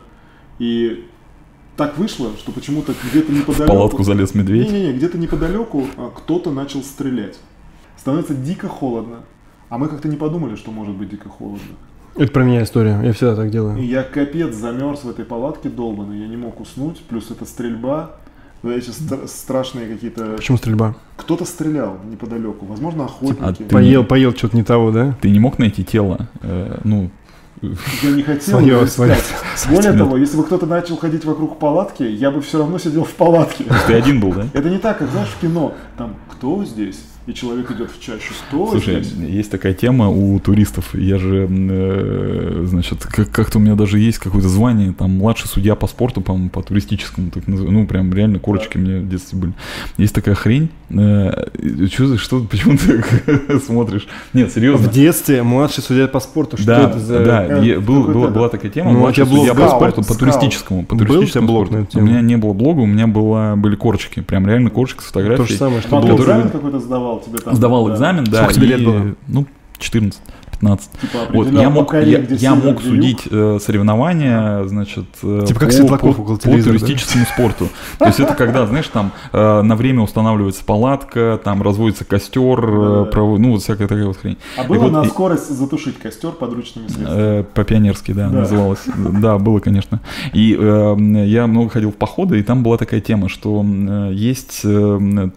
[0.59, 1.05] и
[1.77, 3.73] так вышло, что почему-то где-то В неподалеку...
[3.75, 4.71] палатку залез медведь.
[4.71, 5.85] Не-не-не, где-то неподалеку
[6.17, 7.37] кто-то начал стрелять.
[8.01, 9.17] Становится дико холодно.
[9.69, 11.59] А мы как-то не подумали, что может быть дико холодно.
[12.15, 12.99] Это про меня история.
[13.03, 13.85] Я всегда так И делаю.
[13.87, 18.13] я капец замерз в этой палатке долбанной, я не мог уснуть, плюс это стрельба.
[18.63, 20.33] Ну, Эти стра- страшные какие-то...
[20.37, 20.95] Почему стрельба?
[21.15, 23.39] Кто-то стрелял неподалеку, возможно, охотники.
[23.43, 25.15] а ты- Поел, поел что-то не того, да?
[25.21, 26.27] Ты не мог найти тело?
[26.41, 27.11] э, ну,
[27.61, 29.13] Я не хотел Своё, его своё.
[29.13, 29.69] искать.
[29.69, 33.13] Более того, если бы кто-то начал ходить вокруг палатки, я бы все равно сидел в
[33.13, 33.65] палатке.
[33.85, 34.47] ты один был, да?
[34.53, 35.73] Это не так, как, знаешь, в кино.
[35.97, 36.99] Там, кто здесь?
[37.27, 38.33] И человек идет в чащу.
[38.47, 39.29] Кто Слушай, здесь?
[39.29, 40.95] есть такая тема у туристов.
[40.95, 45.75] Я же, э, значит, как- как-то у меня даже есть какое-то звание, там, младший судья
[45.75, 47.73] по спорту, по-моему, по туристическому, так называю.
[47.73, 49.53] Ну, прям реально корочки у меня в детстве были.
[49.97, 50.69] Есть такая хрень.
[50.89, 51.45] э,
[51.97, 53.01] за- что, почему ты
[53.47, 54.07] так смотришь?
[54.33, 54.89] Нет, серьезно.
[54.89, 56.57] В детстве младший судья по спорту.
[56.57, 57.23] Что Да, это за...
[57.23, 60.85] да, Э, был- была, была такая тема, Ну, младший блог судья по спорту, по туристическому,
[60.85, 61.81] по Был у тебя туристическому блог спорту.
[61.81, 65.01] на эту У меня не было блога, у меня была, были корочки, прям реально корочки
[65.03, 65.57] с То же фотографией.
[65.57, 67.55] самое, что экзамен какой-то сдавал тебе там.
[67.55, 67.93] Сдавал да.
[67.93, 68.37] экзамен, да.
[68.43, 69.15] Сколько тебе лет было?
[69.27, 69.45] Ну,
[69.77, 70.21] 14.
[70.61, 70.91] 15.
[71.01, 75.97] Типа Вот, я мог, я, я мог судить э, соревнования, значит, э, Типа как по,
[75.97, 76.79] по- около по телевизора, да?
[76.79, 77.69] туристическому спорту.
[77.97, 83.09] То есть это когда, знаешь, там э, на время устанавливается палатка, там разводится костер, э,
[83.11, 84.37] прово- ну вот всякая такая вот хрень.
[84.57, 87.39] А было вот на и- скорость затушить костер подручными средствами?
[87.39, 88.39] Э, По-пионерски, да, Да.
[88.41, 88.81] называлось.
[89.21, 89.99] Да, было, конечно.
[90.33, 90.95] И э,
[91.25, 95.29] я много ходил в походы, и там была такая тема, что э, есть, э,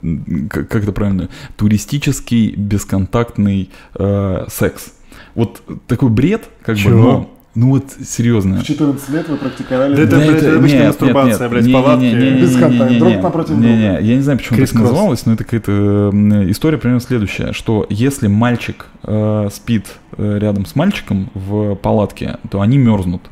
[0.51, 4.93] как как это правильно, туристический бесконтактный э, секс.
[5.35, 6.91] Вот такой бред, как Чего?
[6.91, 7.31] бы, но...
[7.57, 8.57] Ну вот, серьезно.
[8.59, 9.95] В 14 лет вы практиковали...
[9.95, 12.03] Да это, блядь, это- обычная нет, мастурбация, нет, блядь, не- не- палатки.
[12.05, 14.01] не- не- не- Без не- контакта, не- друг не- напротив не- не, друга.
[14.01, 14.83] Я не знаю, почему так Крисс-кросс.
[14.91, 16.11] называлось, но это какая-то
[16.51, 19.87] история примерно следующая, что если мальчик э, спит
[20.19, 23.23] э, рядом с мальчиком в палатке, то они мерзнут.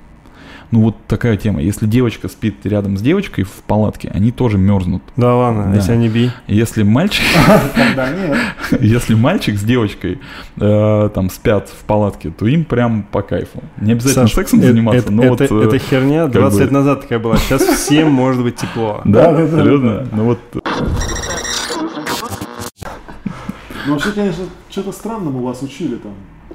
[0.73, 1.61] Ну вот такая тема.
[1.61, 5.03] Если девочка спит рядом с девочкой в палатке, они тоже мерзнут.
[5.16, 5.75] Да ладно, Да.
[5.77, 6.31] если они би.
[6.49, 7.25] Если мальчик,
[7.77, 8.37] Тогда нет.
[8.81, 10.18] если мальчик с девочкой
[10.59, 13.62] э, там спят в палатке, то им прям по кайфу.
[13.81, 15.41] Не обязательно сексом э- заниматься, но вот...
[15.43, 17.37] это, э, это херня как 20 бы- лет назад такая была.
[17.37, 19.03] Сейчас всем может быть тепло.
[19.05, 20.09] Да, серьезно?
[20.11, 20.39] Ну вот
[23.85, 26.12] Ну вообще, конечно, что-то странному вас учили там.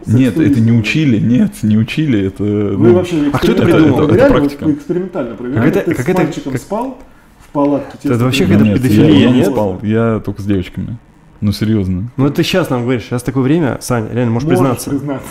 [0.08, 2.44] Нет, это не учили, нет, не учили, это...
[2.44, 4.04] Вы ну, вообще А кто это придумал?
[4.04, 4.64] Это- это практика.
[4.64, 5.68] Вот вы экспериментально проверяли?
[5.70, 6.98] это- Ты как с это- мальчиком как- спал
[7.40, 7.98] в палатке?
[8.04, 9.48] тебе Это вообще какая-то педофилия, я, я не нет?
[9.48, 10.98] спал, я только с девочками.
[11.42, 12.10] Ну, серьезно.
[12.18, 14.90] Ну ты сейчас нам говоришь, сейчас такое время, Саня, реально можешь Можешь признаться.
[14.90, 15.28] признаться.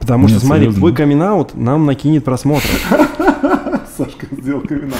[0.00, 0.80] Потому что, Нет, смотри, серьезно.
[0.80, 2.66] твой камин нам накинет просмотр.
[3.96, 4.98] Сашка сделал криминал.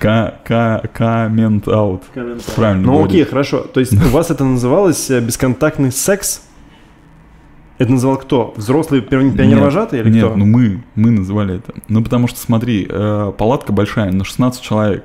[0.00, 2.02] Ка- ка- Коммент аут.
[2.14, 2.54] Комментарий.
[2.56, 3.60] Правильно Ну окей, хорошо.
[3.60, 6.42] То есть у вас это называлось э, бесконтактный секс?
[7.80, 8.52] Это называл кто?
[8.58, 10.36] Взрослый пионер- пионер-вожатый или нет, кто?
[10.36, 11.72] ну мы, мы называли это.
[11.88, 15.04] Ну, потому что, смотри, э, палатка большая, на 16 человек.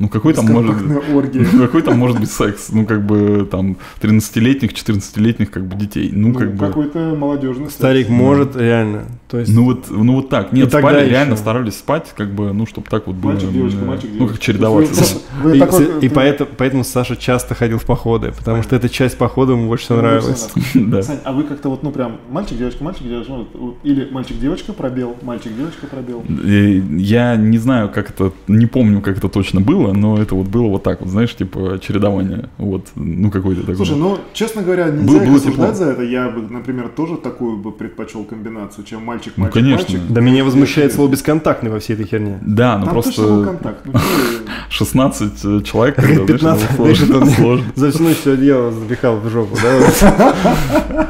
[0.00, 0.76] Ну, какой там может...
[1.14, 1.46] Оргия.
[1.52, 2.70] Ну, какой там может быть секс?
[2.72, 6.10] Ну, как бы, там, 13-летних, 14-летних, как бы, детей.
[6.12, 6.66] Ну, Ну, как бы...
[6.66, 7.74] какой-то молодежный секс.
[7.74, 9.04] Старик может, реально.
[9.28, 9.54] То есть...
[9.54, 10.52] Ну вот, ну вот так.
[10.52, 11.10] Нет, И тогда спали, еще.
[11.10, 13.32] реально старались спать, как бы, ну, чтобы так вот было.
[13.32, 14.52] Мальчик, девочка, э, мальчик, Ну, девочка.
[14.52, 18.32] как есть вы- вы и, такой- и ты- поэтому, поэтому Саша часто ходил в походы,
[18.32, 20.48] потому что эта часть похода ему больше всего Ну, нравилась.
[20.74, 21.02] Да.
[21.02, 25.14] Сань, а вы как-то вот, ну прям, мальчик, девочка, мальчик, девочка, ну, или мальчик-девочка пробел,
[25.22, 26.24] мальчик-девочка пробел.
[26.42, 30.46] И Я не знаю, как это, не помню, как это точно было, но это вот
[30.48, 33.76] было вот так вот, знаешь, типа чередование, вот, ну какой-то такой.
[33.76, 36.02] Слушай, ну, честно говоря, нельзя Было- было осуждать за это.
[36.02, 39.86] Я бы, например, тоже такую бы предпочел комбинацию, чем мальчик, Ну, мальчик, конечно.
[39.98, 40.12] мальчик.
[40.12, 42.38] Да меня возмущает слово бесконтактный во всей этой херне.
[42.42, 43.80] Да, ну Там просто контакт.
[43.84, 44.08] Ну, что-
[44.70, 47.66] 16 человек, когда, знаешь, 15, ну, знаешь, сложно, это- сложно.
[47.74, 50.34] За всю ночь все одеяло запихал в жопу, да?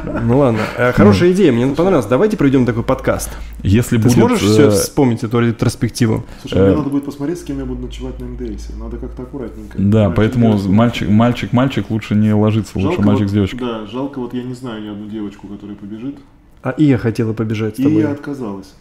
[0.23, 0.59] Ну ладно.
[0.77, 2.05] Э, Хорошая идея, мне понравилось.
[2.05, 3.29] Давайте проведем такой подкаст.
[3.63, 4.13] Если Ты будет...
[4.13, 6.23] сможешь э, все вспомнить эту ретроспективу?
[6.41, 6.75] Слушай, мне Э.
[6.77, 8.70] надо будет посмотреть, с кем я буду ночевать на МДСе.
[8.77, 9.77] Надо как-то аккуратненько.
[9.77, 10.69] Да, Мальчик, поэтому девочка.
[10.71, 13.59] мальчик, мальчик, мальчик лучше не ложиться, лучше Жалко мальчик вот- с девочкой.
[13.59, 16.17] Да, жалко, вот я не знаю ни одну девочку, которая побежит.
[16.63, 18.01] А и я хотела побежать с И тобой.
[18.01, 18.73] я отказалась.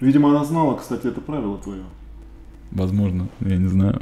[0.00, 1.82] Видимо, она знала, кстати, это правило твое.
[2.70, 3.98] Возможно, я не знаю.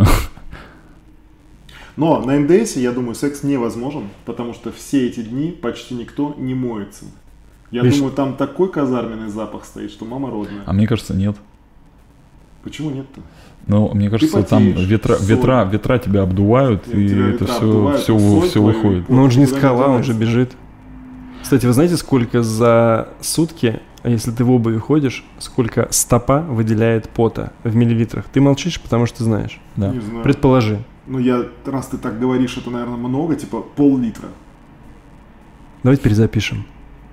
[1.96, 6.54] Но на МДС, я думаю, секс невозможен, потому что все эти дни почти никто не
[6.54, 7.04] моется.
[7.70, 10.62] Я Видишь- думаю, там такой казарменный запах стоит, что мама родная.
[10.66, 11.36] А мне кажется, нет.
[12.64, 13.20] Почему нет-то?
[13.66, 15.26] Ну, мне кажется, там потеешь, ветра, соль.
[15.26, 19.08] ветра, ветра тебя обдувают, Нет, и тебя это все, обдувают, все, соль все выходит.
[19.08, 20.52] Но он же не скала, он же бежит.
[21.42, 27.10] Кстати, вы знаете, сколько за сутки, а если ты в обуви ходишь, сколько стопа выделяет
[27.10, 28.24] пота в миллилитрах?
[28.32, 29.60] Ты молчишь, потому что знаешь.
[29.76, 29.92] Да.
[29.92, 30.24] Не знаю.
[30.24, 30.82] Предположи.
[31.06, 34.28] Ну, я, раз ты так говоришь, это, наверное, много, типа пол-литра.
[35.82, 36.64] Давайте перезапишем.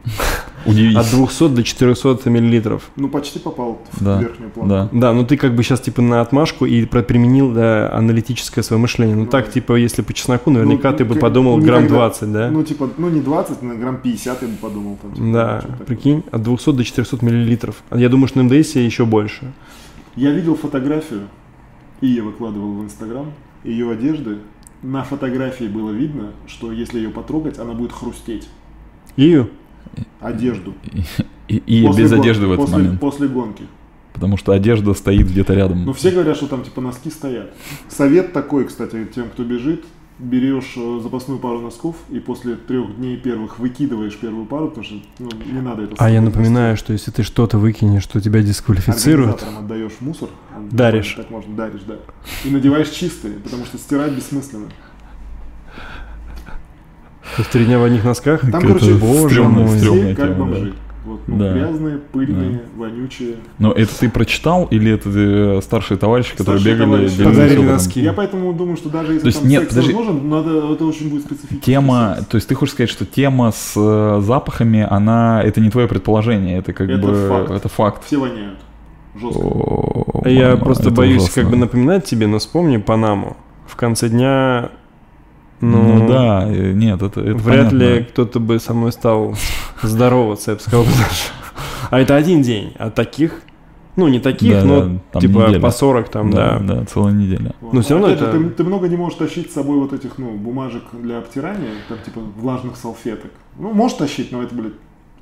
[0.65, 0.95] Удивись.
[0.95, 2.89] От 200 до 400 миллилитров.
[2.95, 4.69] Ну, почти попал в Да, верхнюю планку.
[4.69, 4.89] Да.
[4.91, 9.15] Да, ну ты как бы сейчас типа на отмашку и применил да, аналитическое свое мышление.
[9.15, 11.83] Ну Ну, так, типа, если по чесноку, наверняка Ну, ты бы как- подумал ну, грамм
[11.83, 12.49] никогда- 20, да?
[12.51, 14.97] Ну, типа, ну, не 20, на грамм 50 я бы подумал.
[15.01, 17.83] Там, типа, да, прикинь, от 200 до 400 миллилитров.
[17.91, 19.51] Я думаю, что на МДС еще больше.
[20.15, 21.21] Я видел фотографию,
[22.01, 23.31] и я выкладывал в Инстаграм,
[23.63, 24.37] ее одежды.
[24.83, 28.49] На фотографии было видно, что если ее потрогать, она будет хрустеть.
[29.15, 29.49] Ию?
[30.19, 30.73] Одежду.
[31.47, 32.99] И, и После без гон- одежды в этот после, момент.
[32.99, 33.63] После гонки.
[34.13, 35.85] Потому что одежда стоит где-то рядом.
[35.85, 37.53] Но все говорят, что там типа носки стоят.
[37.89, 39.83] Совет такой, кстати, тем, кто бежит,
[40.21, 44.95] берешь э, запасную пару носков и после трех дней первых выкидываешь первую пару, потому что
[45.19, 45.95] ну, не надо это.
[45.97, 46.85] А я напоминаю, носить.
[46.85, 49.43] что если ты что-то выкинешь, то тебя дисквалифицируют.
[49.59, 50.29] Отдаешь мусор.
[50.69, 51.15] Даришь.
[51.17, 51.95] Так можно, даришь, да.
[52.45, 54.67] И надеваешь чистые, потому что стирать бессмысленно.
[57.37, 58.41] Есть три дня в одних носках?
[58.41, 59.77] Там, Это короче, боже стрёмная, мой.
[59.77, 60.35] стрёмная все как да.
[60.35, 60.73] бомжи.
[61.03, 61.53] Вот, ну, Да.
[61.53, 63.35] Грязные, пыльные, вонючие.
[63.57, 68.01] Но это ты прочитал или это э, старшие товарищи, которые Старшие бегали, Подарили носки.
[68.01, 69.93] Я поэтому думаю, что даже если То есть там нет, секс подожди.
[69.93, 71.65] возможен, надо, это очень будет специфически.
[71.65, 75.87] Тема, то есть ты хочешь сказать, что тема с э, запахами, она, это не твое
[75.87, 77.51] предположение, это как Это бы, факт.
[77.51, 78.03] это факт.
[78.05, 78.59] Все воняют.
[79.19, 79.39] Жестко.
[79.41, 81.41] О, Я мама, просто боюсь ужасно.
[81.41, 83.37] как бы напоминать тебе, но вспомни Панаму.
[83.65, 84.69] В конце дня,
[85.61, 87.77] ну, Ну, да, э, нет, это, это вряд понятно.
[87.77, 89.35] ли кто-то бы со мной стал
[89.81, 90.85] здороваться, я бы сказал.
[91.89, 93.41] А это один день, а таких,
[93.95, 95.59] ну не таких, Да, но да, там типа неделя.
[95.59, 96.75] по 40 там, да, да.
[96.75, 97.53] да, целая неделя.
[97.61, 97.73] Вот.
[97.73, 100.17] Но всё равно Опять это- Ты, ты много не можешь тащить с собой вот этих,
[100.17, 103.31] ну, бумажек для обтирания, там, типа, влажных салфеток.
[103.59, 104.73] Ну, можешь тащить, но это, блядь,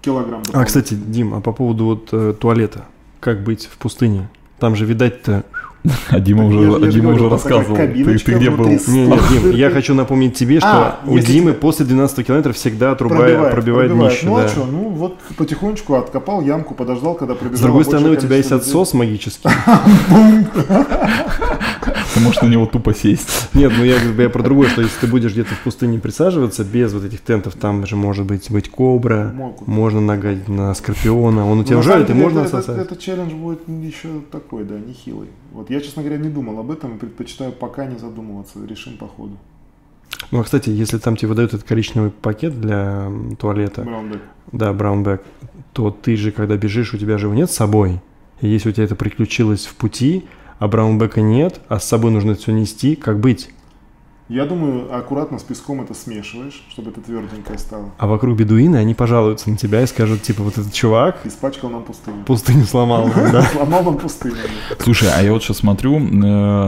[0.01, 0.43] килограмм.
[0.53, 2.85] А, кстати, Дим, а по поводу вот э, туалета,
[3.19, 4.29] как быть в пустыне?
[4.59, 5.43] Там же, видать-то,
[6.09, 7.77] А Дима Я же- уже, я же Дима говорю, уже рассказывал.
[7.77, 8.65] Ты, ты где был?
[8.65, 12.25] внутри Не, нет, Дим, я хочу напомнить тебе, что А, у Димы ты- после 12
[12.25, 13.15] километров всегда труба
[13.51, 14.25] пробивает, днище.
[14.25, 14.43] Ну да.
[14.43, 17.57] а что, ну вот потихонечку откопал ямку, подождал, когда прибежал.
[17.57, 19.49] С другой стороны, у тебя есть отсос магический.
[22.19, 23.49] Ты можешь на него тупо сесть.
[23.53, 26.91] Нет, ну я, я про другое, что если ты будешь где-то в пустыне присаживаться без
[26.91, 29.67] вот этих тентов, там же может быть быть кобра, Могут.
[29.67, 32.77] можно нагадить на скорпиона, он у тебя ужалит, и можно это, отсосать.
[32.77, 35.29] это челлендж будет еще такой, да, нехилый.
[35.53, 39.07] Вот я, честно говоря, не думал об этом и предпочитаю пока не задумываться, решим по
[39.07, 39.37] ходу.
[40.31, 43.09] Ну, а, кстати, если там тебе выдают этот коричневый пакет для
[43.39, 44.21] туалета, Браунбэк.
[44.51, 45.21] да, браунбэк,
[45.71, 48.01] то ты же, когда бежишь, у тебя же его нет с собой.
[48.41, 50.25] И если у тебя это приключилось в пути,
[50.59, 53.49] а браунбека нет, а с собой нужно все нести, как быть?
[54.27, 57.85] Я думаю, аккуратно с песком это смешиваешь, чтобы это тверденькое стало.
[57.97, 61.83] А вокруг бедуины, они пожалуются на тебя и скажут, типа, вот этот чувак Испачкал нам
[61.83, 62.23] пустыню.
[62.25, 63.09] пустыню сломал.
[63.31, 63.41] да.
[63.41, 64.35] Сломал нам пустыню.
[64.77, 65.99] Слушай, а я вот сейчас смотрю, э,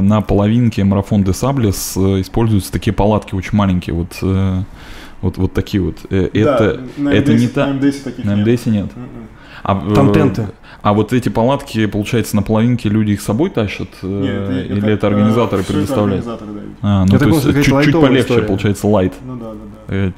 [0.02, 4.64] на половинке марафон де Саблес э, используются такие палатки очень маленькие, вот, э,
[5.22, 5.98] вот, вот такие вот.
[6.10, 7.68] Это, Да, на это МДС не та...
[7.68, 8.48] На МДС таких На нет.
[8.48, 8.86] МДС нет.
[8.96, 9.28] Мгм.
[9.64, 10.48] А, Там э, тенты.
[10.82, 13.90] А вот эти палатки, получается, на половинке люди их с собой тащат?
[14.02, 16.26] э, Нет, или это, организаторы всё это предоставляют?
[16.28, 16.78] организаторы дают.
[16.82, 18.48] А, ну Я то есть понял, что чуть, какая-то чуть лайтовая полегче, история.
[18.48, 19.14] получается, лайт.
[19.26, 20.14] Ну да, да, да.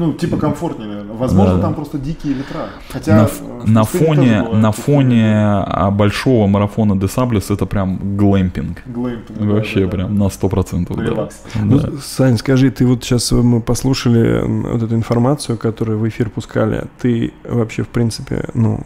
[0.00, 1.14] Ну, типа комфортнее, наверное.
[1.16, 1.62] Возможно, Да, да.
[1.62, 2.68] там просто дикие ветра.
[2.88, 8.78] Хотя на, э, на фоне, на фоне а, большого марафона де Саблес это прям глэмпинг.
[8.86, 9.90] глэмпинг, да, Вообще да, да.
[9.90, 10.96] прям на 100%.
[10.96, 11.02] да.
[11.02, 11.42] Релакс.
[11.54, 11.90] Ну, Да.
[12.02, 16.84] Сань, скажи, ты вот сейчас мы послушали вот эту информацию, которую в эфир пускали.
[17.02, 18.80] Ты вообще, в принципе, ну,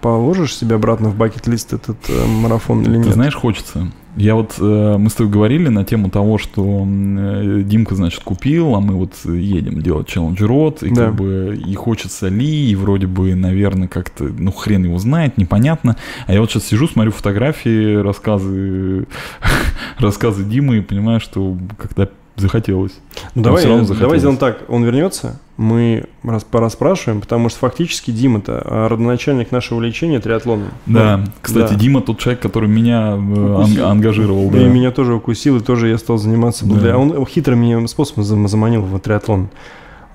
[0.00, 3.14] положишь себе обратно в бакет-лист этот э, марафон или Ты нет?
[3.14, 3.86] знаешь, хочется.
[4.16, 8.74] Я вот, э, мы с тобой говорили на тему того, что э, Димка, значит, купил,
[8.74, 11.06] а мы вот едем делать челлендж рот, и Да.
[11.06, 15.96] как бы и хочется ли, и вроде бы, наверное, как-то, ну, хрен его знает, непонятно.
[16.26, 19.06] А я вот сейчас сижу, смотрю фотографии, рассказы,
[19.98, 22.92] рассказы Димы и понимаю, что когда захотелось.
[23.34, 24.18] Ну, давай, равно давай захотелось.
[24.20, 24.58] сделаем так.
[24.68, 30.68] Он вернется, мы раз порасспрашиваем, потому что фактически Дима-то а, родоначальник нашего увлечения триатлоном.
[30.86, 31.78] Да, Ну, кстати, да.
[31.78, 34.50] Дима тот человек, который меня э, ан- ангажировал.
[34.50, 34.60] Да.
[34.60, 36.64] И меня тоже укусил, и тоже я стал заниматься.
[36.64, 36.70] Да.
[36.72, 39.48] благодаря- Он хитрым меня способом зам- заманил в триатлон.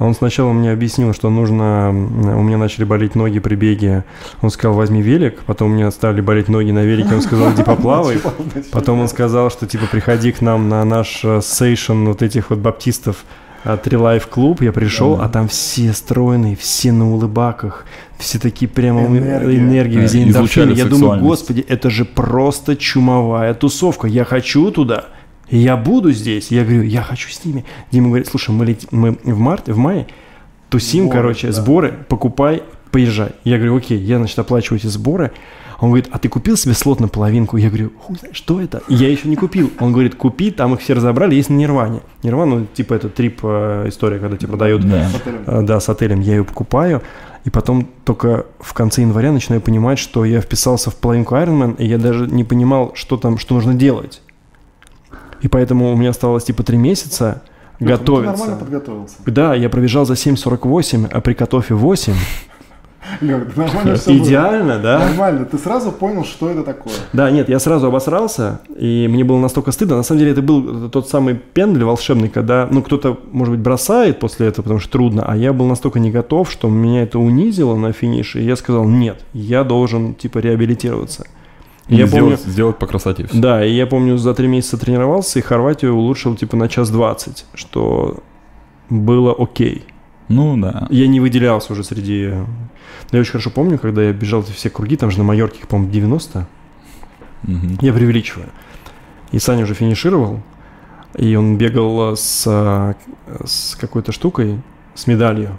[0.02, 1.90] Он сначала мне объяснил, что нужно...
[1.90, 4.04] У меня начали болеть ноги при беге.
[4.42, 5.40] Он сказал, возьми велик.
[5.46, 7.14] Потом у меня стали болеть ноги на велике.
[7.14, 8.18] Он сказал, иди поплавай.
[8.72, 12.58] Потом он сказал, что типа приходи к нам на наш э, сейшн вот этих вот
[12.58, 13.26] баптистов
[13.64, 14.62] э, Трилайф клуб.
[14.64, 15.26] Я пришел, Да.
[15.26, 17.86] а там все стройные, все на улыбаках.
[18.18, 19.58] Все такие прямо Энергия.
[19.60, 20.24] энергии, везде.
[20.74, 24.08] Я думаю, господи, это же просто чумовая тусовка.
[24.08, 25.06] Я хочу туда.
[25.52, 26.50] Я буду здесь.
[26.50, 27.66] Я говорю, я хочу с ними.
[27.92, 30.08] Дима говорит, слушай, мы, летим, мы в марте, в мае
[30.70, 31.54] тусим, Сборы, короче, да.
[31.54, 33.32] сборы, покупай, поезжай.
[33.44, 35.32] Я говорю, окей, я, значит, оплачиваю эти сборы.
[35.82, 37.58] Он говорит, а ты купил себе слот на половинку?
[37.58, 38.84] Я говорю, хуй знает, что это?
[38.88, 39.72] Я еще не купил.
[39.80, 42.02] Он говорит, купи, там их все разобрали, есть на Нирване.
[42.24, 45.10] Нирвана, ну, типа, это трип э, история, когда тебе продают Да.
[45.10, 45.44] С отелем.
[45.48, 47.02] Э, да, с отелем я ее покупаю,
[47.46, 51.88] и потом только в конце января начинаю понимать, что я вписался в половинку Ironman, и
[51.88, 54.22] я даже не понимал, что там, что нужно делать.
[55.42, 57.42] И поэтому у меня оставалось типа три месяца
[57.80, 58.38] ну ты готовиться.
[58.38, 59.16] нормально подготовился.
[59.26, 62.14] Да, я пробежал за 7.48, а при котофе 8.
[63.20, 64.18] Лёха, ты нормально было.
[64.18, 65.00] Идеально, да?
[65.00, 65.46] Нормально.
[65.46, 66.94] Ты сразу понял, что это такое.
[67.14, 69.98] Да, нет, я сразу обосрался, и мне было настолько стыдно.
[69.98, 74.20] На самом деле это был тот самый пендель волшебный, когда, ну, кто-то, может быть, бросает
[74.20, 77.76] после этого, потому что трудно, а я был настолько не готов, что меня это унизило
[77.76, 81.26] на финише, и я сказал, нет, я должен, типа, реабилитироваться.
[81.88, 83.38] И я сделать, помню, сделать по красоте все.
[83.38, 87.46] да, и я помню, за три месяца тренировался, и Хорватию улучшил, типа, на час двадцать,
[87.54, 88.20] что
[88.90, 89.84] было окей.
[90.30, 90.88] Ну да.
[90.90, 92.30] Я не выделялся уже среди...
[92.30, 95.60] Но я очень хорошо помню, когда я бежал эти все круги, там же на Майорке,
[95.60, 96.48] их, по-моему, 90,
[97.44, 97.78] Мгм.
[97.82, 98.50] я преувеличиваю.
[99.32, 100.40] И Саня уже финишировал,
[101.18, 102.94] и он бегал э, с, э,
[103.46, 104.62] с какой-то штукой,
[104.94, 105.58] с медалью.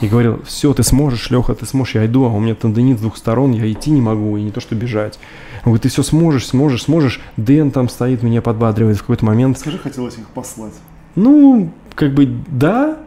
[0.00, 3.00] И говорил, все, ты сможешь, Леха, ты сможешь, я иду, а у меня тендонит с
[3.00, 5.18] двух сторон, я идти не могу, и не то что бежать.
[5.64, 7.20] Он говорит, ты все сможешь, сможешь, сможешь.
[7.36, 9.58] Дэн там стоит, меня подбадривает в какой-то момент.
[9.58, 10.74] Скажи, хотелось их послать.
[11.14, 12.98] Ну, как бы да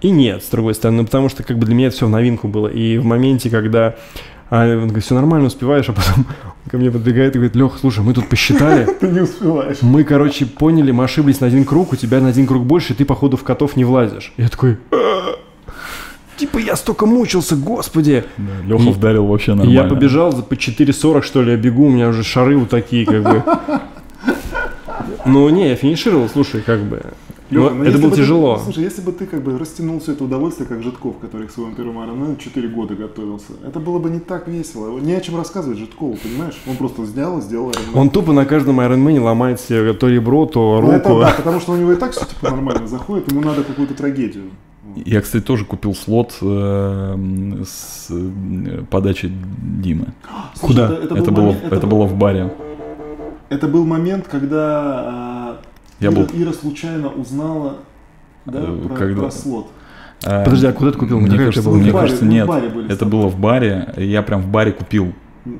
[0.00, 2.46] и нет, с другой стороны, потому что как бы для меня это все в новинку
[2.46, 2.68] было.
[2.68, 3.96] И в моменте, когда
[4.50, 6.26] а, он говорит, все нормально, успеваешь, а потом
[6.70, 9.82] ко мне подбегает и говорит, Лех, слушай, мы тут посчитали, Ты не успеваешь.
[9.82, 12.96] мы, короче, поняли, мы ошиблись на один круг, у тебя на один круг больше, и
[12.96, 14.32] ты, походу, в котов не влазишь.
[14.36, 15.36] Я такой, «А,
[16.38, 18.24] типа, я столько мучился, господи.
[18.66, 19.72] Леха И- вдарил вообще нормально.
[19.72, 23.22] я побежал по 4.40, что ли, я бегу, у меня уже шары вот такие, как
[23.22, 23.42] бы.
[25.26, 27.02] Ну, не, я финишировал, слушай, как бы.
[27.50, 28.60] Лёха, Ну, ну, это было бы ты- тяжело.
[28.62, 31.74] слушай, если бы ты как бы растянул все это удовольствие, как Житков, который к своему
[31.74, 34.98] первому Ironman 4 года готовился, это было бы не так весело.
[34.98, 36.58] Не о чем рассказывать Житкову, понимаешь?
[36.66, 37.94] Он просто взял и сделал Ironman.
[37.98, 41.20] Он тупо на каждом Ironman ломает себе то ребро, то Ну, это руку.
[41.22, 44.50] да, потому что у него и так все типа нормально заходит, ему надо какую-то трагедию.
[45.04, 47.16] Я, кстати, тоже купил слот э,
[47.64, 50.08] с э, подачей Димы.
[50.54, 50.84] Слушай, Куда?
[50.94, 52.52] Это, Это, был было, момент- это было в баре.
[53.48, 55.60] Это был момент, когда а,
[56.00, 57.78] Я Ира, был- Ира случайно узнала
[58.44, 59.68] да, Э, про, когда- про слот.
[60.24, 61.18] Э, Подожди, а куда ты купил?
[61.20, 62.46] Мне Какая кажется, это мне В баре- кажется, в нет.
[62.46, 63.94] баре были с Это было в баре.
[63.96, 65.12] Я прям в баре купил.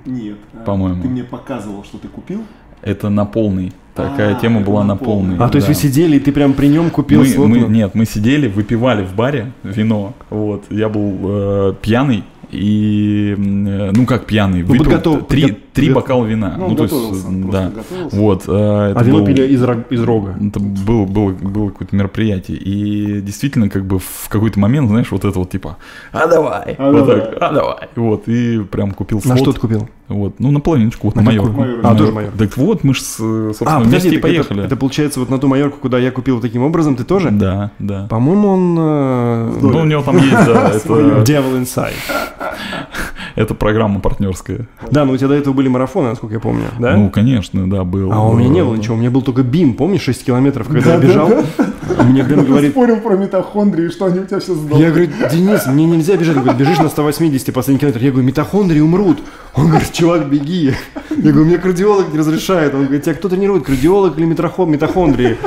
[0.04, 0.36] Нет.
[0.54, 1.02] а, По-моему.
[1.02, 2.42] Ты мне показывал, что ты купил.
[2.82, 3.72] Это на полный.
[3.98, 5.36] Такая А, тема была на полный.
[5.38, 5.72] А, то есть да.
[5.74, 7.48] вы сидели, и ты прям при нем купил мы, слот?
[7.48, 10.14] мы- нет, мы сидели, выпивали в баре вино.
[10.30, 10.64] Вот.
[10.70, 12.22] Я был э, пьяный.
[12.52, 16.54] И, э, ну как пьяный, Ну, выпил подготов- три, подго- три бокала вина.
[16.58, 17.70] Ну, Ну, то есть, да.
[17.74, 18.16] готовился.
[18.16, 18.44] Вот.
[18.48, 20.34] э, А вино был- пили из, рог- из рога.
[20.40, 22.56] Это было, было, было какое-то мероприятие.
[22.58, 25.76] И действительно, как бы в какой-то момент, знаешь, вот это вот типа,
[26.12, 27.20] а давай, А вот давай.
[27.20, 27.88] так, а давай.
[27.96, 29.38] Вот, и прям купил На слот.
[29.38, 29.88] что ты купил?
[30.08, 31.52] Вот, ну на половиночку, вот на, На майорку.
[31.60, 31.86] Майорку.
[31.86, 32.32] А, тоже майор.
[32.38, 34.64] Так вот, мы же, собственно, А, вместе подожди, и так это, поехали.
[34.64, 37.30] это получается вот на ту майорку, куда я купил таким образом, ты тоже?
[37.30, 38.06] Да, да.
[38.08, 38.76] По-моему, он...
[38.78, 41.92] э, Ну, у него там есть, да, это, Devil Inside.
[43.38, 44.66] Это программа партнерская.
[44.90, 46.96] Да, но у тебя до этого были марафоны, насколько я помню, да?
[46.96, 48.12] Ну, конечно, да, был.
[48.12, 50.94] а у меня не было ничего, у меня был только бим, помнишь, 6 километров, когда
[50.94, 51.28] я бежал?
[52.04, 54.82] Мне Глен говорит, спорил про митохондрии, что они у тебя все сдохли.
[54.82, 56.36] я говорю, Денис, мне нельзя бежать.
[56.36, 58.00] Он говорит, бежишь на 180 последний километр.
[58.02, 59.18] Я говорю, митохондрии умрут.
[59.54, 60.74] Он говорит, чувак, беги.
[61.10, 62.74] Я говорю, мне кардиолог не разрешает.
[62.74, 65.38] Он говорит, тебя кто тренирует, кардиолог или митохон- митохондрии?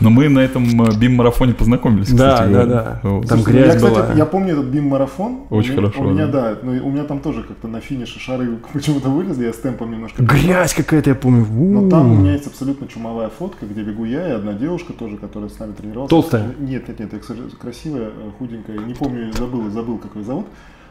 [0.00, 2.82] Но мы на этом э, бим-марафоне познакомились, Да, кстати да, говоря.
[2.82, 3.00] да.
[3.02, 3.28] Вот.
[3.28, 4.12] Там Слушай, грязь я, кстати, была.
[4.14, 5.40] Я помню этот бим-марафон.
[5.50, 6.54] Очень у меня, хорошо, У меня, да.
[6.54, 10.22] да, у меня там тоже как-то на финише шары почему-то вылезли, я с темпом немножко...
[10.22, 11.46] Грязь какая-то, я помню.
[11.50, 15.16] Но там у меня есть абсолютно чумовая фотка, где бегу я и одна девушка тоже,
[15.16, 16.10] которая с нами тренировалась.
[16.10, 16.54] Толстая?
[16.58, 20.46] Нет, нет, нет, я, кстати, красивая, э, худенькая, не помню, забыл, забыл, как ее зовут.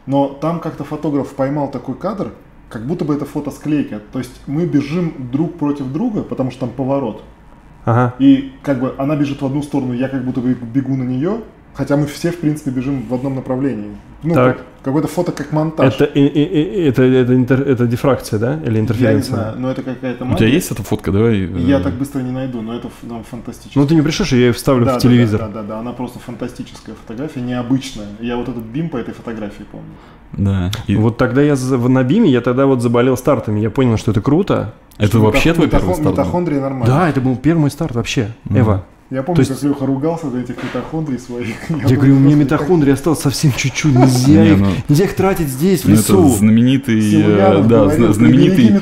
[0.06, 2.32] Но там как-то фотограф поймал такой кадр,
[2.68, 4.00] как будто бы это фотосклейка.
[4.12, 7.22] То есть мы бежим друг против друга, потому что там поворот.
[7.86, 8.14] Ага.
[8.18, 11.40] И как бы она бежит в одну сторону, я как будто бы бегу на нее,
[11.72, 13.96] хотя мы все, в принципе, бежим в одном направлении.
[14.22, 14.56] Ну, Так.
[14.56, 15.94] как- какое-то фото как монтаж.
[15.94, 18.54] Это, и- и- и- это, это, интер- это дифракция, да?
[18.54, 19.34] Или я не интерференция?
[19.36, 20.38] знаю, но это какая-то У магия.
[20.38, 21.12] тебя есть эта фотка?
[21.12, 21.42] Давай.
[21.44, 23.78] э, Я так быстро не найду, но это ну, фантастически.
[23.78, 25.40] Ну ты не пришлешь, и я ее вставлю Да, в да, телевизор.
[25.42, 28.06] Да, да, да, она просто фантастическая фотография, необычная.
[28.20, 29.86] Я вот этот бим по этой фотографии помню.
[30.32, 30.70] Да.
[30.86, 31.54] И Вот тогда я
[31.88, 33.60] на биме, я тогда вот заболел стартами.
[33.60, 34.72] Я понял, что это круто.
[34.98, 36.02] это Что вообще твой первый старт?
[36.04, 36.10] был?
[36.12, 36.86] Митохондрии нормально.
[36.86, 38.28] Да, это был первый старт вообще.
[38.44, 38.60] Мгм.
[38.60, 38.84] Эва.
[39.08, 41.54] Я помню, То есть- как Леха ругался за этих митохондрий своих.
[41.88, 43.94] Я говорю, у меня митохондрии осталось совсем чуть-чуть.
[43.94, 46.26] Нельзя, Не, их, ну- нельзя их тратить здесь, в Ну, лесу.
[46.26, 48.80] это знаменитый, э, Силуянов да, знаменитый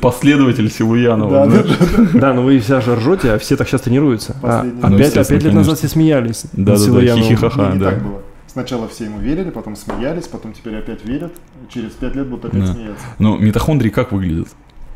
[0.00, 1.30] последователь Силуянова.
[1.30, 1.62] Да, да.
[1.64, 1.68] да,
[2.12, 2.18] да.
[2.20, 4.36] Да, но вы вся же ржете, а все так сейчас тренируются.
[4.40, 4.80] А, Последний.
[4.82, 6.44] а Ну, пять, а естественно, пять лет назад все смеялись.
[6.52, 7.72] Да, да, да, хихихаха.
[7.74, 7.94] Да.
[8.52, 11.32] Сначала все ему верили, потом смеялись, потом теперь опять верят.
[11.68, 12.72] Через пять лет будут опять Да.
[12.72, 13.04] смеяться.
[13.20, 14.48] Ну, митохондрии как выглядят?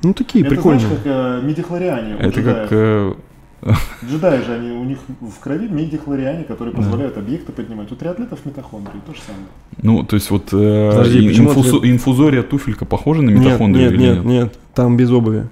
[0.02, 0.80] Ну, такие Это прикольные.
[0.80, 2.68] знаешь, как э, мидихлориане Это джедаев.
[2.68, 2.72] как...
[2.72, 3.14] э,
[4.10, 7.92] Джедаи же, они, у них в крови мидихлориане, которые позволяют объекты поднимать.
[7.92, 9.46] У триатлетов митохондрии то же самое.
[9.80, 14.00] Ну, то есть вот э, Подожди, инфузо- ты- инфузория туфелька похожа на Нет, митохондрию нет,
[14.00, 15.46] или нет, нет, там без обуви.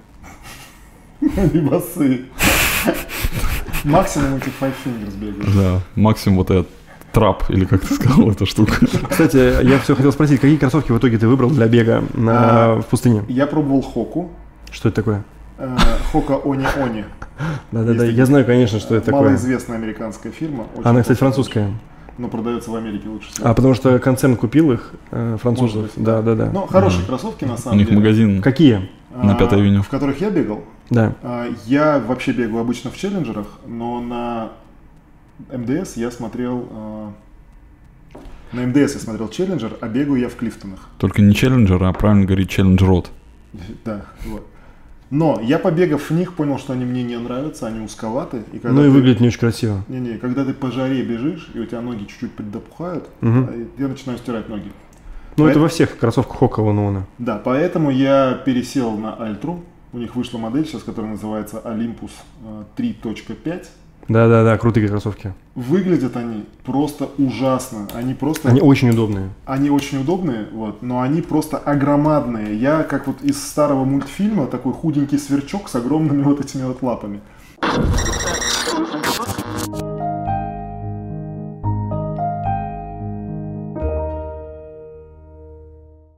[1.21, 2.25] И басы.
[3.85, 5.55] Максимум этих Five Fingers бегают.
[5.55, 6.67] Да, максимум вот этот
[7.13, 8.73] трап, или как ты сказал, эта штука.
[9.09, 12.33] Кстати, я все хотел спросить, какие кроссовки в итоге ты выбрал для бега на,
[12.73, 13.23] А, в пустыне?
[13.29, 14.31] Я пробовал Хоку.
[14.71, 15.23] Что это такое?
[15.59, 15.77] э,
[16.11, 17.03] Хока Они Они.
[17.71, 19.21] Да-да-да, я знаю, конечно, что это такое.
[19.21, 20.65] Малоизвестная американская фирма.
[20.83, 21.71] Она, кстати, французская.
[22.17, 23.47] Но продается в Америке лучше всего.
[23.47, 25.83] А потому что концерн купил их, э, французов.
[25.83, 25.91] Быть.
[25.95, 26.49] Да, да, да.
[26.53, 27.99] Ну, хорошие кроссовки на У самом них деле.
[27.99, 28.41] магазин.
[28.41, 28.89] Какие?
[29.15, 29.81] на А, Пятой авеню.
[29.83, 30.63] В которых я бегал.
[30.89, 31.13] Да.
[31.23, 34.49] А, Я вообще бегаю обычно в челленджерах, но на
[35.51, 36.67] МДС я смотрел...
[36.71, 37.13] а,
[38.51, 40.89] На МДС я смотрел челленджер, а бегаю я в Клифтонах.
[40.99, 43.11] Только не челленджер, а правильно говорить челлендж рот.
[43.85, 44.45] Да, вот.
[45.09, 48.41] Но я побегав в них, понял, что они мне не нравятся, они узковаты.
[48.51, 49.83] И когда Ну и ты- выглядит не очень красиво.
[49.87, 53.47] Не-не, когда ты по жаре бежишь, и у тебя ноги чуть-чуть подопухают, Мгм.
[53.47, 54.71] а я начинаю стирать ноги.
[55.37, 57.05] Ну это Поэт- во всех кроссовках Хока Вануона.
[57.19, 59.63] Да, поэтому я пересел на Альтру.
[59.91, 62.11] У них вышла модель сейчас, которая называется Olympus
[62.43, 63.67] э, 3.5.
[64.07, 65.33] Да-да-да, крутые кроссовки.
[65.55, 67.87] Выглядят они просто ужасно.
[67.93, 68.49] Они просто...
[68.49, 69.29] Они очень удобные.
[69.45, 72.55] Они очень удобные, вот, но они просто огромадные.
[72.55, 77.21] Я как вот из старого мультфильма такой худенький сверчок с огромными вот этими вот лапами.